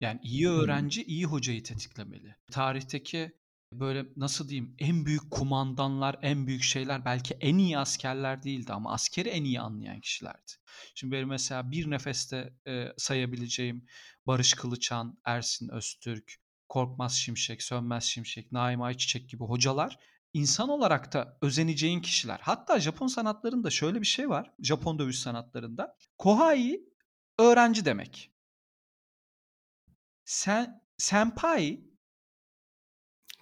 Yani 0.00 0.20
iyi 0.22 0.48
Hmm. 0.48 0.54
öğrenci 0.54 1.04
iyi 1.04 1.24
hocayı 1.24 1.62
tetiklemeli. 1.62 2.36
Tarihteki 2.50 3.32
böyle 3.72 4.06
nasıl 4.16 4.48
diyeyim 4.48 4.74
en 4.78 5.06
büyük 5.06 5.30
kumandanlar, 5.30 6.16
en 6.22 6.46
büyük 6.46 6.62
şeyler 6.62 7.04
belki 7.04 7.34
en 7.34 7.58
iyi 7.58 7.78
askerler 7.78 8.42
değildi 8.42 8.72
ama 8.72 8.92
askeri 8.92 9.28
en 9.28 9.44
iyi 9.44 9.60
anlayan 9.60 10.00
kişilerdi. 10.00 10.52
Şimdi 10.94 11.12
benim 11.12 11.28
mesela 11.28 11.70
bir 11.70 11.90
nefeste 11.90 12.52
e, 12.68 12.88
sayabileceğim 12.96 13.86
Barış 14.26 14.54
Kılıçhan, 14.54 15.18
Ersin 15.24 15.68
Öztürk, 15.68 16.36
Korkmaz 16.68 17.12
Şimşek, 17.12 17.62
Sönmez 17.62 18.04
Şimşek, 18.04 18.52
Naim 18.52 18.82
Ayçiçek 18.82 19.30
gibi 19.30 19.44
hocalar 19.44 19.98
insan 20.32 20.68
olarak 20.68 21.12
da 21.12 21.38
özeneceğin 21.42 22.00
kişiler. 22.00 22.40
Hatta 22.42 22.80
Japon 22.80 23.06
sanatlarında 23.06 23.70
şöyle 23.70 24.00
bir 24.00 24.06
şey 24.06 24.28
var. 24.28 24.52
Japon 24.58 24.98
dövüş 24.98 25.18
sanatlarında. 25.18 25.96
Kohai 26.18 26.80
öğrenci 27.38 27.84
demek. 27.84 28.32
Sen 30.24 30.82
senpai 30.98 31.86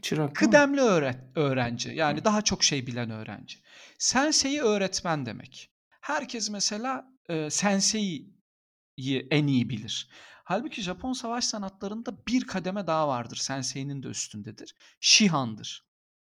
Çırak 0.03 0.37
kıdemli 0.37 0.81
öğret 0.81 1.16
öğrenci. 1.35 1.91
Yani 1.91 2.25
daha 2.25 2.43
çok 2.43 2.64
şey 2.64 2.87
bilen 2.87 3.11
öğrenci. 3.11 3.59
Sensei 3.99 4.61
öğretmen 4.61 5.27
demek. 5.27 5.70
Herkes 6.01 6.51
mesela 6.51 7.07
e, 7.29 7.51
sensei'yi 7.51 9.29
en 9.31 9.47
iyi 9.47 9.68
bilir. 9.68 10.09
Halbuki 10.45 10.83
Japon 10.83 11.13
savaş 11.13 11.45
sanatlarında 11.45 12.27
bir 12.29 12.47
kademe 12.47 12.87
daha 12.87 13.09
vardır. 13.09 13.37
Sensei'nin 13.37 14.03
de 14.03 14.09
üstündedir. 14.09 14.75
Shihan'dır. 15.01 15.85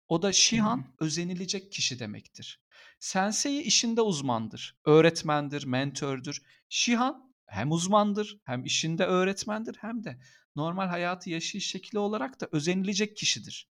O 0.07 0.21
da 0.21 0.33
Shihan 0.33 0.95
özenilecek 0.99 1.71
kişi 1.71 1.99
demektir. 1.99 2.61
Sensei 2.99 3.61
işinde 3.61 4.01
uzmandır. 4.01 4.79
Öğretmendir, 4.85 5.65
mentördür. 5.65 6.41
Shihan 6.69 7.35
hem 7.47 7.71
uzmandır, 7.71 8.39
hem 8.45 8.65
işinde 8.65 9.05
öğretmendir, 9.05 9.75
hem 9.81 10.03
de 10.03 10.19
normal 10.55 10.87
hayatı 10.87 11.29
yaşayış 11.29 11.67
şekli 11.67 11.99
olarak 11.99 12.41
da 12.41 12.49
özenilecek 12.51 13.17
kişidir. 13.17 13.69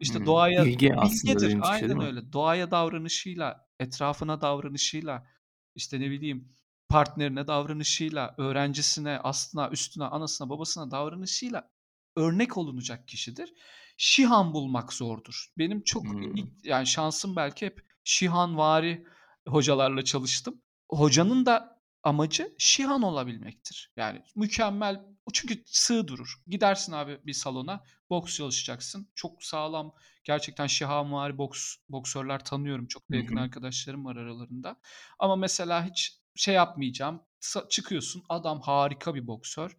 İşte 0.00 0.18
Hmm, 0.18 0.26
doğaya 0.26 0.66
aslında 0.96 1.40
bilgedir. 1.40 1.56
kişi 1.62 1.86
Aynen 1.86 1.96
mi? 1.96 2.02
öyle. 2.02 2.32
Doğaya 2.32 2.70
davranışıyla, 2.70 3.68
etrafına 3.80 4.40
davranışıyla, 4.40 5.26
işte 5.74 6.00
ne 6.00 6.10
bileyim 6.10 6.54
partnerine 6.88 7.46
davranışıyla, 7.46 8.34
öğrencisine, 8.38 9.18
aslına, 9.18 9.68
üstüne, 9.70 10.04
anasına, 10.04 10.50
babasına 10.50 10.90
davranışıyla 10.90 11.70
örnek 12.16 12.56
olunacak 12.56 13.08
kişidir. 13.08 13.54
Şihan 13.96 14.54
bulmak 14.54 14.92
zordur. 14.92 15.46
Benim 15.58 15.82
çok 15.82 16.04
Hmm. 16.04 16.36
ilk, 16.36 16.64
yani 16.64 16.86
şansım 16.86 17.36
belki 17.36 17.66
hep 17.66 17.86
Şihanvari 18.04 19.06
hocalarla 19.48 20.04
çalıştım. 20.04 20.62
Hocanın 20.88 21.46
da 21.46 21.82
amacı 22.02 22.54
Şihan 22.58 23.02
olabilmektir. 23.02 23.92
Yani 23.96 24.22
mükemmel, 24.36 25.04
çünkü 25.32 25.62
sığ 25.66 26.08
durur. 26.08 26.34
Gidersin 26.46 26.92
abi 26.92 27.20
bir 27.26 27.32
salona, 27.32 27.84
boks 28.10 28.36
çalışacaksın. 28.36 29.08
Çok 29.14 29.44
sağlam, 29.44 29.94
gerçekten 30.24 30.66
Şihanvari 30.66 31.38
boks 31.38 31.76
boksörler 31.88 32.44
tanıyorum. 32.44 32.86
Çok 32.86 33.10
da 33.10 33.16
yakın 33.16 33.36
hı. 33.36 33.40
arkadaşlarım 33.40 34.04
var 34.04 34.16
aralarında. 34.16 34.80
Ama 35.18 35.36
mesela 35.36 35.86
hiç 35.86 36.18
şey 36.38 36.54
yapmayacağım. 36.54 37.22
Çıkıyorsun, 37.70 38.22
adam 38.28 38.60
harika 38.60 39.14
bir 39.14 39.26
boksör. 39.26 39.76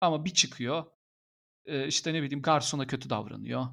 Ama 0.00 0.24
bir 0.24 0.34
çıkıyor, 0.34 0.84
işte 1.86 2.14
ne 2.14 2.22
bileyim 2.22 2.42
garsona 2.42 2.86
kötü 2.86 3.10
davranıyor. 3.10 3.66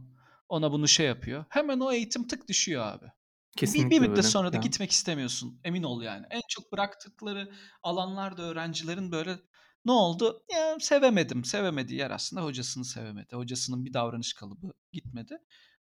Ona 0.50 0.72
bunu 0.72 0.88
şey 0.88 1.08
yapıyor. 1.08 1.46
Hemen 1.50 1.80
o 1.80 1.92
eğitim 1.92 2.28
tık 2.28 2.48
düşüyor 2.48 2.86
abi. 2.86 3.06
Bir, 3.06 3.58
Kesinlikle 3.58 3.90
bir 3.90 4.00
müddet 4.00 4.18
öyle. 4.18 4.22
sonra 4.22 4.54
da 4.54 4.58
Ya. 4.58 4.62
gitmek 4.62 4.92
istemiyorsun. 4.92 5.60
Emin 5.64 5.84
ol 5.84 6.02
yani. 6.02 6.26
En 6.30 6.42
çok 6.50 6.72
bıraktıkları 6.72 7.54
alanlarda 7.84 8.42
öğrencilerin 8.42 9.12
böyle 9.12 9.40
ne 9.86 9.92
oldu? 9.92 10.44
Ya, 10.52 10.78
sevemedim. 10.80 11.46
Sevemediği 11.46 12.00
yer 12.00 12.12
aslında 12.12 12.44
hocasını 12.44 12.86
sevemedi. 12.86 13.36
Hocasının 13.36 13.86
bir 13.86 13.94
davranış 13.94 14.34
kalıbı 14.34 14.74
gitmedi. 14.92 15.38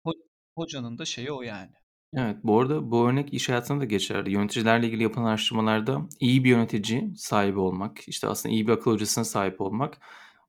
Ho- 0.05 0.27
hocanın 0.55 0.99
da 0.99 1.05
şeyi 1.05 1.33
o 1.33 1.43
yani. 1.43 1.73
Evet, 2.15 2.37
bu 2.45 2.61
arada 2.61 2.91
bu 2.91 3.09
örnek 3.09 3.35
iş 3.35 3.49
hayatında 3.49 3.81
da 3.81 3.85
geçerli. 3.85 4.33
Yöneticilerle 4.33 4.87
ilgili 4.87 5.03
yapılan 5.03 5.25
araştırmalarda 5.25 6.09
iyi 6.21 6.45
bir 6.45 6.51
yönetici 6.51 7.13
sahibi 7.17 7.59
olmak, 7.59 8.09
işte 8.09 8.29
aslında 8.29 8.55
iyi 8.55 8.67
bir 8.67 8.73
akıl 8.73 8.91
hocasına 8.91 9.25
sahip 9.25 9.61
olmak, 9.61 9.99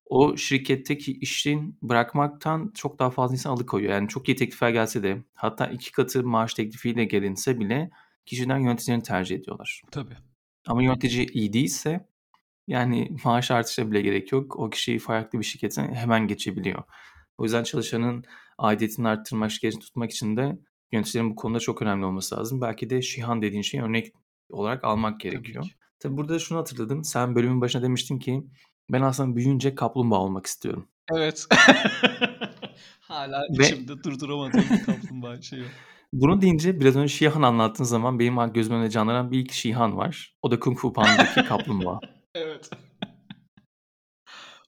o 0.05 0.37
şirketteki 0.37 1.11
işin 1.11 1.77
bırakmaktan 1.81 2.71
çok 2.75 2.99
daha 2.99 3.09
fazla 3.09 3.33
insan 3.35 3.51
alıkoyuyor. 3.51 3.93
Yani 3.93 4.07
çok 4.07 4.29
iyi 4.29 4.35
teklifler 4.35 4.69
gelse 4.69 5.03
de 5.03 5.23
hatta 5.33 5.67
iki 5.67 5.91
katı 5.91 6.23
maaş 6.23 6.53
teklifiyle 6.53 7.05
gelinse 7.05 7.59
bile 7.59 7.91
kişiden 8.25 8.57
yöneticilerini 8.57 9.03
tercih 9.03 9.35
ediyorlar. 9.35 9.81
Tabii. 9.91 10.17
Ama 10.67 10.83
yönetici 10.83 11.25
iyi 11.33 11.53
değilse 11.53 12.07
yani 12.67 13.15
maaş 13.23 13.51
artışına 13.51 13.91
bile 13.91 14.01
gerek 14.01 14.31
yok. 14.31 14.55
O 14.59 14.69
kişiyi 14.69 14.99
farklı 14.99 15.39
bir 15.39 15.45
şirkete 15.45 15.81
hemen 15.81 16.27
geçebiliyor. 16.27 16.83
O 17.37 17.43
yüzden 17.43 17.63
çalışanın 17.63 18.23
aidiyetini 18.57 19.07
arttırmak, 19.07 19.51
şirketi 19.51 19.79
tutmak 19.79 20.11
için 20.11 20.37
de 20.37 20.57
yöneticilerin 20.91 21.31
bu 21.31 21.35
konuda 21.35 21.59
çok 21.59 21.81
önemli 21.81 22.05
olması 22.05 22.35
lazım. 22.35 22.61
Belki 22.61 22.89
de 22.89 23.01
Şihan 23.01 23.41
dediğin 23.41 23.61
şeyi 23.61 23.83
örnek 23.83 24.13
olarak 24.49 24.83
almak 24.83 25.19
Tabii 25.19 25.31
gerekiyor. 25.31 25.63
ki. 25.63 25.69
Tabii 25.99 26.17
burada 26.17 26.33
da 26.33 26.39
şunu 26.39 26.57
hatırladım. 26.59 27.03
Sen 27.03 27.35
bölümün 27.35 27.61
başına 27.61 27.81
demiştin 27.81 28.19
ki 28.19 28.43
ben 28.91 29.01
aslında 29.01 29.35
büyüyünce 29.35 29.75
kaplumbağa 29.75 30.19
olmak 30.19 30.45
istiyorum. 30.45 30.87
Evet. 31.13 31.47
Hala 32.99 33.41
Ve 33.59 33.65
içimde 33.65 34.03
durduramadığım 34.03 34.63
bir 34.71 34.83
kaplumbağa 34.83 35.41
şeyi 35.41 35.63
bunu 36.13 36.41
deyince 36.41 36.79
biraz 36.79 36.95
önce 36.95 37.13
Şihan 37.13 37.41
anlattığın 37.41 37.83
zaman 37.83 38.19
benim 38.19 38.53
gözümün 38.53 38.77
önünde 38.77 38.89
canlanan 38.89 39.31
bir 39.31 39.39
ilk 39.39 39.51
Şihan 39.51 39.97
var. 39.97 40.35
O 40.41 40.51
da 40.51 40.59
Kung 40.59 40.77
Fu 40.77 40.93
Panda'daki 40.93 41.43
kaplumbağa. 41.47 41.99
Evet. 42.35 42.69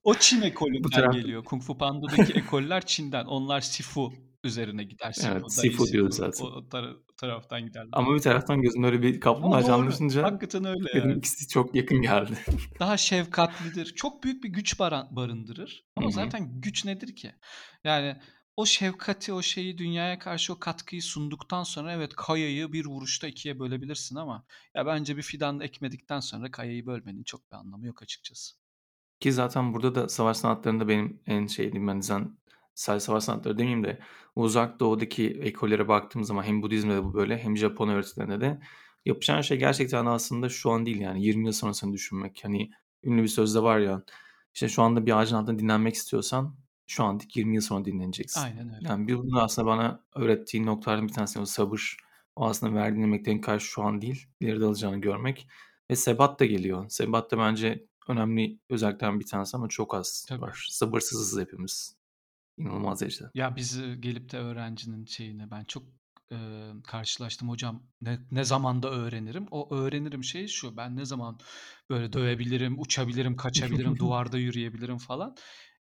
O 0.03 0.15
Çin 0.15 0.41
ekolünden 0.41 0.89
tarafta 0.89 1.19
geliyor. 1.19 1.43
Kung 1.43 1.61
Fu 1.61 1.77
Panda'daki 1.77 2.33
ekoller 2.33 2.85
Çin'den. 2.85 3.25
Onlar 3.25 3.61
Sifu 3.61 4.13
üzerine 4.43 4.83
gider. 4.83 5.11
Sifu, 5.11 5.27
evet 5.31 5.51
Sifu 5.51 5.87
diyoruz 5.87 6.15
zaten. 6.15 6.45
o 6.45 6.69
tara- 6.69 6.97
taraftan 7.17 7.65
giderler. 7.65 7.89
Ama 7.91 8.15
bir 8.15 8.19
taraftan 8.19 8.61
gözümde 8.61 8.87
öyle 8.87 9.01
bir 9.01 9.19
kaplumbağa 9.19 9.63
canlanınca 9.63 10.23
Hakikaten 10.23 10.65
öyle 10.65 10.83
dedim 10.83 11.09
yani. 11.09 11.17
ikisi 11.17 11.47
çok 11.47 11.75
yakın 11.75 12.01
geldi. 12.01 12.33
Daha 12.79 12.97
şefkatlidir. 12.97 13.85
Çok 13.85 14.23
büyük 14.23 14.43
bir 14.43 14.49
güç 14.49 14.79
barındırır. 14.79 15.85
Ama 15.95 16.07
hı. 16.07 16.11
zaten 16.11 16.61
güç 16.61 16.85
nedir 16.85 17.15
ki? 17.15 17.31
Yani 17.83 18.17
o 18.57 18.65
şefkati, 18.65 19.33
o 19.33 19.41
şeyi 19.41 19.77
dünyaya 19.77 20.19
karşı 20.19 20.53
o 20.53 20.59
katkıyı 20.59 21.01
sunduktan 21.01 21.63
sonra 21.63 21.91
evet 21.91 22.15
kayayı 22.15 22.73
bir 22.73 22.85
vuruşta 22.85 23.27
ikiye 23.27 23.59
bölebilirsin 23.59 24.15
ama 24.15 24.45
ya 24.75 24.85
bence 24.85 25.17
bir 25.17 25.21
fidan 25.21 25.59
ekmedikten 25.59 26.19
sonra 26.19 26.51
kayayı 26.51 26.85
bölmenin 26.85 27.23
çok 27.23 27.51
bir 27.51 27.55
anlamı 27.57 27.85
yok 27.87 28.01
açıkçası. 28.01 28.55
Ki 29.19 29.31
zaten 29.33 29.73
burada 29.73 29.95
da 29.95 30.09
savaş 30.09 30.37
sanatlarında 30.37 30.87
benim 30.87 31.21
en 31.25 31.47
şeydiğim 31.47 31.87
ben 31.87 31.99
zaten 31.99 32.37
sadece 32.75 33.05
savaş 33.05 33.23
sanatları 33.23 33.57
demeyeyim 33.57 33.83
de 33.83 33.99
uzak 34.35 34.79
doğudaki 34.79 35.29
ekollere 35.29 35.87
baktığım 35.87 36.23
zaman 36.23 36.43
hem 36.43 36.61
Budizm'de 36.61 36.95
de 36.95 37.03
bu 37.03 37.13
böyle 37.13 37.37
hem 37.37 37.57
Japon 37.57 37.89
öğretilerinde 37.89 38.41
de 38.41 38.59
yapacağın 39.05 39.41
şey 39.41 39.57
gerçekten 39.57 40.05
aslında 40.05 40.49
şu 40.49 40.71
an 40.71 40.85
değil 40.85 40.99
yani 40.99 41.23
20 41.23 41.45
yıl 41.45 41.53
sonrasını 41.53 41.93
düşünmek. 41.93 42.39
Hani 42.43 42.71
ünlü 43.03 43.23
bir 43.23 43.27
sözde 43.27 43.63
var 43.63 43.79
ya 43.79 44.03
işte 44.53 44.69
şu 44.69 44.81
anda 44.81 45.05
bir 45.05 45.19
ağacın 45.19 45.35
altında 45.35 45.59
dinlenmek 45.59 45.95
istiyorsan 45.95 46.55
şu 46.87 47.03
an 47.03 47.19
değil 47.19 47.31
20 47.35 47.55
yıl 47.55 47.61
sonra 47.61 47.85
dinleneceksin. 47.85 48.41
Aynen 48.41 48.75
öyle. 48.75 48.87
Yani 48.87 49.07
bir 49.07 49.17
bunu 49.17 49.41
aslında 49.41 49.67
bana 49.67 50.03
öğrettiği 50.15 50.65
noktalardan 50.65 51.07
bir 51.07 51.13
tanesi 51.13 51.39
o 51.39 51.45
sabır. 51.45 51.97
O 52.35 52.45
aslında 52.45 52.75
verdiğin 52.75 53.03
emeklerin 53.03 53.41
karşı 53.41 53.65
şu 53.65 53.83
an 53.83 54.01
değil 54.01 54.27
ileride 54.39 54.65
alacağını 54.65 54.97
görmek. 55.01 55.47
Ve 55.91 55.95
sebat 55.95 56.39
da 56.39 56.45
geliyor. 56.45 56.85
Sebat 56.89 57.31
da 57.31 57.37
bence 57.37 57.85
önemli 58.07 58.59
özelliklerden 58.69 59.19
bir 59.19 59.25
tanesi 59.25 59.57
ama 59.57 59.67
çok 59.67 59.95
az 59.95 60.25
Tabii. 60.29 60.41
var. 60.41 60.67
Sabırsızız 60.69 61.41
hepimiz. 61.41 61.95
İnanılmaz 62.57 63.01
derecede. 63.01 63.29
Ya 63.33 63.55
biz 63.55 63.81
gelip 63.99 64.31
de 64.31 64.37
öğrencinin 64.37 65.05
şeyine 65.05 65.51
ben 65.51 65.63
çok 65.63 65.83
e, 66.31 66.37
karşılaştım 66.83 67.49
hocam 67.49 67.83
ne, 68.01 68.19
ne 68.31 68.43
zamanda 68.43 68.89
öğrenirim? 68.91 69.47
O 69.51 69.75
öğrenirim 69.75 70.23
şey 70.23 70.47
şu 70.47 70.77
ben 70.77 70.95
ne 70.95 71.05
zaman 71.05 71.37
böyle 71.89 72.13
dövebilirim, 72.13 72.79
uçabilirim, 72.79 73.35
kaçabilirim, 73.35 73.95
duvarda 73.99 74.37
yürüyebilirim 74.37 74.97
falan. 74.97 75.35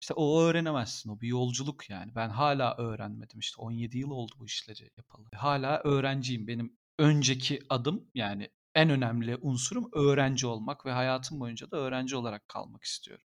İşte 0.01 0.15
o 0.15 0.43
öğrenemezsin. 0.43 1.11
O 1.11 1.21
bir 1.21 1.29
yolculuk 1.29 1.91
yani. 1.91 2.15
Ben 2.15 2.29
hala 2.31 2.77
öğrenmedim. 2.77 3.39
İşte 3.39 3.63
17 3.63 3.99
yıl 3.99 4.11
oldu 4.11 4.33
bu 4.39 4.47
işleri 4.47 4.91
yapalı. 4.97 5.27
Hala 5.35 5.81
öğrenciyim. 5.85 6.47
Benim 6.47 6.79
önceki 6.99 7.61
adım 7.71 8.11
yani 8.15 8.51
en 8.75 8.91
önemli 8.91 9.37
unsurum 9.41 9.91
öğrenci 9.93 10.47
olmak 10.47 10.87
ve 10.87 10.93
hayatım 10.93 11.41
boyunca 11.41 11.71
da 11.71 11.77
öğrenci 11.77 12.17
olarak 12.17 12.49
kalmak 12.49 12.85
istiyorum. 12.85 13.25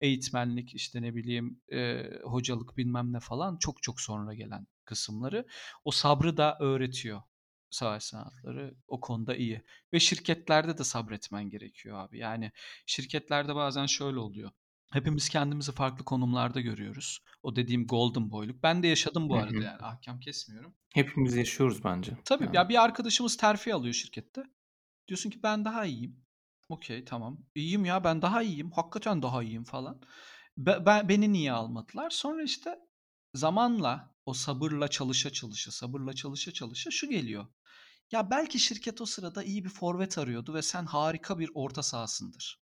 Eğitmenlik 0.00 0.74
işte 0.74 1.02
ne 1.02 1.14
bileyim 1.14 1.60
e, 1.72 2.02
hocalık 2.24 2.76
bilmem 2.76 3.12
ne 3.12 3.20
falan 3.20 3.56
çok 3.56 3.82
çok 3.82 4.00
sonra 4.00 4.34
gelen 4.34 4.66
kısımları. 4.84 5.46
O 5.84 5.90
sabrı 5.90 6.36
da 6.36 6.56
öğretiyor 6.60 7.22
savaş 7.70 8.02
sanatları 8.02 8.74
o 8.88 9.00
konuda 9.00 9.36
iyi. 9.36 9.62
Ve 9.92 10.00
şirketlerde 10.00 10.78
de 10.78 10.84
sabretmen 10.84 11.50
gerekiyor 11.50 11.98
abi. 11.98 12.18
Yani 12.18 12.52
şirketlerde 12.86 13.54
bazen 13.54 13.86
şöyle 13.86 14.18
oluyor. 14.18 14.50
Hepimiz 14.92 15.28
kendimizi 15.28 15.72
farklı 15.72 16.04
konumlarda 16.04 16.60
görüyoruz. 16.60 17.18
O 17.42 17.56
dediğim 17.56 17.86
golden 17.86 18.30
boyluk. 18.30 18.62
Ben 18.62 18.82
de 18.82 18.86
yaşadım 18.88 19.28
bu 19.28 19.36
arada 19.36 19.64
yani 19.64 19.82
ahkam 19.82 20.20
kesmiyorum. 20.20 20.74
Hepimiz 20.94 21.36
yaşıyoruz 21.36 21.84
bence. 21.84 22.12
Tabii 22.24 22.44
Yani. 22.44 22.56
ya 22.56 22.68
bir 22.68 22.82
arkadaşımız 22.84 23.36
terfi 23.36 23.74
alıyor 23.74 23.94
şirkette. 23.94 24.42
Diyorsun 25.08 25.30
ki 25.30 25.42
ben 25.42 25.64
daha 25.64 25.84
iyiyim. 25.84 26.24
Okey 26.72 27.04
tamam. 27.04 27.38
İyiyim 27.54 27.84
ya 27.84 28.04
ben 28.04 28.22
daha 28.22 28.42
iyiyim. 28.42 28.70
Hakikaten 28.70 29.22
daha 29.22 29.42
iyiyim 29.42 29.64
falan. 29.64 30.00
Be- 30.56 30.86
ben, 30.86 31.08
beni 31.08 31.32
niye 31.32 31.52
almadılar? 31.52 32.10
Sonra 32.10 32.42
işte 32.42 32.78
zamanla 33.34 34.14
o 34.26 34.34
sabırla 34.34 34.88
çalışa 34.88 35.30
çalışa, 35.30 35.70
sabırla 35.72 36.12
çalışa 36.12 36.52
çalışa 36.52 36.90
şu 36.90 37.08
geliyor. 37.10 37.46
Ya 38.12 38.30
belki 38.30 38.58
şirket 38.58 39.00
o 39.00 39.06
sırada 39.06 39.42
iyi 39.42 39.64
bir 39.64 39.70
forvet 39.70 40.18
arıyordu 40.18 40.54
ve 40.54 40.62
sen 40.62 40.86
harika 40.86 41.38
bir 41.38 41.50
orta 41.54 41.82
sahasındır. 41.82 42.62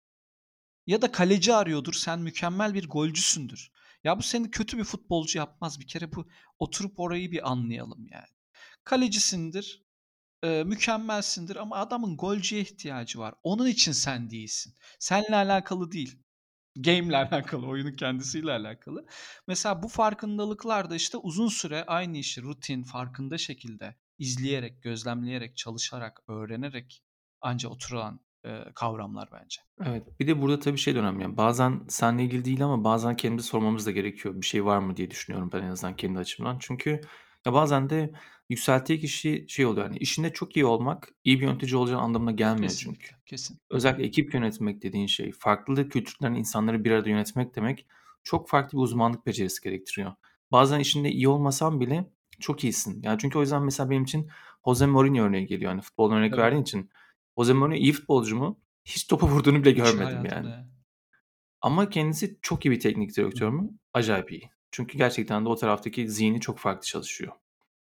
Ya 0.86 1.02
da 1.02 1.12
kaleci 1.12 1.54
arıyordur, 1.54 1.94
sen 1.94 2.20
mükemmel 2.20 2.74
bir 2.74 2.88
golcüsündür. 2.88 3.70
Ya 4.04 4.18
bu 4.18 4.22
seni 4.22 4.50
kötü 4.50 4.78
bir 4.78 4.84
futbolcu 4.84 5.38
yapmaz. 5.38 5.80
Bir 5.80 5.86
kere 5.86 6.12
bu 6.12 6.28
oturup 6.58 7.00
orayı 7.00 7.30
bir 7.32 7.50
anlayalım 7.50 8.06
yani. 8.10 8.26
Kalecisindir, 8.84 9.85
eee, 10.44 10.64
mükemmelsindir 10.64 11.56
ama 11.56 11.76
adamın 11.76 12.16
golcüye 12.16 12.60
ihtiyacı 12.62 13.18
var. 13.18 13.34
Onun 13.42 13.66
için 13.66 13.92
sen 13.92 14.30
değilsin. 14.30 14.74
Seninle 14.98 15.36
alakalı 15.36 15.92
değil. 15.92 16.18
Game'le 16.76 17.14
alakalı, 17.32 17.66
oyunun 17.66 17.92
kendisiyle 17.92 18.52
alakalı. 18.52 19.06
Mesela 19.48 19.82
bu 19.82 19.88
farkındalıklar 19.88 20.90
da 20.90 20.94
işte 20.96 21.18
uzun 21.18 21.48
süre 21.48 21.84
aynı 21.86 22.18
işi 22.18 22.42
rutin, 22.42 22.82
farkında 22.82 23.38
şekilde 23.38 23.96
izleyerek, 24.18 24.82
gözlemleyerek, 24.82 25.56
çalışarak, 25.56 26.20
öğrenerek 26.28 27.02
anca 27.40 27.68
oturan 27.68 28.20
eee, 28.44 28.72
kavramlar 28.74 29.28
bence. 29.32 29.60
Evet. 29.84 30.20
Bir 30.20 30.26
de 30.26 30.42
burada 30.42 30.60
tabii 30.60 30.78
şey 30.78 30.94
de 30.94 30.98
önemli. 30.98 31.22
Yani 31.22 31.36
bazen 31.36 31.80
seninle 31.88 32.24
ilgili 32.24 32.44
değil 32.44 32.64
ama 32.64 32.84
bazen 32.84 33.16
kendimize 33.16 33.46
sormamız 33.48 33.86
da 33.86 33.90
gerekiyor. 33.90 34.40
Bir 34.40 34.46
şey 34.46 34.64
var 34.64 34.78
mı 34.78 34.96
diye 34.96 35.10
düşünüyorum 35.10 35.50
ben 35.52 35.62
en 35.62 35.70
azından 35.70 35.96
kendi 35.96 36.18
açımdan. 36.18 36.56
Çünkü 36.60 37.00
ya 37.46 37.52
bazen 37.52 37.90
de 37.90 38.12
yükselttiği 38.48 39.00
kişi 39.00 39.44
şey 39.48 39.66
oluyor 39.66 39.86
yani 39.86 39.98
işinde 39.98 40.32
çok 40.32 40.56
iyi 40.56 40.64
olmak 40.64 41.12
iyi 41.24 41.40
bir 41.40 41.46
yönetici 41.46 41.76
olacağın 41.76 42.00
anlamına 42.00 42.32
gelmiyor 42.32 42.72
çünkü. 42.72 42.98
Kesinlikle, 42.98 43.16
kesin. 43.26 43.58
Özellikle 43.70 44.04
ekip 44.04 44.34
yönetmek 44.34 44.82
dediğin 44.82 45.06
şey, 45.06 45.32
farklı 45.32 45.88
kültürden 45.88 46.34
insanları 46.34 46.84
bir 46.84 46.90
arada 46.90 47.08
yönetmek 47.08 47.56
demek 47.56 47.86
çok 48.22 48.48
farklı 48.48 48.78
bir 48.78 48.82
uzmanlık 48.82 49.26
becerisi 49.26 49.62
gerektiriyor. 49.62 50.12
Bazen 50.52 50.80
işinde 50.80 51.10
iyi 51.10 51.28
olmasan 51.28 51.80
bile 51.80 52.10
çok 52.40 52.64
iyisin. 52.64 53.02
Yani 53.02 53.18
çünkü 53.20 53.38
o 53.38 53.40
yüzden 53.40 53.62
mesela 53.62 53.90
benim 53.90 54.02
için 54.02 54.30
Jose 54.64 54.86
Mourinho 54.86 55.22
örneği 55.22 55.46
geliyor. 55.46 55.70
Hani 55.70 55.80
futboldan 55.80 56.18
örnek 56.18 56.32
Evet. 56.32 56.38
verdiğin 56.38 56.62
için. 56.62 56.90
Jose 57.38 57.52
Mourinho 57.52 57.76
iyi 57.76 57.92
futbolcu 57.92 58.36
mu? 58.36 58.60
Hiç 58.84 59.06
topa 59.06 59.26
vurduğunu 59.26 59.62
bile 59.64 59.70
Hiç 59.70 59.76
görmedim 59.76 60.24
yani. 60.24 60.48
ya. 60.48 60.68
Ama 61.60 61.88
kendisi 61.88 62.38
çok 62.42 62.66
iyi 62.66 62.70
bir 62.70 62.80
teknik 62.80 63.16
direktör 63.16 63.48
mü? 63.50 63.70
Acayip 63.94 64.32
iyi. 64.32 64.50
Çünkü 64.70 64.98
gerçekten 64.98 65.44
de 65.44 65.48
o 65.48 65.56
taraftaki 65.56 66.08
zihni 66.08 66.40
çok 66.40 66.58
farklı 66.58 66.86
çalışıyor. 66.86 67.32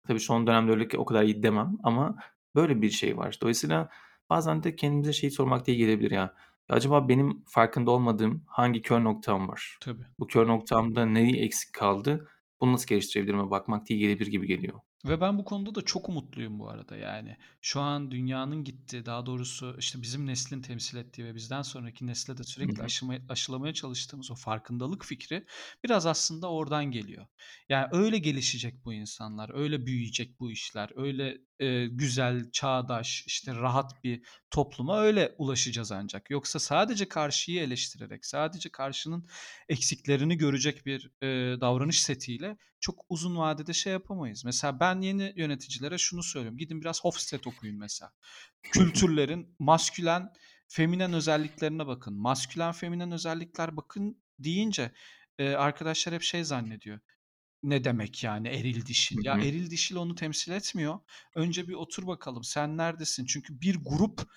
Tabii 0.07 0.19
son 0.19 0.47
dönemde 0.47 0.71
öyle 0.71 0.87
ki 0.87 0.97
o 0.97 1.05
kadar 1.05 1.23
iyi 1.23 1.43
demem 1.43 1.77
ama 1.83 2.15
böyle 2.55 2.81
bir 2.81 2.89
şey 2.89 3.17
var. 3.17 3.37
Dolayısıyla 3.41 3.89
bazen 4.29 4.63
de 4.63 4.75
kendimize 4.75 5.13
şeyi 5.13 5.31
sormak 5.31 5.67
da 5.67 5.71
iyi 5.71 5.77
gelebilir 5.77 6.11
ya. 6.11 6.21
Ya 6.69 6.75
acaba 6.75 7.07
benim 7.09 7.43
farkında 7.47 7.91
olmadığım 7.91 8.43
hangi 8.47 8.81
kör 8.81 9.03
noktam 9.03 9.47
var? 9.47 9.77
Tabii. 9.79 10.05
Bu 10.19 10.27
kör 10.27 10.47
noktamda 10.47 11.05
neyi 11.05 11.35
eksik 11.45 11.73
kaldı? 11.73 12.27
Bunu 12.61 12.73
nasıl 12.73 12.87
geliştirebilirime 12.87 13.49
bakmak 13.51 13.91
iyi 13.91 13.99
gelebilir 13.99 14.27
gibi 14.31 14.47
geliyor. 14.47 14.79
Ve 15.05 15.21
ben 15.21 15.37
bu 15.37 15.45
konuda 15.45 15.75
da 15.75 15.81
çok 15.81 16.09
umutluyum 16.09 16.59
bu 16.59 16.69
arada 16.69 16.95
yani. 16.95 17.37
Şu 17.61 17.81
an 17.81 18.11
dünyanın 18.11 18.63
gittiği, 18.63 19.05
daha 19.05 19.25
doğrusu 19.25 19.75
işte 19.79 20.01
bizim 20.01 20.27
neslin 20.27 20.61
temsil 20.61 20.97
ettiği 20.97 21.25
ve 21.25 21.35
bizden 21.35 21.61
sonraki 21.61 22.07
nesle 22.07 22.37
de 22.37 22.43
sürekli 22.43 22.77
hı. 22.77 22.83
aşımaya, 22.83 23.21
aşılamaya 23.29 23.73
çalıştığımız 23.73 24.31
o 24.31 24.35
farkındalık 24.35 25.05
fikri 25.05 25.45
biraz 25.83 26.05
aslında 26.05 26.51
oradan 26.51 26.85
geliyor. 26.91 27.27
Yani 27.69 27.87
öyle 27.91 28.17
gelişecek 28.17 28.85
bu 28.85 28.93
insanlar, 28.93 29.51
öyle 29.53 29.85
büyüyecek 29.85 30.39
bu 30.39 30.51
işler, 30.51 30.89
öyle 30.95 31.37
e, 31.61 31.87
güzel, 31.87 32.51
çağdaş, 32.51 33.23
işte 33.27 33.55
rahat 33.55 34.03
bir 34.03 34.21
topluma 34.51 35.01
öyle 35.01 35.35
ulaşacağız 35.37 35.91
ancak. 35.91 36.29
Yoksa 36.29 36.59
sadece 36.59 37.07
karşıyı 37.09 37.61
eleştirerek, 37.61 38.25
sadece 38.25 38.69
karşının 38.69 39.27
eksiklerini 39.69 40.37
görecek 40.37 40.85
bir 40.85 41.11
e, 41.21 41.27
davranış 41.61 42.01
setiyle 42.01 42.57
çok 42.79 43.05
uzun 43.09 43.37
vadede 43.37 43.73
şey 43.73 43.93
yapamayız. 43.93 44.45
Mesela 44.45 44.79
ben 44.79 45.01
yeni 45.01 45.33
yöneticilere 45.35 45.97
şunu 45.97 46.23
söylüyorum. 46.23 46.57
Gidin 46.57 46.81
biraz 46.81 47.03
Hofstede 47.03 47.49
okuyun 47.49 47.77
mesela. 47.77 48.11
Kültürlerin 48.63 49.55
maskülen, 49.59 50.33
feminen 50.67 51.13
özelliklerine 51.13 51.87
bakın. 51.87 52.13
Maskülen, 52.13 52.71
feminen 52.71 53.11
özellikler 53.11 53.77
bakın 53.77 54.21
deyince 54.39 54.91
e, 55.37 55.49
arkadaşlar 55.49 56.15
hep 56.15 56.21
şey 56.21 56.43
zannediyor. 56.43 56.99
Ne 57.63 57.83
demek 57.83 58.23
yani 58.23 58.47
eril 58.47 58.85
dişil? 58.85 59.17
Hı 59.17 59.21
Ya 59.23 59.35
eril 59.37 59.69
dişil 59.69 59.95
onu 59.95 60.15
temsil 60.15 60.51
etmiyor. 60.51 60.99
Önce 61.35 61.67
bir 61.67 61.73
otur 61.73 62.07
bakalım 62.07 62.43
sen 62.43 62.77
neredesin? 62.77 63.25
Çünkü 63.25 63.61
bir 63.61 63.75
grup 63.75 64.29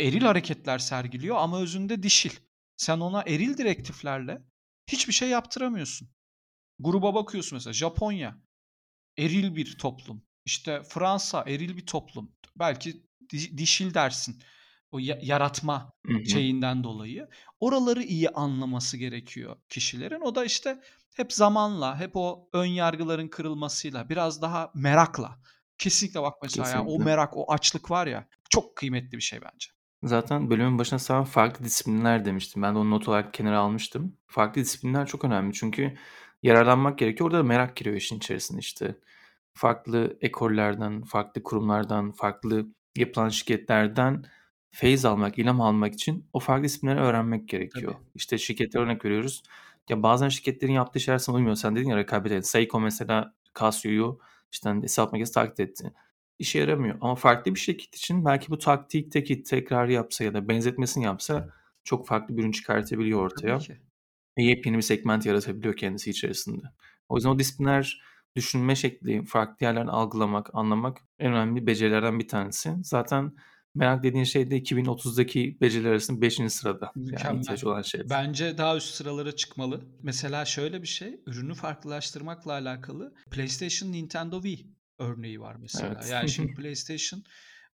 eril 0.00 0.22
hareketler 0.22 0.78
sergiliyor 0.78 1.36
ama 1.36 1.60
özünde 1.60 2.02
dişil. 2.02 2.30
Sen 2.76 3.00
ona 3.00 3.22
eril 3.22 3.56
direktiflerle 3.58 4.42
hiçbir 4.86 5.12
şey 5.12 5.28
yaptıramıyorsun. 5.28 6.08
Gruba 6.78 7.14
bakıyorsun 7.14 7.56
mesela 7.56 7.72
Japonya 7.74 8.38
eril 9.18 9.56
bir 9.56 9.78
toplum. 9.78 10.22
İşte 10.44 10.82
Fransa 10.82 11.44
eril 11.46 11.76
bir 11.76 11.86
toplum. 11.86 12.32
Belki 12.56 13.02
di- 13.32 13.58
dişil 13.58 13.94
dersin. 13.94 14.42
O 14.92 14.98
ya- 14.98 15.18
yaratma 15.22 15.92
Hı 16.06 16.14
hı. 16.14 16.24
şeyinden 16.28 16.84
dolayı. 16.84 17.28
Oraları 17.60 18.02
iyi 18.02 18.28
anlaması 18.30 18.96
gerekiyor 18.96 19.56
kişilerin. 19.68 20.20
O 20.20 20.34
da 20.34 20.44
işte 20.44 20.80
hep 21.18 21.32
zamanla, 21.32 22.00
hep 22.00 22.10
o 22.14 22.48
ön 22.52 22.66
yargıların 22.66 23.28
kırılmasıyla, 23.28 24.08
biraz 24.08 24.42
daha 24.42 24.70
merakla. 24.74 25.38
Kesinlikle 25.78 26.22
bak 26.22 26.34
mesela 26.42 26.68
ya 26.68 26.80
o 26.80 26.84
Kesinlikle. 26.84 27.04
merak, 27.04 27.36
o 27.36 27.52
açlık 27.52 27.90
var 27.90 28.06
ya 28.06 28.28
çok 28.50 28.76
kıymetli 28.76 29.12
bir 29.16 29.22
şey 29.22 29.40
bence. 29.42 29.68
Zaten 30.02 30.50
bölümün 30.50 30.78
başına 30.78 30.98
sen 30.98 31.24
farklı 31.24 31.64
disiplinler 31.64 32.24
demiştim. 32.24 32.62
Ben 32.62 32.74
de 32.74 32.78
onu 32.78 32.90
not 32.90 33.08
olarak 33.08 33.34
kenara 33.34 33.58
almıştım. 33.58 34.16
Farklı 34.26 34.60
disiplinler 34.60 35.06
çok 35.06 35.24
önemli 35.24 35.52
çünkü 35.52 35.96
yararlanmak 36.42 36.98
gerekiyor. 36.98 37.30
Orada 37.30 37.38
da 37.38 37.42
merak 37.42 37.76
giriyor 37.76 37.96
işin 37.96 38.16
içerisine 38.16 38.58
işte. 38.58 38.98
Farklı 39.54 40.18
ekollerden, 40.20 41.02
farklı 41.02 41.42
kurumlardan, 41.42 42.12
farklı 42.12 42.66
yapılan 42.96 43.28
şirketlerden 43.28 44.24
feyiz 44.70 45.04
almak, 45.04 45.38
ilham 45.38 45.60
almak 45.60 45.94
için 45.94 46.26
o 46.32 46.40
farklı 46.40 46.64
disiplinleri 46.64 47.00
öğrenmek 47.00 47.48
gerekiyor. 47.48 47.92
Tabii. 47.92 48.04
İşte 48.14 48.38
şirketlere 48.38 48.82
örnek 48.82 49.04
veriyoruz. 49.04 49.42
Ya 49.88 50.02
bazen 50.02 50.28
şirketlerin 50.28 50.72
yaptığı 50.72 51.00
şeyler 51.00 51.18
sana 51.18 51.36
uymuyor. 51.36 51.56
Sen 51.56 51.76
dedin 51.76 51.88
ya 51.88 51.96
rekabet 51.96 52.32
edin. 52.32 52.40
Seiko 52.40 52.80
mesela 52.80 53.34
Casio'yu 53.60 54.18
işte 54.52 54.68
hani 54.68 54.82
hesap 54.82 55.12
makinesi 55.12 55.34
taklit 55.34 55.60
etti. 55.60 55.92
İşe 56.38 56.58
yaramıyor. 56.58 56.98
Ama 57.00 57.14
farklı 57.14 57.54
bir 57.54 57.60
şirket 57.60 57.94
için 57.96 58.24
belki 58.24 58.50
bu 58.50 58.58
taktikteki 58.58 59.42
tekrar 59.42 59.88
yapsa 59.88 60.24
ya 60.24 60.34
da 60.34 60.48
benzetmesini 60.48 61.04
yapsa 61.04 61.48
çok 61.84 62.06
farklı 62.06 62.36
bir 62.36 62.42
ürün 62.42 62.52
çıkartabiliyor 62.52 63.20
ortaya. 63.20 63.58
Ve 64.38 64.42
yepyeni 64.42 64.76
bir 64.76 64.82
segment 64.82 65.26
yaratabiliyor 65.26 65.76
kendisi 65.76 66.10
içerisinde. 66.10 66.62
O 67.08 67.16
yüzden 67.16 67.30
o 67.30 67.38
disiplinler 67.38 68.02
düşünme 68.36 68.76
şekli, 68.76 69.24
farklı 69.24 69.66
yerlerden 69.66 69.88
algılamak, 69.88 70.50
anlamak 70.54 70.98
en 71.18 71.32
önemli 71.32 71.66
becerilerden 71.66 72.18
bir 72.18 72.28
tanesi. 72.28 72.72
Zaten 72.82 73.32
merak 73.78 74.02
dediğin 74.02 74.24
şey 74.24 74.50
de 74.50 74.58
2030'daki 74.58 75.60
beceriler 75.60 75.90
arasında 75.90 76.20
5. 76.20 76.40
sırada. 76.48 76.92
Yani 76.96 77.06
Mükemmel. 77.06 77.40
ihtiyaç 77.40 77.64
olan 77.64 77.82
şey. 77.82 78.00
Bence 78.10 78.58
daha 78.58 78.76
üst 78.76 78.94
sıralara 78.94 79.36
çıkmalı. 79.36 79.80
Mesela 80.02 80.44
şöyle 80.44 80.82
bir 80.82 80.86
şey, 80.86 81.20
ürünü 81.26 81.54
farklılaştırmakla 81.54 82.52
alakalı 82.52 83.14
PlayStation, 83.30 83.92
Nintendo 83.92 84.42
Wii 84.42 84.66
örneği 84.98 85.40
var 85.40 85.56
mesela. 85.56 85.94
Evet. 85.94 86.10
Yani 86.10 86.30
şimdi 86.30 86.54
PlayStation 86.56 87.22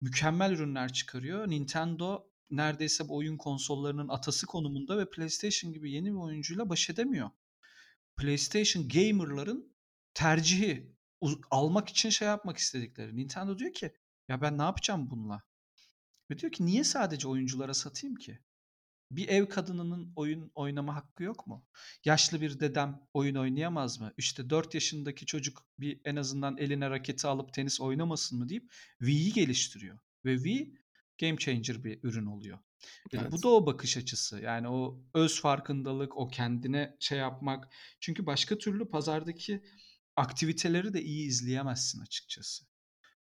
mükemmel 0.00 0.52
ürünler 0.52 0.92
çıkarıyor. 0.92 1.50
Nintendo 1.50 2.24
neredeyse 2.50 3.08
bu 3.08 3.16
oyun 3.16 3.36
konsollarının 3.36 4.08
atası 4.08 4.46
konumunda 4.46 4.98
ve 4.98 5.10
PlayStation 5.10 5.72
gibi 5.72 5.92
yeni 5.92 6.06
bir 6.06 6.18
oyuncuyla 6.18 6.68
baş 6.68 6.90
edemiyor. 6.90 7.30
PlayStation 8.16 8.88
gamerların 8.88 9.72
tercihi 10.14 10.92
almak 11.50 11.88
için 11.88 12.10
şey 12.10 12.28
yapmak 12.28 12.56
istedikleri. 12.58 13.16
Nintendo 13.16 13.58
diyor 13.58 13.72
ki 13.72 13.92
ya 14.28 14.40
ben 14.40 14.58
ne 14.58 14.62
yapacağım 14.62 15.10
bununla? 15.10 15.42
Ve 16.32 16.38
diyor 16.38 16.52
ki 16.52 16.66
niye 16.66 16.84
sadece 16.84 17.28
oyunculara 17.28 17.74
satayım 17.74 18.16
ki? 18.16 18.38
Bir 19.10 19.28
ev 19.28 19.46
kadınının 19.48 20.12
oyun 20.16 20.50
oynama 20.54 20.94
hakkı 20.94 21.22
yok 21.22 21.46
mu? 21.46 21.66
Yaşlı 22.04 22.40
bir 22.40 22.60
dedem 22.60 23.00
oyun 23.14 23.34
oynayamaz 23.34 24.00
mı? 24.00 24.12
İşte 24.16 24.50
4 24.50 24.74
yaşındaki 24.74 25.26
çocuk 25.26 25.66
bir 25.78 26.00
en 26.04 26.16
azından 26.16 26.56
eline 26.56 26.90
raketi 26.90 27.26
alıp 27.26 27.52
tenis 27.52 27.80
oynamasın 27.80 28.38
mı 28.38 28.48
deyip 28.48 28.72
Wii'yi 28.98 29.32
geliştiriyor. 29.32 29.98
Ve 30.24 30.36
Wii 30.36 30.74
game 31.20 31.36
changer 31.36 31.84
bir 31.84 31.98
ürün 32.02 32.26
oluyor. 32.26 32.58
E, 33.12 33.18
Bu 33.18 33.22
Evet. 33.22 33.42
da 33.42 33.48
o 33.48 33.66
bakış 33.66 33.96
açısı. 33.96 34.40
Yani 34.40 34.68
o 34.68 35.00
öz 35.14 35.40
farkındalık, 35.40 36.16
o 36.16 36.28
kendine 36.28 36.96
şey 37.00 37.18
yapmak. 37.18 37.74
Çünkü 38.00 38.26
başka 38.26 38.58
türlü 38.58 38.88
pazardaki 38.88 39.62
aktiviteleri 40.16 40.94
de 40.94 41.02
iyi 41.02 41.26
izleyemezsin 41.28 42.00
açıkçası. 42.00 42.64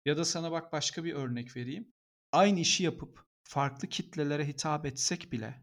Ya 0.05 0.17
da 0.17 0.25
sana 0.25 0.53
bak 0.53 0.73
başka 0.73 1.05
bir 1.05 1.13
örnek 1.13 1.57
vereyim. 1.57 1.93
Aynı 2.33 2.61
işi 2.61 2.83
yapıp 2.85 3.25
farklı 3.43 3.89
kitlelere 3.89 4.49
hitap 4.49 4.87
etsek 4.87 5.33
bile 5.33 5.63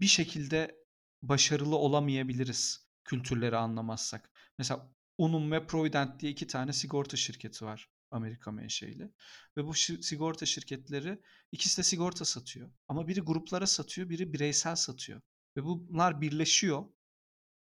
bir 0.00 0.06
şekilde 0.06 0.76
başarılı 1.22 1.76
olamayabiliriz 1.76 2.86
kültürleri 3.04 3.56
anlamazsak. 3.56 4.30
Mesela 4.58 4.90
Unum 5.18 5.52
ve 5.52 5.66
Provident 5.66 6.20
diye 6.20 6.32
iki 6.32 6.46
tane 6.46 6.72
sigorta 6.72 7.16
şirketi 7.16 7.64
var 7.64 7.90
Amerika 8.10 8.52
menşeili. 8.52 9.12
Ve 9.56 9.66
bu 9.66 9.74
sigorta 9.74 10.46
şirketleri 10.46 11.22
ikisi 11.52 11.78
de 11.78 11.82
sigorta 11.82 12.24
satıyor. 12.24 12.70
Ama 12.88 13.08
biri 13.08 13.20
gruplara 13.20 13.66
satıyor, 13.66 14.08
biri 14.08 14.32
bireysel 14.32 14.76
satıyor. 14.76 15.20
Ve 15.56 15.64
bunlar 15.64 16.20
birleşiyor 16.20 16.84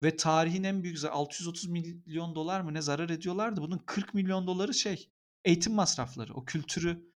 ve 0.02 0.16
tarihin 0.16 0.64
en 0.64 0.82
büyük 0.82 0.98
zar- 0.98 1.10
630 1.10 1.66
milyon 1.68 2.34
dolar 2.34 2.60
mı 2.60 2.74
ne 2.74 2.82
zarar 2.82 3.10
ediyorlardı. 3.10 3.62
Bunun 3.62 3.78
40 3.78 4.14
milyon 4.14 4.46
doları 4.46 4.74
şey 4.74 5.10
eğitim 5.44 5.74
masrafları. 5.74 6.34
O 6.34 6.44
kültürü 6.44 7.13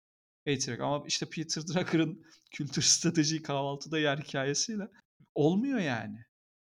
eğiterek. 0.47 0.81
Ama 0.81 1.05
işte 1.07 1.27
Peter 1.27 1.67
Drucker'ın 1.67 2.25
kültür 2.51 2.83
strateji 2.83 3.43
kahvaltıda 3.43 3.99
yer 3.99 4.19
hikayesiyle 4.19 4.89
olmuyor 5.35 5.79
yani. 5.79 6.19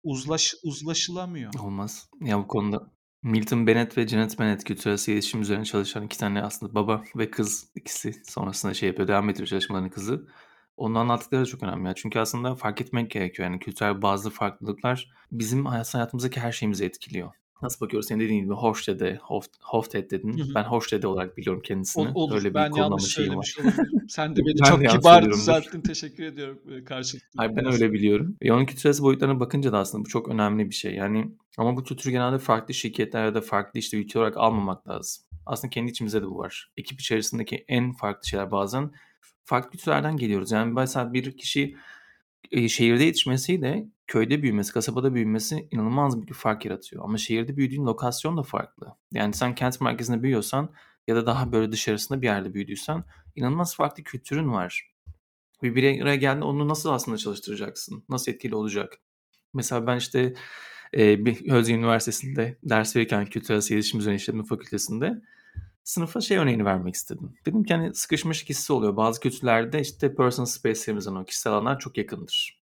Uzlaş, 0.02 0.54
uzlaşılamıyor. 0.62 1.54
Olmaz. 1.60 2.08
Ya 2.20 2.38
bu 2.38 2.48
konuda 2.48 2.90
Milton 3.22 3.66
Bennett 3.66 3.98
ve 3.98 4.08
Janet 4.08 4.38
Bennett 4.38 4.64
kültürel 4.64 4.98
iletişim 5.08 5.40
üzerine 5.40 5.64
çalışan 5.64 6.04
iki 6.04 6.18
tane 6.18 6.42
aslında 6.42 6.74
baba 6.74 7.04
ve 7.16 7.30
kız 7.30 7.70
ikisi 7.74 8.22
sonrasında 8.24 8.74
şey 8.74 8.88
yapıyor 8.88 9.08
devam 9.08 9.30
ediyor 9.30 9.46
çalışmalarını 9.46 9.90
kızı. 9.90 10.28
Onun 10.76 10.94
anlattıkları 10.94 11.46
çok 11.46 11.62
önemli. 11.62 11.92
Çünkü 11.96 12.18
aslında 12.18 12.54
fark 12.54 12.80
etmek 12.80 13.10
gerekiyor. 13.10 13.48
Yani 13.48 13.60
kültürel 13.60 14.02
bazı 14.02 14.30
farklılıklar 14.30 15.12
bizim 15.32 15.66
hayatımızdaki 15.66 16.40
her 16.40 16.52
şeyimizi 16.52 16.84
etkiliyor. 16.84 17.32
Nasıl 17.62 17.86
bakıyoruz? 17.86 18.08
Senin 18.08 18.20
dediğin 18.20 18.42
gibi 18.44 18.54
Hofstede, 18.54 19.18
Hof, 19.22 19.46
Hofted 19.60 20.10
dedin. 20.10 20.38
Hı 20.38 20.42
hı. 20.42 20.54
Ben 20.54 20.64
Hofstede 20.64 21.06
olarak 21.06 21.36
biliyorum 21.36 21.62
kendisini. 21.64 22.08
Olur. 22.14 22.36
Öyle 22.36 22.50
bir 22.50 22.54
ben 22.54 22.72
yanlış 22.72 23.02
söylemiş 23.02 23.58
olabilirim. 23.58 24.06
Sen 24.08 24.36
de 24.36 24.40
beni 24.46 24.68
çok 24.68 24.88
kibar 24.88 25.30
düzelttin. 25.30 25.80
Teşekkür 25.80 26.24
ediyorum 26.24 26.58
e, 26.70 26.84
karşılıklı. 26.84 27.28
Hayır 27.36 27.56
ben 27.56 27.72
öyle 27.72 27.92
biliyorum. 27.92 28.36
Ve 28.42 28.52
onun 28.52 28.66
kültürel 28.66 28.98
boyutlarına 29.02 29.40
bakınca 29.40 29.72
da 29.72 29.78
aslında 29.78 30.04
bu 30.04 30.08
çok 30.08 30.28
önemli 30.28 30.70
bir 30.70 30.74
şey. 30.74 30.94
Yani 30.94 31.30
ama 31.58 31.76
bu 31.76 31.84
kültürü 31.84 32.12
genelde 32.12 32.38
farklı 32.38 32.74
şirketlerde 32.74 33.40
farklı 33.40 33.80
işte 33.80 33.96
ülke 33.96 34.18
olarak 34.18 34.36
almamak 34.36 34.88
lazım. 34.88 35.24
Aslında 35.46 35.70
kendi 35.70 35.90
içimizde 35.90 36.22
de 36.22 36.26
bu 36.26 36.38
var. 36.38 36.72
Ekip 36.76 37.00
içerisindeki 37.00 37.64
en 37.68 37.92
farklı 37.92 38.28
şeyler 38.28 38.50
bazen 38.50 38.90
farklı 39.44 39.70
kültürlerden 39.70 40.16
geliyoruz. 40.16 40.50
Yani 40.50 40.72
mesela 40.72 41.12
bir 41.12 41.36
kişi 41.36 41.76
e, 42.50 42.68
şehirde 42.68 43.04
yetişmesiyle 43.04 43.86
köyde 44.08 44.42
büyümesi, 44.42 44.72
kasabada 44.72 45.14
büyümesi 45.14 45.68
inanılmaz 45.70 46.26
bir 46.26 46.34
fark 46.34 46.64
yaratıyor. 46.64 47.04
Ama 47.04 47.18
şehirde 47.18 47.56
büyüdüğün 47.56 47.86
lokasyon 47.86 48.36
da 48.36 48.42
farklı. 48.42 48.86
Yani 49.12 49.34
sen 49.34 49.54
kent 49.54 49.80
merkezinde 49.80 50.22
büyüyorsan 50.22 50.72
ya 51.08 51.16
da 51.16 51.26
daha 51.26 51.52
böyle 51.52 51.72
dışarısında 51.72 52.22
bir 52.22 52.26
yerde 52.26 52.54
büyüdüysen 52.54 53.04
inanılmaz 53.36 53.76
farklı 53.76 54.02
kültürün 54.02 54.52
var. 54.52 54.94
Bir 55.62 56.02
araya 56.02 56.16
geldiğinde 56.16 56.44
onu 56.44 56.68
nasıl 56.68 56.90
aslında 56.90 57.18
çalıştıracaksın? 57.18 58.04
Nasıl 58.08 58.32
etkili 58.32 58.54
olacak? 58.54 58.98
Mesela 59.54 59.86
ben 59.86 59.96
işte 59.96 60.34
e, 60.96 61.24
bir 61.24 61.50
Özyeğin 61.50 61.80
Üniversitesi'nde 61.80 62.58
ders 62.62 62.96
verirken 62.96 63.26
Kültürel 63.26 63.62
İletişim 63.70 64.00
Üzerine 64.00 64.16
İşletme 64.16 64.44
Fakültesi'nde 64.44 65.22
sınıfa 65.84 66.20
şey 66.20 66.36
örneğini 66.36 66.64
vermek 66.64 66.94
istedim. 66.94 67.34
Dedim 67.46 67.64
ki 67.64 67.74
hani 67.74 67.94
sıkışmış 67.94 68.48
hissi 68.48 68.72
oluyor. 68.72 68.96
Bazı 68.96 69.20
kültürlerde 69.20 69.80
işte 69.80 70.14
personal 70.14 70.46
space'lerimizden 70.46 71.14
o 71.14 71.24
kişisel 71.24 71.52
alanlar 71.52 71.78
çok 71.78 71.98
yakındır. 71.98 72.57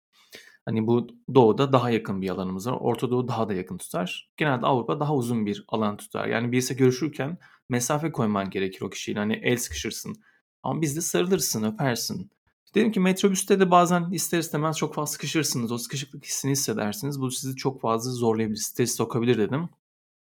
Hani 0.65 0.87
bu 0.87 1.07
doğuda 1.35 1.73
daha 1.73 1.89
yakın 1.89 2.21
bir 2.21 2.29
alanımız 2.29 2.67
var. 2.67 2.77
Orta 2.79 3.09
Doğu 3.09 3.27
daha 3.27 3.49
da 3.49 3.53
yakın 3.53 3.77
tutar. 3.77 4.31
Genelde 4.37 4.65
Avrupa 4.65 4.99
daha 4.99 5.15
uzun 5.15 5.45
bir 5.45 5.65
alan 5.67 5.97
tutar. 5.97 6.27
Yani 6.27 6.51
birisi 6.51 6.75
görüşürken 6.75 7.37
mesafe 7.69 8.11
koyman 8.11 8.49
gerekir 8.49 8.81
o 8.81 8.89
kişiyle. 8.89 9.19
Hani 9.19 9.33
el 9.33 9.57
sıkışırsın. 9.57 10.15
Ama 10.63 10.81
bizde 10.81 11.01
sarılırsın, 11.01 11.63
öpersin. 11.63 12.31
Dedim 12.75 12.91
ki 12.91 12.99
metrobüste 12.99 13.59
de 13.59 13.71
bazen 13.71 14.11
ister 14.11 14.39
istemez 14.39 14.77
çok 14.77 14.95
fazla 14.95 15.11
sıkışırsınız. 15.11 15.71
O 15.71 15.77
sıkışıklık 15.77 16.25
hissini 16.25 16.51
hissedersiniz. 16.51 17.21
Bu 17.21 17.31
sizi 17.31 17.55
çok 17.55 17.81
fazla 17.81 18.11
zorlayabilir, 18.11 18.59
stres 18.59 18.95
sokabilir 18.95 19.37
dedim. 19.37 19.69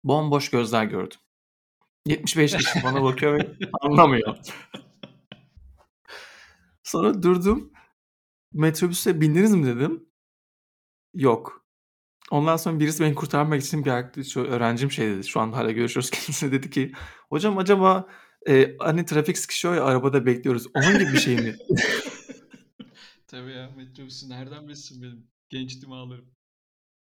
Bomboş 0.05 0.51
gözler 0.51 0.85
gördüm. 0.85 1.19
75 2.07 2.57
kişi 2.57 2.85
bana 2.85 3.03
bakıyor 3.03 3.39
ve 3.39 3.57
anlamıyor. 3.81 4.37
Sonra 6.83 7.23
durdum. 7.23 7.73
Metrobüse 8.53 9.21
bindiniz 9.21 9.55
mi 9.55 9.67
dedim. 9.67 10.07
Yok. 11.15 11.65
Ondan 12.31 12.57
sonra 12.57 12.81
birisi 12.81 13.05
beni 13.05 13.15
kurtarmak 13.15 13.63
için 13.63 13.85
bir 13.85 13.91
arkadaş, 13.91 14.37
öğrencim 14.37 14.91
şey 14.91 15.11
dedi. 15.11 15.29
Şu 15.29 15.41
an 15.41 15.53
hala 15.53 15.71
görüşüyoruz 15.71 16.11
kendisine 16.11 16.53
dedi 16.53 16.71
ki 16.71 16.93
hocam 17.29 17.59
acaba 17.59 18.09
e, 18.49 18.77
hani 18.79 19.05
trafik 19.05 19.39
sıkışıyor 19.39 19.75
ya 19.75 19.85
arabada 19.85 20.27
bekliyoruz. 20.27 20.67
Onun 20.75 20.99
gibi 20.99 21.13
bir 21.13 21.19
şey 21.19 21.37
mi? 21.37 21.57
Tabii 23.27 23.53
ya 23.53 23.71
metrobüsü 23.77 24.29
nereden 24.29 24.69
bilsin 24.69 25.03
benim 25.03 25.27
gençliğimi 25.51 25.95
alırım. 25.95 26.35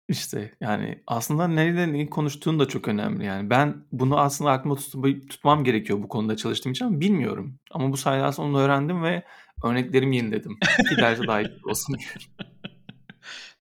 İşte 0.09 0.55
yani 0.61 1.03
aslında 1.07 1.49
nereden 1.49 1.93
neyi 1.93 2.11
konuştuğun 2.11 2.59
da 2.61 2.69
çok 2.69 2.89
önemli. 2.89 3.25
Yani 3.25 3.51
ben 3.51 3.87
bunu 3.93 4.19
aslında 4.19 4.51
aklımda 4.51 4.81
tut- 4.81 5.29
tutmam 5.29 5.65
gerekiyor 5.65 6.03
bu 6.03 6.09
konuda 6.09 6.37
çalıştığım 6.37 6.73
için 6.73 6.85
ama 6.85 7.01
bilmiyorum. 7.01 7.59
Ama 7.71 7.93
bu 7.93 7.97
sayede 7.97 8.25
aslında 8.25 8.49
onu 8.49 8.59
öğrendim 8.59 9.03
ve 9.03 9.25
örneklerimi 9.65 10.17
yeniledim. 10.17 10.59
Ki 10.89 10.97
derse 10.97 11.27
daha 11.27 11.41
iyi 11.41 11.51
olsun 11.65 11.97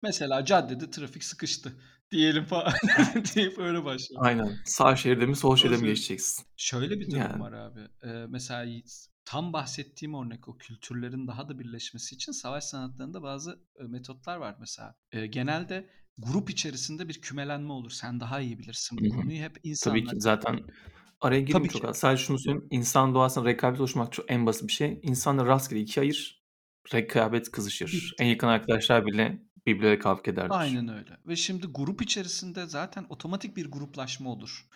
Mesela 0.04 0.46
caddede 0.46 0.90
trafik 0.90 1.24
sıkıştı 1.24 1.80
diyelim 2.12 2.46
falan 2.46 2.74
deyip 3.36 3.60
öyle 3.60 3.86
başlayalım. 3.86 4.28
Aynen. 4.28 4.58
Sağ 4.66 4.96
şeride 4.96 5.26
mi 5.26 5.36
sol 5.36 5.56
şeride 5.56 5.78
mi 5.78 5.88
geçeceksin? 5.88 6.46
Şöyle 6.58 7.00
bir 7.00 7.12
durum 7.12 7.20
yani. 7.20 7.40
var 7.40 7.52
abi. 7.52 7.80
Ee, 8.04 8.26
mesela 8.30 8.82
tam 9.26 9.54
bahsettiğim 9.54 10.14
örnek 10.14 10.48
o 10.48 10.58
kültürlerin 10.58 11.28
daha 11.28 11.50
da 11.50 11.60
birleşmesi 11.60 12.16
için 12.16 12.32
savaş 12.32 12.64
sanatlarında 12.64 13.24
bazı 13.24 13.60
metotlar 13.88 14.38
var 14.38 14.56
mesela. 14.60 14.96
Ee, 15.12 15.28
genelde 15.28 15.90
grup 16.18 16.50
içerisinde 16.50 17.10
bir 17.10 17.22
kümelenme 17.22 17.72
olur. 17.72 17.92
Sen 17.92 18.20
daha 18.20 18.40
iyi 18.40 18.60
bilirsin 18.60 18.98
bu 19.02 19.10
konuyu. 19.10 19.42
Hep 19.42 19.60
insanlar... 19.64 20.00
Tabii 20.00 20.10
ki 20.10 20.16
zaten 20.22 20.60
araya 21.22 21.42
gireyim 21.42 21.68
çok 21.68 21.86
az. 21.86 21.98
Sadece 21.98 22.24
şunu 22.24 22.40
söyleyeyim. 22.40 22.68
İnsan 22.72 23.16
doğasında 23.16 23.46
rekabet 23.46 23.80
oluşmak 23.80 24.14
çok 24.14 24.32
en 24.32 24.46
basit 24.46 24.68
bir 24.68 24.74
şey. 24.74 25.00
İnsanlar 25.04 25.48
rastgele 25.48 25.82
iki 25.82 26.02
ayır. 26.02 26.44
Rekabet 26.94 27.52
kızışır. 27.52 28.16
En 28.20 28.26
yakın 28.26 28.48
arkadaşlar 28.48 29.06
bile 29.06 29.47
birbirleriyle 29.68 30.00
kavga 30.00 30.32
ederler. 30.32 30.50
Aynen 30.50 30.88
öyle. 30.88 31.18
Ve 31.28 31.36
şimdi 31.36 31.68
grup 31.68 32.02
içerisinde 32.02 32.66
zaten 32.66 33.06
otomatik 33.10 33.58
bir 33.58 33.72
gruplaşma 33.72 34.30
olur. 34.30 34.68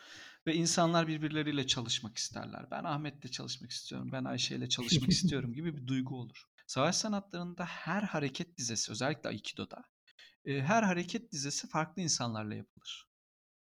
Ve 0.47 0.55
insanlar 0.55 1.07
birbirleriyle 1.07 1.67
çalışmak 1.67 2.17
isterler. 2.17 2.71
Ben 2.71 2.83
Ahmet'le 2.83 3.31
çalışmak 3.31 3.71
istiyorum, 3.71 4.09
ben 4.11 4.23
Ayşe'yle 4.23 4.69
çalışmak 4.69 5.09
istiyorum 5.11 5.53
gibi 5.53 5.77
bir 5.77 5.87
duygu 5.87 6.15
olur. 6.15 6.45
Savaş 6.67 6.95
sanatlarında 6.95 7.65
her 7.65 8.01
hareket 8.01 8.57
dizesi, 8.57 8.91
özellikle 8.91 9.29
Aikido'da 9.29 9.83
e, 10.45 10.61
her 10.61 10.83
hareket 10.83 11.31
dizesi 11.31 11.67
farklı 11.67 12.01
insanlarla 12.01 12.55
yapılır. 12.55 13.09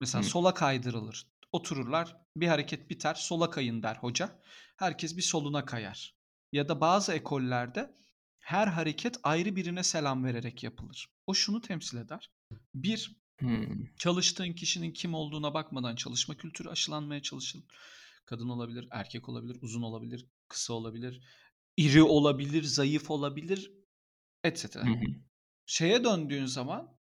Mesela 0.00 0.24
Hı. 0.24 0.28
sola 0.28 0.54
kaydırılır. 0.54 1.26
Otururlar. 1.52 2.16
Bir 2.36 2.48
hareket 2.48 2.90
biter. 2.90 3.14
Sola 3.14 3.50
kayın 3.50 3.82
der 3.82 3.96
hoca. 3.96 4.42
Herkes 4.76 5.16
bir 5.16 5.22
soluna 5.22 5.64
kayar. 5.64 6.14
Ya 6.52 6.68
da 6.68 6.80
bazı 6.80 7.12
ekollerde 7.12 7.94
her 8.50 8.66
hareket 8.66 9.16
ayrı 9.22 9.56
birine 9.56 9.82
selam 9.82 10.24
vererek 10.24 10.62
yapılır. 10.62 11.08
O 11.26 11.34
şunu 11.34 11.60
temsil 11.60 11.98
eder. 11.98 12.30
Bir, 12.74 13.16
hmm. 13.40 13.86
çalıştığın 13.98 14.52
kişinin 14.52 14.92
kim 14.92 15.14
olduğuna 15.14 15.54
bakmadan 15.54 15.96
çalışma 15.96 16.36
kültürü 16.36 16.68
aşılanmaya 16.68 17.22
çalışılır. 17.22 17.64
Kadın 18.26 18.48
olabilir, 18.48 18.88
erkek 18.90 19.28
olabilir, 19.28 19.58
uzun 19.62 19.82
olabilir, 19.82 20.26
kısa 20.48 20.74
olabilir, 20.74 21.20
iri 21.76 22.02
olabilir, 22.02 22.62
zayıf 22.62 23.10
olabilir, 23.10 23.72
etc. 24.44 24.76
Hmm 24.76 25.28
şeye 25.68 26.04
döndüğün 26.04 26.46
zaman 26.46 26.98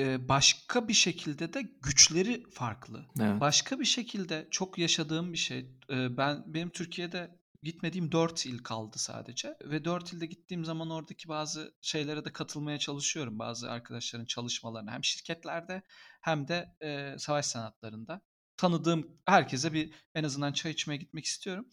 e, 0.00 0.28
başka 0.28 0.88
bir 0.88 0.92
şekilde 0.92 1.52
de 1.52 1.62
güçleri 1.82 2.50
farklı. 2.50 3.06
Evet. 3.20 3.40
Başka 3.40 3.80
bir 3.80 3.84
şekilde 3.84 4.48
çok 4.50 4.78
yaşadığım 4.78 5.32
bir 5.32 5.38
şey. 5.38 5.58
E, 5.90 6.16
ben 6.16 6.44
benim 6.46 6.70
Türkiye'de 6.70 7.38
gitmediğim 7.64 8.12
4 8.12 8.46
il 8.46 8.58
kaldı 8.58 8.98
sadece 8.98 9.56
ve 9.64 9.84
4 9.84 10.12
ilde 10.12 10.26
gittiğim 10.26 10.64
zaman 10.64 10.90
oradaki 10.90 11.28
bazı 11.28 11.74
şeylere 11.80 12.24
de 12.24 12.32
katılmaya 12.32 12.78
çalışıyorum. 12.78 13.38
Bazı 13.38 13.70
arkadaşların 13.70 14.26
çalışmalarına 14.26 14.92
hem 14.92 15.04
şirketlerde 15.04 15.82
hem 16.20 16.48
de 16.48 16.76
e, 16.80 17.18
savaş 17.18 17.46
sanatlarında. 17.46 18.20
Tanıdığım 18.56 19.20
herkese 19.26 19.72
bir 19.72 19.94
en 20.14 20.24
azından 20.24 20.52
çay 20.52 20.72
içmeye 20.72 20.96
gitmek 20.96 21.24
istiyorum. 21.24 21.68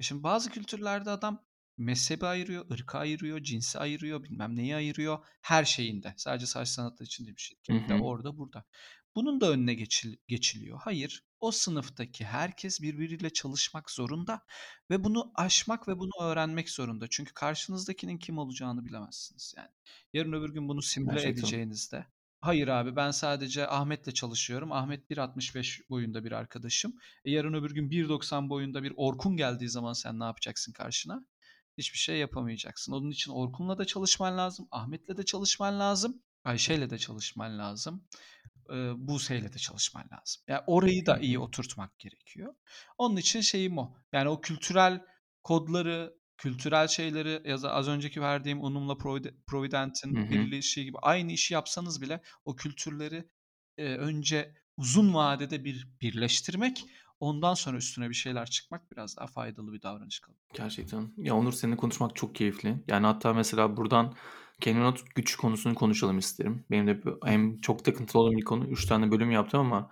Şimdi 0.00 0.22
bazı 0.22 0.50
kültürlerde 0.50 1.10
adam 1.10 1.44
mezhebi 1.76 2.26
ayırıyor, 2.26 2.70
ırkı 2.70 2.98
ayırıyor, 2.98 3.42
cinsi 3.42 3.78
ayırıyor, 3.78 4.22
bilmem 4.22 4.56
neyi 4.56 4.76
ayırıyor. 4.76 5.18
Her 5.40 5.64
şeyinde. 5.64 6.14
Sadece 6.16 6.46
saç 6.46 6.68
sanatları 6.68 7.06
için 7.06 7.24
değil 7.24 7.36
bir 7.36 7.42
şirkette, 7.42 7.94
hı 7.94 7.98
hı. 7.98 8.02
orada 8.02 8.38
burada. 8.38 8.64
Bunun 9.14 9.40
da 9.40 9.50
önüne 9.50 9.74
geçil, 9.74 10.16
geçiliyor. 10.28 10.80
Hayır, 10.82 11.24
o 11.46 11.50
sınıftaki 11.50 12.24
herkes 12.24 12.82
birbiriyle 12.82 13.30
çalışmak 13.30 13.90
zorunda 13.90 14.40
ve 14.90 15.04
bunu 15.04 15.32
aşmak 15.34 15.88
ve 15.88 15.98
bunu 15.98 16.10
öğrenmek 16.20 16.70
zorunda. 16.70 17.06
Çünkü 17.10 17.34
karşınızdakinin 17.34 18.18
kim 18.18 18.38
olacağını 18.38 18.84
bilemezsiniz. 18.84 19.54
Yani 19.56 19.68
yarın 20.12 20.32
öbür 20.32 20.54
gün 20.54 20.68
bunu 20.68 20.82
simüle 20.82 21.12
Gerçekten. 21.12 21.42
edeceğinizde 21.42 22.06
Hayır 22.40 22.68
abi 22.68 22.96
ben 22.96 23.10
sadece 23.10 23.68
Ahmet'le 23.68 24.14
çalışıyorum. 24.14 24.72
Ahmet 24.72 25.10
1.65 25.10 25.88
boyunda 25.90 26.24
bir 26.24 26.32
arkadaşım. 26.32 26.94
E 27.24 27.30
yarın 27.30 27.54
öbür 27.54 27.70
gün 27.70 27.90
1.90 27.90 28.48
boyunda 28.48 28.82
bir 28.82 28.92
Orkun 28.96 29.36
geldiği 29.36 29.68
zaman 29.68 29.92
sen 29.92 30.20
ne 30.20 30.24
yapacaksın 30.24 30.72
karşına? 30.72 31.26
hiçbir 31.78 31.98
şey 31.98 32.18
yapamayacaksın. 32.18 32.92
Onun 32.92 33.10
için 33.10 33.32
Orkun'la 33.32 33.78
da 33.78 33.84
çalışman 33.84 34.38
lazım, 34.38 34.68
Ahmet'le 34.70 35.16
de 35.16 35.24
çalışman 35.24 35.80
lazım, 35.80 36.22
Ayşe'yle 36.44 36.90
de 36.90 36.98
çalışman 36.98 37.58
lazım, 37.58 38.04
e, 38.72 39.08
Buse'yle 39.08 39.52
de 39.52 39.58
çalışman 39.58 40.04
lazım. 40.12 40.42
Yani 40.48 40.60
orayı 40.66 41.06
da 41.06 41.18
iyi 41.18 41.38
oturtmak 41.38 41.98
gerekiyor. 41.98 42.54
Onun 42.98 43.16
için 43.16 43.40
şeyim 43.40 43.78
o. 43.78 43.96
Yani 44.12 44.28
o 44.28 44.40
kültürel 44.40 45.02
kodları, 45.42 46.14
kültürel 46.36 46.88
şeyleri 46.88 47.48
ya 47.50 47.62
da 47.62 47.72
az 47.72 47.88
önceki 47.88 48.20
verdiğim 48.20 48.64
Unum'la 48.64 48.98
Provident'in 49.46 50.30
birleşiği 50.30 50.86
gibi 50.86 50.98
aynı 51.02 51.32
işi 51.32 51.54
yapsanız 51.54 52.02
bile 52.02 52.20
o 52.44 52.56
kültürleri 52.56 53.28
e, 53.78 53.84
önce 53.84 54.54
uzun 54.76 55.14
vadede 55.14 55.64
bir 55.64 55.88
birleştirmek 56.00 56.84
Ondan 57.20 57.54
sonra 57.54 57.76
üstüne 57.76 58.08
bir 58.08 58.14
şeyler 58.14 58.46
çıkmak 58.46 58.92
biraz 58.92 59.16
daha 59.16 59.26
faydalı 59.26 59.72
bir 59.72 59.82
davranış 59.82 60.20
kalır. 60.20 60.38
Gerçekten. 60.54 61.12
Ya 61.16 61.36
Onur 61.36 61.52
seninle 61.52 61.76
konuşmak 61.76 62.16
çok 62.16 62.34
keyifli. 62.34 62.84
Yani 62.88 63.06
hatta 63.06 63.32
mesela 63.32 63.76
buradan 63.76 64.14
kendine 64.60 64.94
güç 65.14 65.36
konusunu 65.36 65.74
konuşalım 65.74 66.18
isterim. 66.18 66.64
Benim 66.70 66.86
de 66.86 67.00
hem 67.24 67.58
çok 67.60 67.84
takıntılı 67.84 68.22
olduğum 68.22 68.36
bir 68.36 68.44
konu. 68.44 68.66
Üç 68.66 68.86
tane 68.86 69.10
bölüm 69.10 69.30
yaptım 69.30 69.60
ama 69.60 69.90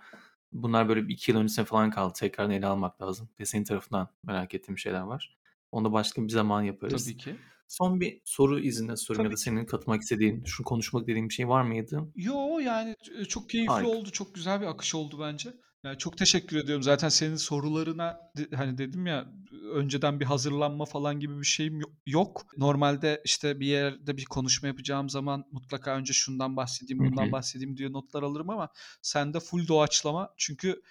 bunlar 0.51 0.89
böyle 0.89 1.07
bir 1.07 1.13
2 1.13 1.31
yıl 1.31 1.39
öncesine 1.39 1.65
falan 1.65 1.89
kaldı. 1.91 2.13
Tekrardan 2.15 2.51
ele 2.51 2.65
almak 2.67 3.01
lazım 3.01 3.29
ve 3.39 3.45
senin 3.45 3.63
tarafından 3.63 4.07
merak 4.23 4.53
ettiğim 4.53 4.77
şeyler 4.77 5.01
var. 5.01 5.37
Onu 5.71 5.85
da 5.85 5.91
başka 5.93 6.23
bir 6.23 6.29
zaman 6.29 6.61
yaparız. 6.63 7.05
Tabii 7.05 7.17
ki. 7.17 7.35
Son 7.67 7.99
bir 8.01 8.21
soru 8.25 8.59
iznine 8.59 8.97
sorayım 8.97 9.23
ya 9.23 9.27
Tabii 9.29 9.33
da 9.33 9.35
ki. 9.35 9.41
senin 9.41 9.65
katılmak 9.65 10.01
istediğin, 10.01 10.43
şunu 10.45 10.65
konuşmak 10.65 11.07
dediğin 11.07 11.29
bir 11.29 11.33
şey 11.33 11.47
var 11.47 11.61
mıydı? 11.61 12.11
Yo 12.15 12.59
yani 12.59 12.91
ç- 13.03 13.25
çok 13.25 13.49
keyifli 13.49 13.73
Harika. 13.73 13.89
oldu. 13.89 14.09
Çok 14.11 14.35
güzel 14.35 14.61
bir 14.61 14.65
akış 14.65 14.95
oldu 14.95 15.17
bence. 15.21 15.49
Yani 15.85 15.97
çok 15.97 16.17
teşekkür 16.17 16.57
ediyorum. 16.57 16.83
Zaten 16.83 17.09
senin 17.09 17.35
sorularına 17.35 18.19
de- 18.37 18.55
hani 18.55 18.77
dedim 18.77 19.05
ya 19.07 19.25
önceden 19.73 20.19
bir 20.19 20.25
hazırlanma 20.25 20.85
falan 20.85 21.19
gibi 21.19 21.39
bir 21.39 21.45
şeyim 21.45 21.79
yo- 21.79 21.89
yok. 22.05 22.45
Normalde 22.57 23.21
işte 23.25 23.59
bir 23.59 23.65
yerde 23.65 24.17
bir 24.17 24.25
konuşma 24.25 24.67
yapacağım 24.67 25.09
zaman 25.09 25.45
mutlaka 25.51 25.95
önce 25.95 26.13
şundan 26.13 26.57
bahsedeyim, 26.57 26.99
bundan 27.05 27.31
bahsedeyim 27.31 27.77
diye 27.77 27.91
notlar 27.91 28.23
alırım 28.23 28.49
ama 28.49 28.69
sende 29.01 29.39
full 29.39 29.67
doğaçlama. 29.67 30.33
Çünkü 30.37 30.81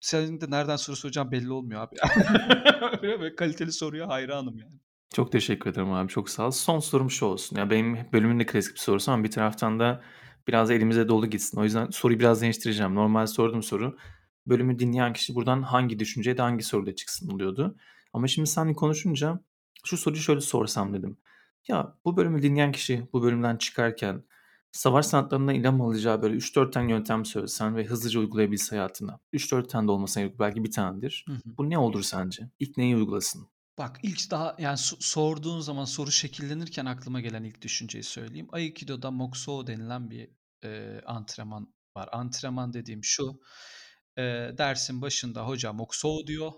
senin 0.00 0.40
de 0.40 0.50
nereden 0.50 0.76
soru 0.76 0.96
soracağım 0.96 1.30
belli 1.30 1.52
olmuyor 1.52 1.80
abi. 1.80 1.96
Böyle 3.02 3.36
kaliteli 3.36 3.72
soruya 3.72 4.08
hayranım 4.08 4.58
yani. 4.58 4.80
Çok 5.14 5.32
teşekkür 5.32 5.70
ederim 5.70 5.92
abi. 5.92 6.08
Çok 6.08 6.30
sağ 6.30 6.46
ol. 6.46 6.50
Son 6.50 6.78
sorum 6.80 7.10
şu 7.10 7.26
olsun. 7.26 7.56
Ya 7.56 7.70
benim 7.70 7.96
hep 7.96 8.12
bölümün 8.12 8.40
de 8.40 8.46
klasik 8.46 8.74
bir 8.74 8.80
sorusu 8.80 9.12
ama 9.12 9.24
bir 9.24 9.30
taraftan 9.30 9.80
da 9.80 10.02
biraz 10.48 10.68
da 10.68 10.74
elimize 10.74 11.08
dolu 11.08 11.26
gitsin. 11.26 11.60
O 11.60 11.64
yüzden 11.64 11.90
soruyu 11.90 12.18
biraz 12.18 12.42
değiştireceğim. 12.42 12.94
Normal 12.94 13.26
sorduğum 13.26 13.62
soru 13.62 13.96
bölümü 14.46 14.78
dinleyen 14.78 15.12
kişi 15.12 15.34
buradan 15.34 15.62
hangi 15.62 15.98
düşünce 15.98 16.30
ya 16.30 16.38
da 16.38 16.44
hangi 16.44 16.64
soruyla 16.64 16.94
çıksın 16.94 17.30
oluyordu. 17.30 17.76
Ama 18.12 18.28
şimdi 18.28 18.48
seninle 18.48 18.74
konuşunca 18.74 19.40
şu 19.84 19.96
soruyu 19.96 20.22
şöyle 20.22 20.40
sorsam 20.40 20.94
dedim. 20.94 21.16
Ya 21.68 21.94
bu 22.04 22.16
bölümü 22.16 22.42
dinleyen 22.42 22.72
kişi 22.72 23.08
bu 23.12 23.22
bölümden 23.22 23.56
çıkarken 23.56 24.24
savaş 24.72 25.06
sanatlarından 25.06 25.54
ilham 25.54 25.80
alacağı 25.80 26.22
böyle 26.22 26.36
3-4 26.36 26.70
tane 26.70 26.92
yöntem 26.92 27.24
söylesen 27.24 27.76
ve 27.76 27.84
hızlıca 27.84 28.20
uygulayabilse 28.20 28.76
hayatına. 28.76 29.20
3-4 29.32 29.68
tane 29.68 29.88
de 29.88 30.20
yok, 30.20 30.38
belki 30.38 30.64
bir 30.64 30.70
tanedir. 30.70 31.24
Hı 31.28 31.32
hı. 31.34 31.40
Bu 31.44 31.70
ne 31.70 31.78
olur 31.78 32.02
sence? 32.02 32.50
İlk 32.58 32.76
neyi 32.76 32.96
uygulasın? 32.96 33.48
Bak 33.78 34.00
ilk 34.02 34.30
daha 34.30 34.56
yani 34.58 34.76
so- 34.76 34.96
sorduğun 35.00 35.60
zaman 35.60 35.84
soru 35.84 36.10
şekillenirken 36.10 36.86
aklıma 36.86 37.20
gelen 37.20 37.44
ilk 37.44 37.62
düşünceyi 37.62 38.04
söyleyeyim. 38.04 38.48
Aikido'da 38.52 39.10
Mokuso 39.10 39.66
denilen 39.66 40.10
bir 40.10 40.30
e, 40.64 41.00
antrenman 41.06 41.74
var. 41.96 42.08
Antrenman 42.12 42.72
dediğim 42.72 43.04
şu. 43.04 43.40
E, 44.20 44.58
dersin 44.58 45.02
başında 45.02 45.46
hoca 45.46 45.72
Mokuso 45.72 46.26
diyor. 46.26 46.52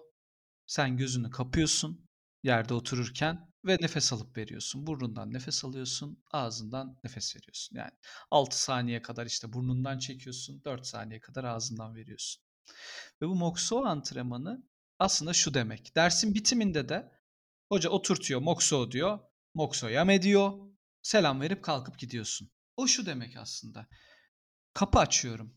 Sen 0.66 0.96
gözünü 0.96 1.30
kapıyorsun 1.30 2.08
yerde 2.42 2.74
otururken 2.74 3.52
ve 3.64 3.76
nefes 3.80 4.12
alıp 4.12 4.36
veriyorsun. 4.36 4.86
Burnundan 4.86 5.32
nefes 5.32 5.64
alıyorsun, 5.64 6.22
ağzından 6.32 6.98
nefes 7.04 7.36
veriyorsun. 7.36 7.76
Yani 7.76 7.90
6 8.30 8.62
saniye 8.62 9.02
kadar 9.02 9.26
işte 9.26 9.52
burnundan 9.52 9.98
çekiyorsun, 9.98 10.62
4 10.64 10.86
saniye 10.86 11.20
kadar 11.20 11.44
ağzından 11.44 11.94
veriyorsun. 11.94 12.42
Ve 13.22 13.28
bu 13.28 13.34
Mokuso 13.34 13.84
antrenmanı 13.84 14.62
aslında 14.98 15.32
şu 15.32 15.54
demek. 15.54 15.96
Dersin 15.96 16.34
bitiminde 16.34 16.88
de 16.88 17.12
hoca 17.68 17.90
oturtuyor, 17.90 18.40
Mokuso 18.40 18.90
diyor. 18.90 19.18
Mokuso 19.54 19.88
yame 19.88 20.22
diyor. 20.22 20.52
Selam 21.02 21.40
verip 21.40 21.64
kalkıp 21.64 21.98
gidiyorsun. 21.98 22.50
O 22.76 22.86
şu 22.86 23.06
demek 23.06 23.36
aslında. 23.36 23.86
Kapı 24.74 24.98
açıyorum. 24.98 25.54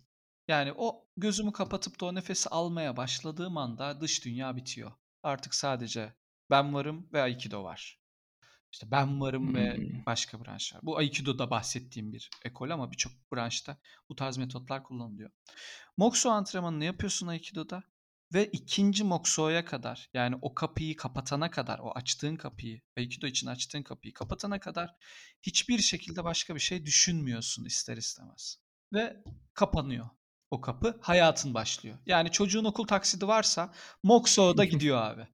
Yani 0.47 0.73
o 0.77 1.04
gözümü 1.18 1.51
kapatıp 1.51 2.01
da 2.01 2.05
o 2.05 2.16
nefesi 2.16 2.49
almaya 2.49 2.97
başladığım 2.97 3.57
anda 3.57 4.01
dış 4.01 4.26
dünya 4.26 4.55
bitiyor. 4.55 4.91
Artık 5.24 5.55
sadece 5.55 6.13
ben 6.49 6.74
varım 6.74 7.09
ve 7.13 7.22
Aikido 7.22 7.63
var. 7.63 7.99
İşte 8.72 8.91
ben 8.91 9.22
varım 9.22 9.55
ve 9.55 9.76
Hmm. 9.76 10.05
başka 10.05 10.45
branşlar. 10.45 10.82
Bu 10.84 10.97
Aikido'da 10.97 11.49
bahsettiğim 11.49 12.13
bir 12.13 12.30
ekol 12.45 12.70
ama 12.70 12.91
birçok 12.91 13.13
branşta 13.34 13.78
bu 14.09 14.16
tarz 14.16 14.38
metotlar 14.38 14.84
kullanılıyor. 14.84 15.32
Mokuso 15.97 16.30
antrenmanını 16.30 16.86
yapıyorsun 16.86 17.28
Aikido'da 17.28 17.84
ve 18.34 18.45
ikinci 18.45 19.03
Mokuso'ya 19.03 19.66
kadar 19.66 20.09
yani 20.13 20.36
o 20.41 20.53
kapıyı 20.53 20.95
kapatana 20.95 21.51
kadar 21.51 21.80
o 21.80 21.91
açtığın 21.91 22.36
kapıyı 22.36 22.82
Aikido 22.97 23.28
için 23.28 23.47
açtığın 23.47 23.84
kapıyı 23.84 24.13
kapatana 24.13 24.59
kadar 24.59 24.95
hiçbir 25.41 25.80
şekilde 25.80 26.24
başka 26.24 26.55
bir 26.55 26.59
şey 26.59 26.86
düşünmüyorsun 26.86 27.66
ister 27.66 27.97
istemez. 27.97 28.57
Ve 28.93 29.24
kapanıyor 29.53 30.09
o 30.55 30.61
kapı 30.61 30.97
hayatın 31.01 31.53
başlıyor. 31.53 31.97
Yani 32.05 32.31
çocuğun 32.31 32.65
okul 32.65 32.87
taksidi 32.87 33.27
varsa 33.27 33.73
Mokuso'da 34.03 34.65
gidiyor 34.65 35.01
abi. 35.01 35.27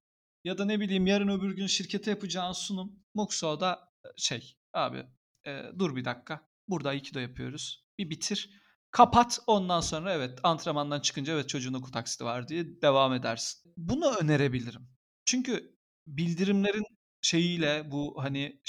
Ya 0.44 0.58
da 0.58 0.64
ne 0.64 0.80
bileyim 0.80 1.06
yarın 1.06 1.28
öbür 1.28 1.56
gün 1.56 1.66
şirkete 1.66 2.10
yapacağın 2.10 2.52
sunum 2.52 2.92
Mokuso'da 3.14 3.92
e, 4.04 4.08
şey 4.16 4.56
abi 4.72 5.06
e, 5.46 5.62
dur 5.78 5.96
bir 5.96 6.04
dakika 6.04 6.48
burada 6.68 6.88
Aikido 6.88 7.18
yapıyoruz 7.18 7.82
bir 7.98 8.10
bitir 8.10 8.62
kapat 8.90 9.40
ondan 9.46 9.80
sonra 9.80 10.12
evet 10.12 10.38
antrenmandan 10.42 11.00
çıkınca 11.00 11.32
evet 11.32 11.48
çocuğun 11.48 11.74
okul 11.74 11.92
taksidi 11.92 12.24
var 12.24 12.48
diye 12.48 12.82
devam 12.82 13.14
edersin. 13.14 13.72
Bunu 13.76 14.16
önerebilirim. 14.16 14.88
Çünkü 15.24 15.76
bildirimlerin 16.06 16.84
şeyiyle 17.22 17.90
bu 17.90 18.14
hani 18.22 18.60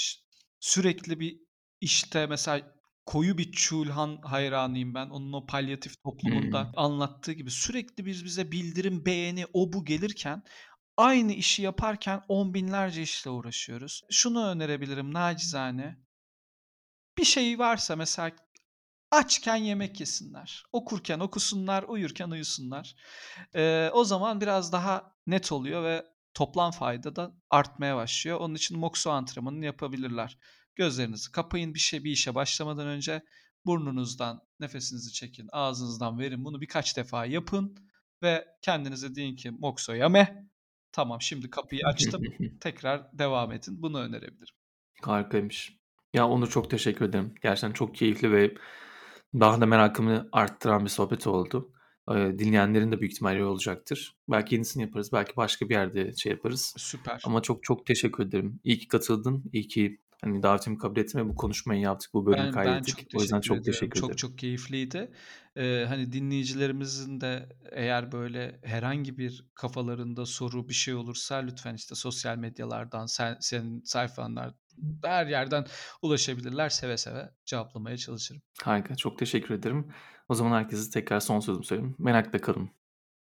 sürekli 0.60 1.20
bir 1.20 1.40
işte 1.80 2.26
mesela 2.26 2.73
koyu 3.06 3.38
bir 3.38 3.52
Çulhan 3.52 4.18
hayranıyım 4.22 4.94
ben. 4.94 5.10
Onun 5.10 5.32
o 5.32 5.46
palyatif 5.46 6.02
toplumunda 6.02 6.64
Hmm. 6.64 6.72
anlattığı 6.76 7.32
gibi 7.32 7.50
sürekli 7.50 8.06
biz 8.06 8.24
bize 8.24 8.52
bildirim, 8.52 9.06
beğeni, 9.06 9.46
o 9.52 9.72
bu 9.72 9.84
gelirken 9.84 10.42
aynı 10.96 11.32
işi 11.32 11.62
yaparken 11.62 12.22
on 12.28 12.54
binlerce 12.54 13.02
işle 13.02 13.30
uğraşıyoruz. 13.30 14.02
Şunu 14.10 14.46
önerebilirim 14.48 15.14
nacizane. 15.14 15.98
Bir 17.18 17.24
şey 17.24 17.58
varsa 17.58 17.96
mesela 17.96 18.30
açken 19.10 19.56
yemek 19.56 20.00
yesinler. 20.00 20.64
Okurken 20.72 21.20
okusunlar, 21.20 21.82
uyurken 21.82 22.30
uyusunlar. 22.30 22.94
Ee, 23.54 23.90
o 23.92 24.04
zaman 24.04 24.40
biraz 24.40 24.72
daha 24.72 25.16
net 25.26 25.52
oluyor 25.52 25.84
ve 25.84 26.06
toplam 26.34 26.70
fayda 26.70 27.16
da 27.16 27.32
artmaya 27.50 27.96
başlıyor. 27.96 28.40
Onun 28.40 28.54
için 28.54 28.78
Mokuso 28.78 29.10
antrenmanını 29.10 29.64
yapabilirler. 29.64 30.38
Gözlerinizi 30.76 31.32
kapayın 31.32 31.74
bir 31.74 31.78
şey 31.78 32.04
bir 32.04 32.10
işe 32.10 32.34
başlamadan 32.34 32.86
önce 32.86 33.22
burnunuzdan 33.66 34.40
nefesinizi 34.60 35.12
çekin, 35.12 35.48
ağzınızdan 35.52 36.18
verin. 36.18 36.44
Bunu 36.44 36.60
birkaç 36.60 36.96
defa 36.96 37.26
yapın 37.26 37.76
ve 38.22 38.44
kendinize 38.62 39.14
deyin 39.14 39.36
ki 39.36 39.50
Mokuso 39.50 39.92
yame. 39.92 40.48
Tamam 40.92 41.22
şimdi 41.22 41.50
kapıyı 41.50 41.80
açtım. 41.86 42.22
Tekrar 42.60 43.18
devam 43.18 43.52
edin. 43.52 43.82
Bunu 43.82 44.00
önerebilirim. 44.00 44.54
Harikaymış. 45.02 45.78
Ya 46.14 46.28
Onur 46.28 46.50
çok 46.50 46.70
teşekkür 46.70 47.04
ederim. 47.04 47.34
Gerçekten 47.42 47.72
çok 47.72 47.94
keyifli 47.94 48.32
ve 48.32 48.54
daha 49.34 49.60
da 49.60 49.66
merakımı 49.66 50.28
arttıran 50.32 50.84
bir 50.84 50.90
sohbet 50.90 51.26
oldu. 51.26 51.72
Dinleyenlerin 52.08 52.92
de 52.92 53.00
büyük 53.00 53.12
ihtimalle 53.12 53.44
olacaktır. 53.44 54.16
Belki 54.28 54.54
yenisini 54.54 54.82
yaparız. 54.82 55.12
Belki 55.12 55.36
başka 55.36 55.68
bir 55.68 55.74
yerde 55.74 56.16
şey 56.16 56.32
yaparız. 56.32 56.74
Süper. 56.76 57.22
Ama 57.24 57.42
çok 57.42 57.62
çok 57.62 57.86
teşekkür 57.86 58.26
ederim. 58.26 58.60
İyi 58.64 58.78
ki 58.78 58.88
katıldın. 58.88 59.44
İyi 59.52 59.68
ki 59.68 60.00
hani 60.24 60.42
davetimi 60.42 60.78
kabul 60.78 61.00
ettin 61.00 61.18
ve 61.18 61.28
bu 61.28 61.34
konuşmayı 61.34 61.80
yaptık. 61.80 62.14
Bu 62.14 62.26
bölümü 62.26 62.38
Ben, 62.40 62.46
ben 62.46 62.52
kaydettik. 62.52 63.10
çok 63.10 63.20
o 63.20 63.22
yüzden 63.22 63.40
çok 63.40 63.56
ediyorum. 63.56 63.72
teşekkür 63.72 64.00
Çok 64.00 64.08
ederim. 64.08 64.16
çok 64.16 64.38
keyifliydi. 64.38 65.10
Ee, 65.56 65.84
hani 65.88 66.12
dinleyicilerimizin 66.12 67.20
de 67.20 67.48
eğer 67.72 68.12
böyle 68.12 68.60
herhangi 68.64 69.18
bir 69.18 69.46
kafalarında 69.54 70.26
soru 70.26 70.68
bir 70.68 70.74
şey 70.74 70.94
olursa 70.94 71.36
lütfen 71.36 71.74
işte 71.74 71.94
sosyal 71.94 72.36
medyalardan 72.36 73.06
sen, 73.06 73.36
senin 73.40 73.82
sayfanlar 73.82 74.54
her 75.04 75.26
yerden 75.26 75.66
ulaşabilirler. 76.02 76.68
Seve 76.68 76.96
seve 76.96 77.30
cevaplamaya 77.44 77.96
çalışırım. 77.96 78.42
Harika. 78.62 78.96
Çok 78.96 79.18
teşekkür 79.18 79.54
ederim. 79.54 79.92
O 80.28 80.34
zaman 80.34 80.58
herkese 80.62 80.90
tekrar 80.90 81.20
son 81.20 81.40
sözümü 81.40 81.64
söyleyeyim. 81.64 81.94
Merakla 81.98 82.38
kalın. 82.40 82.70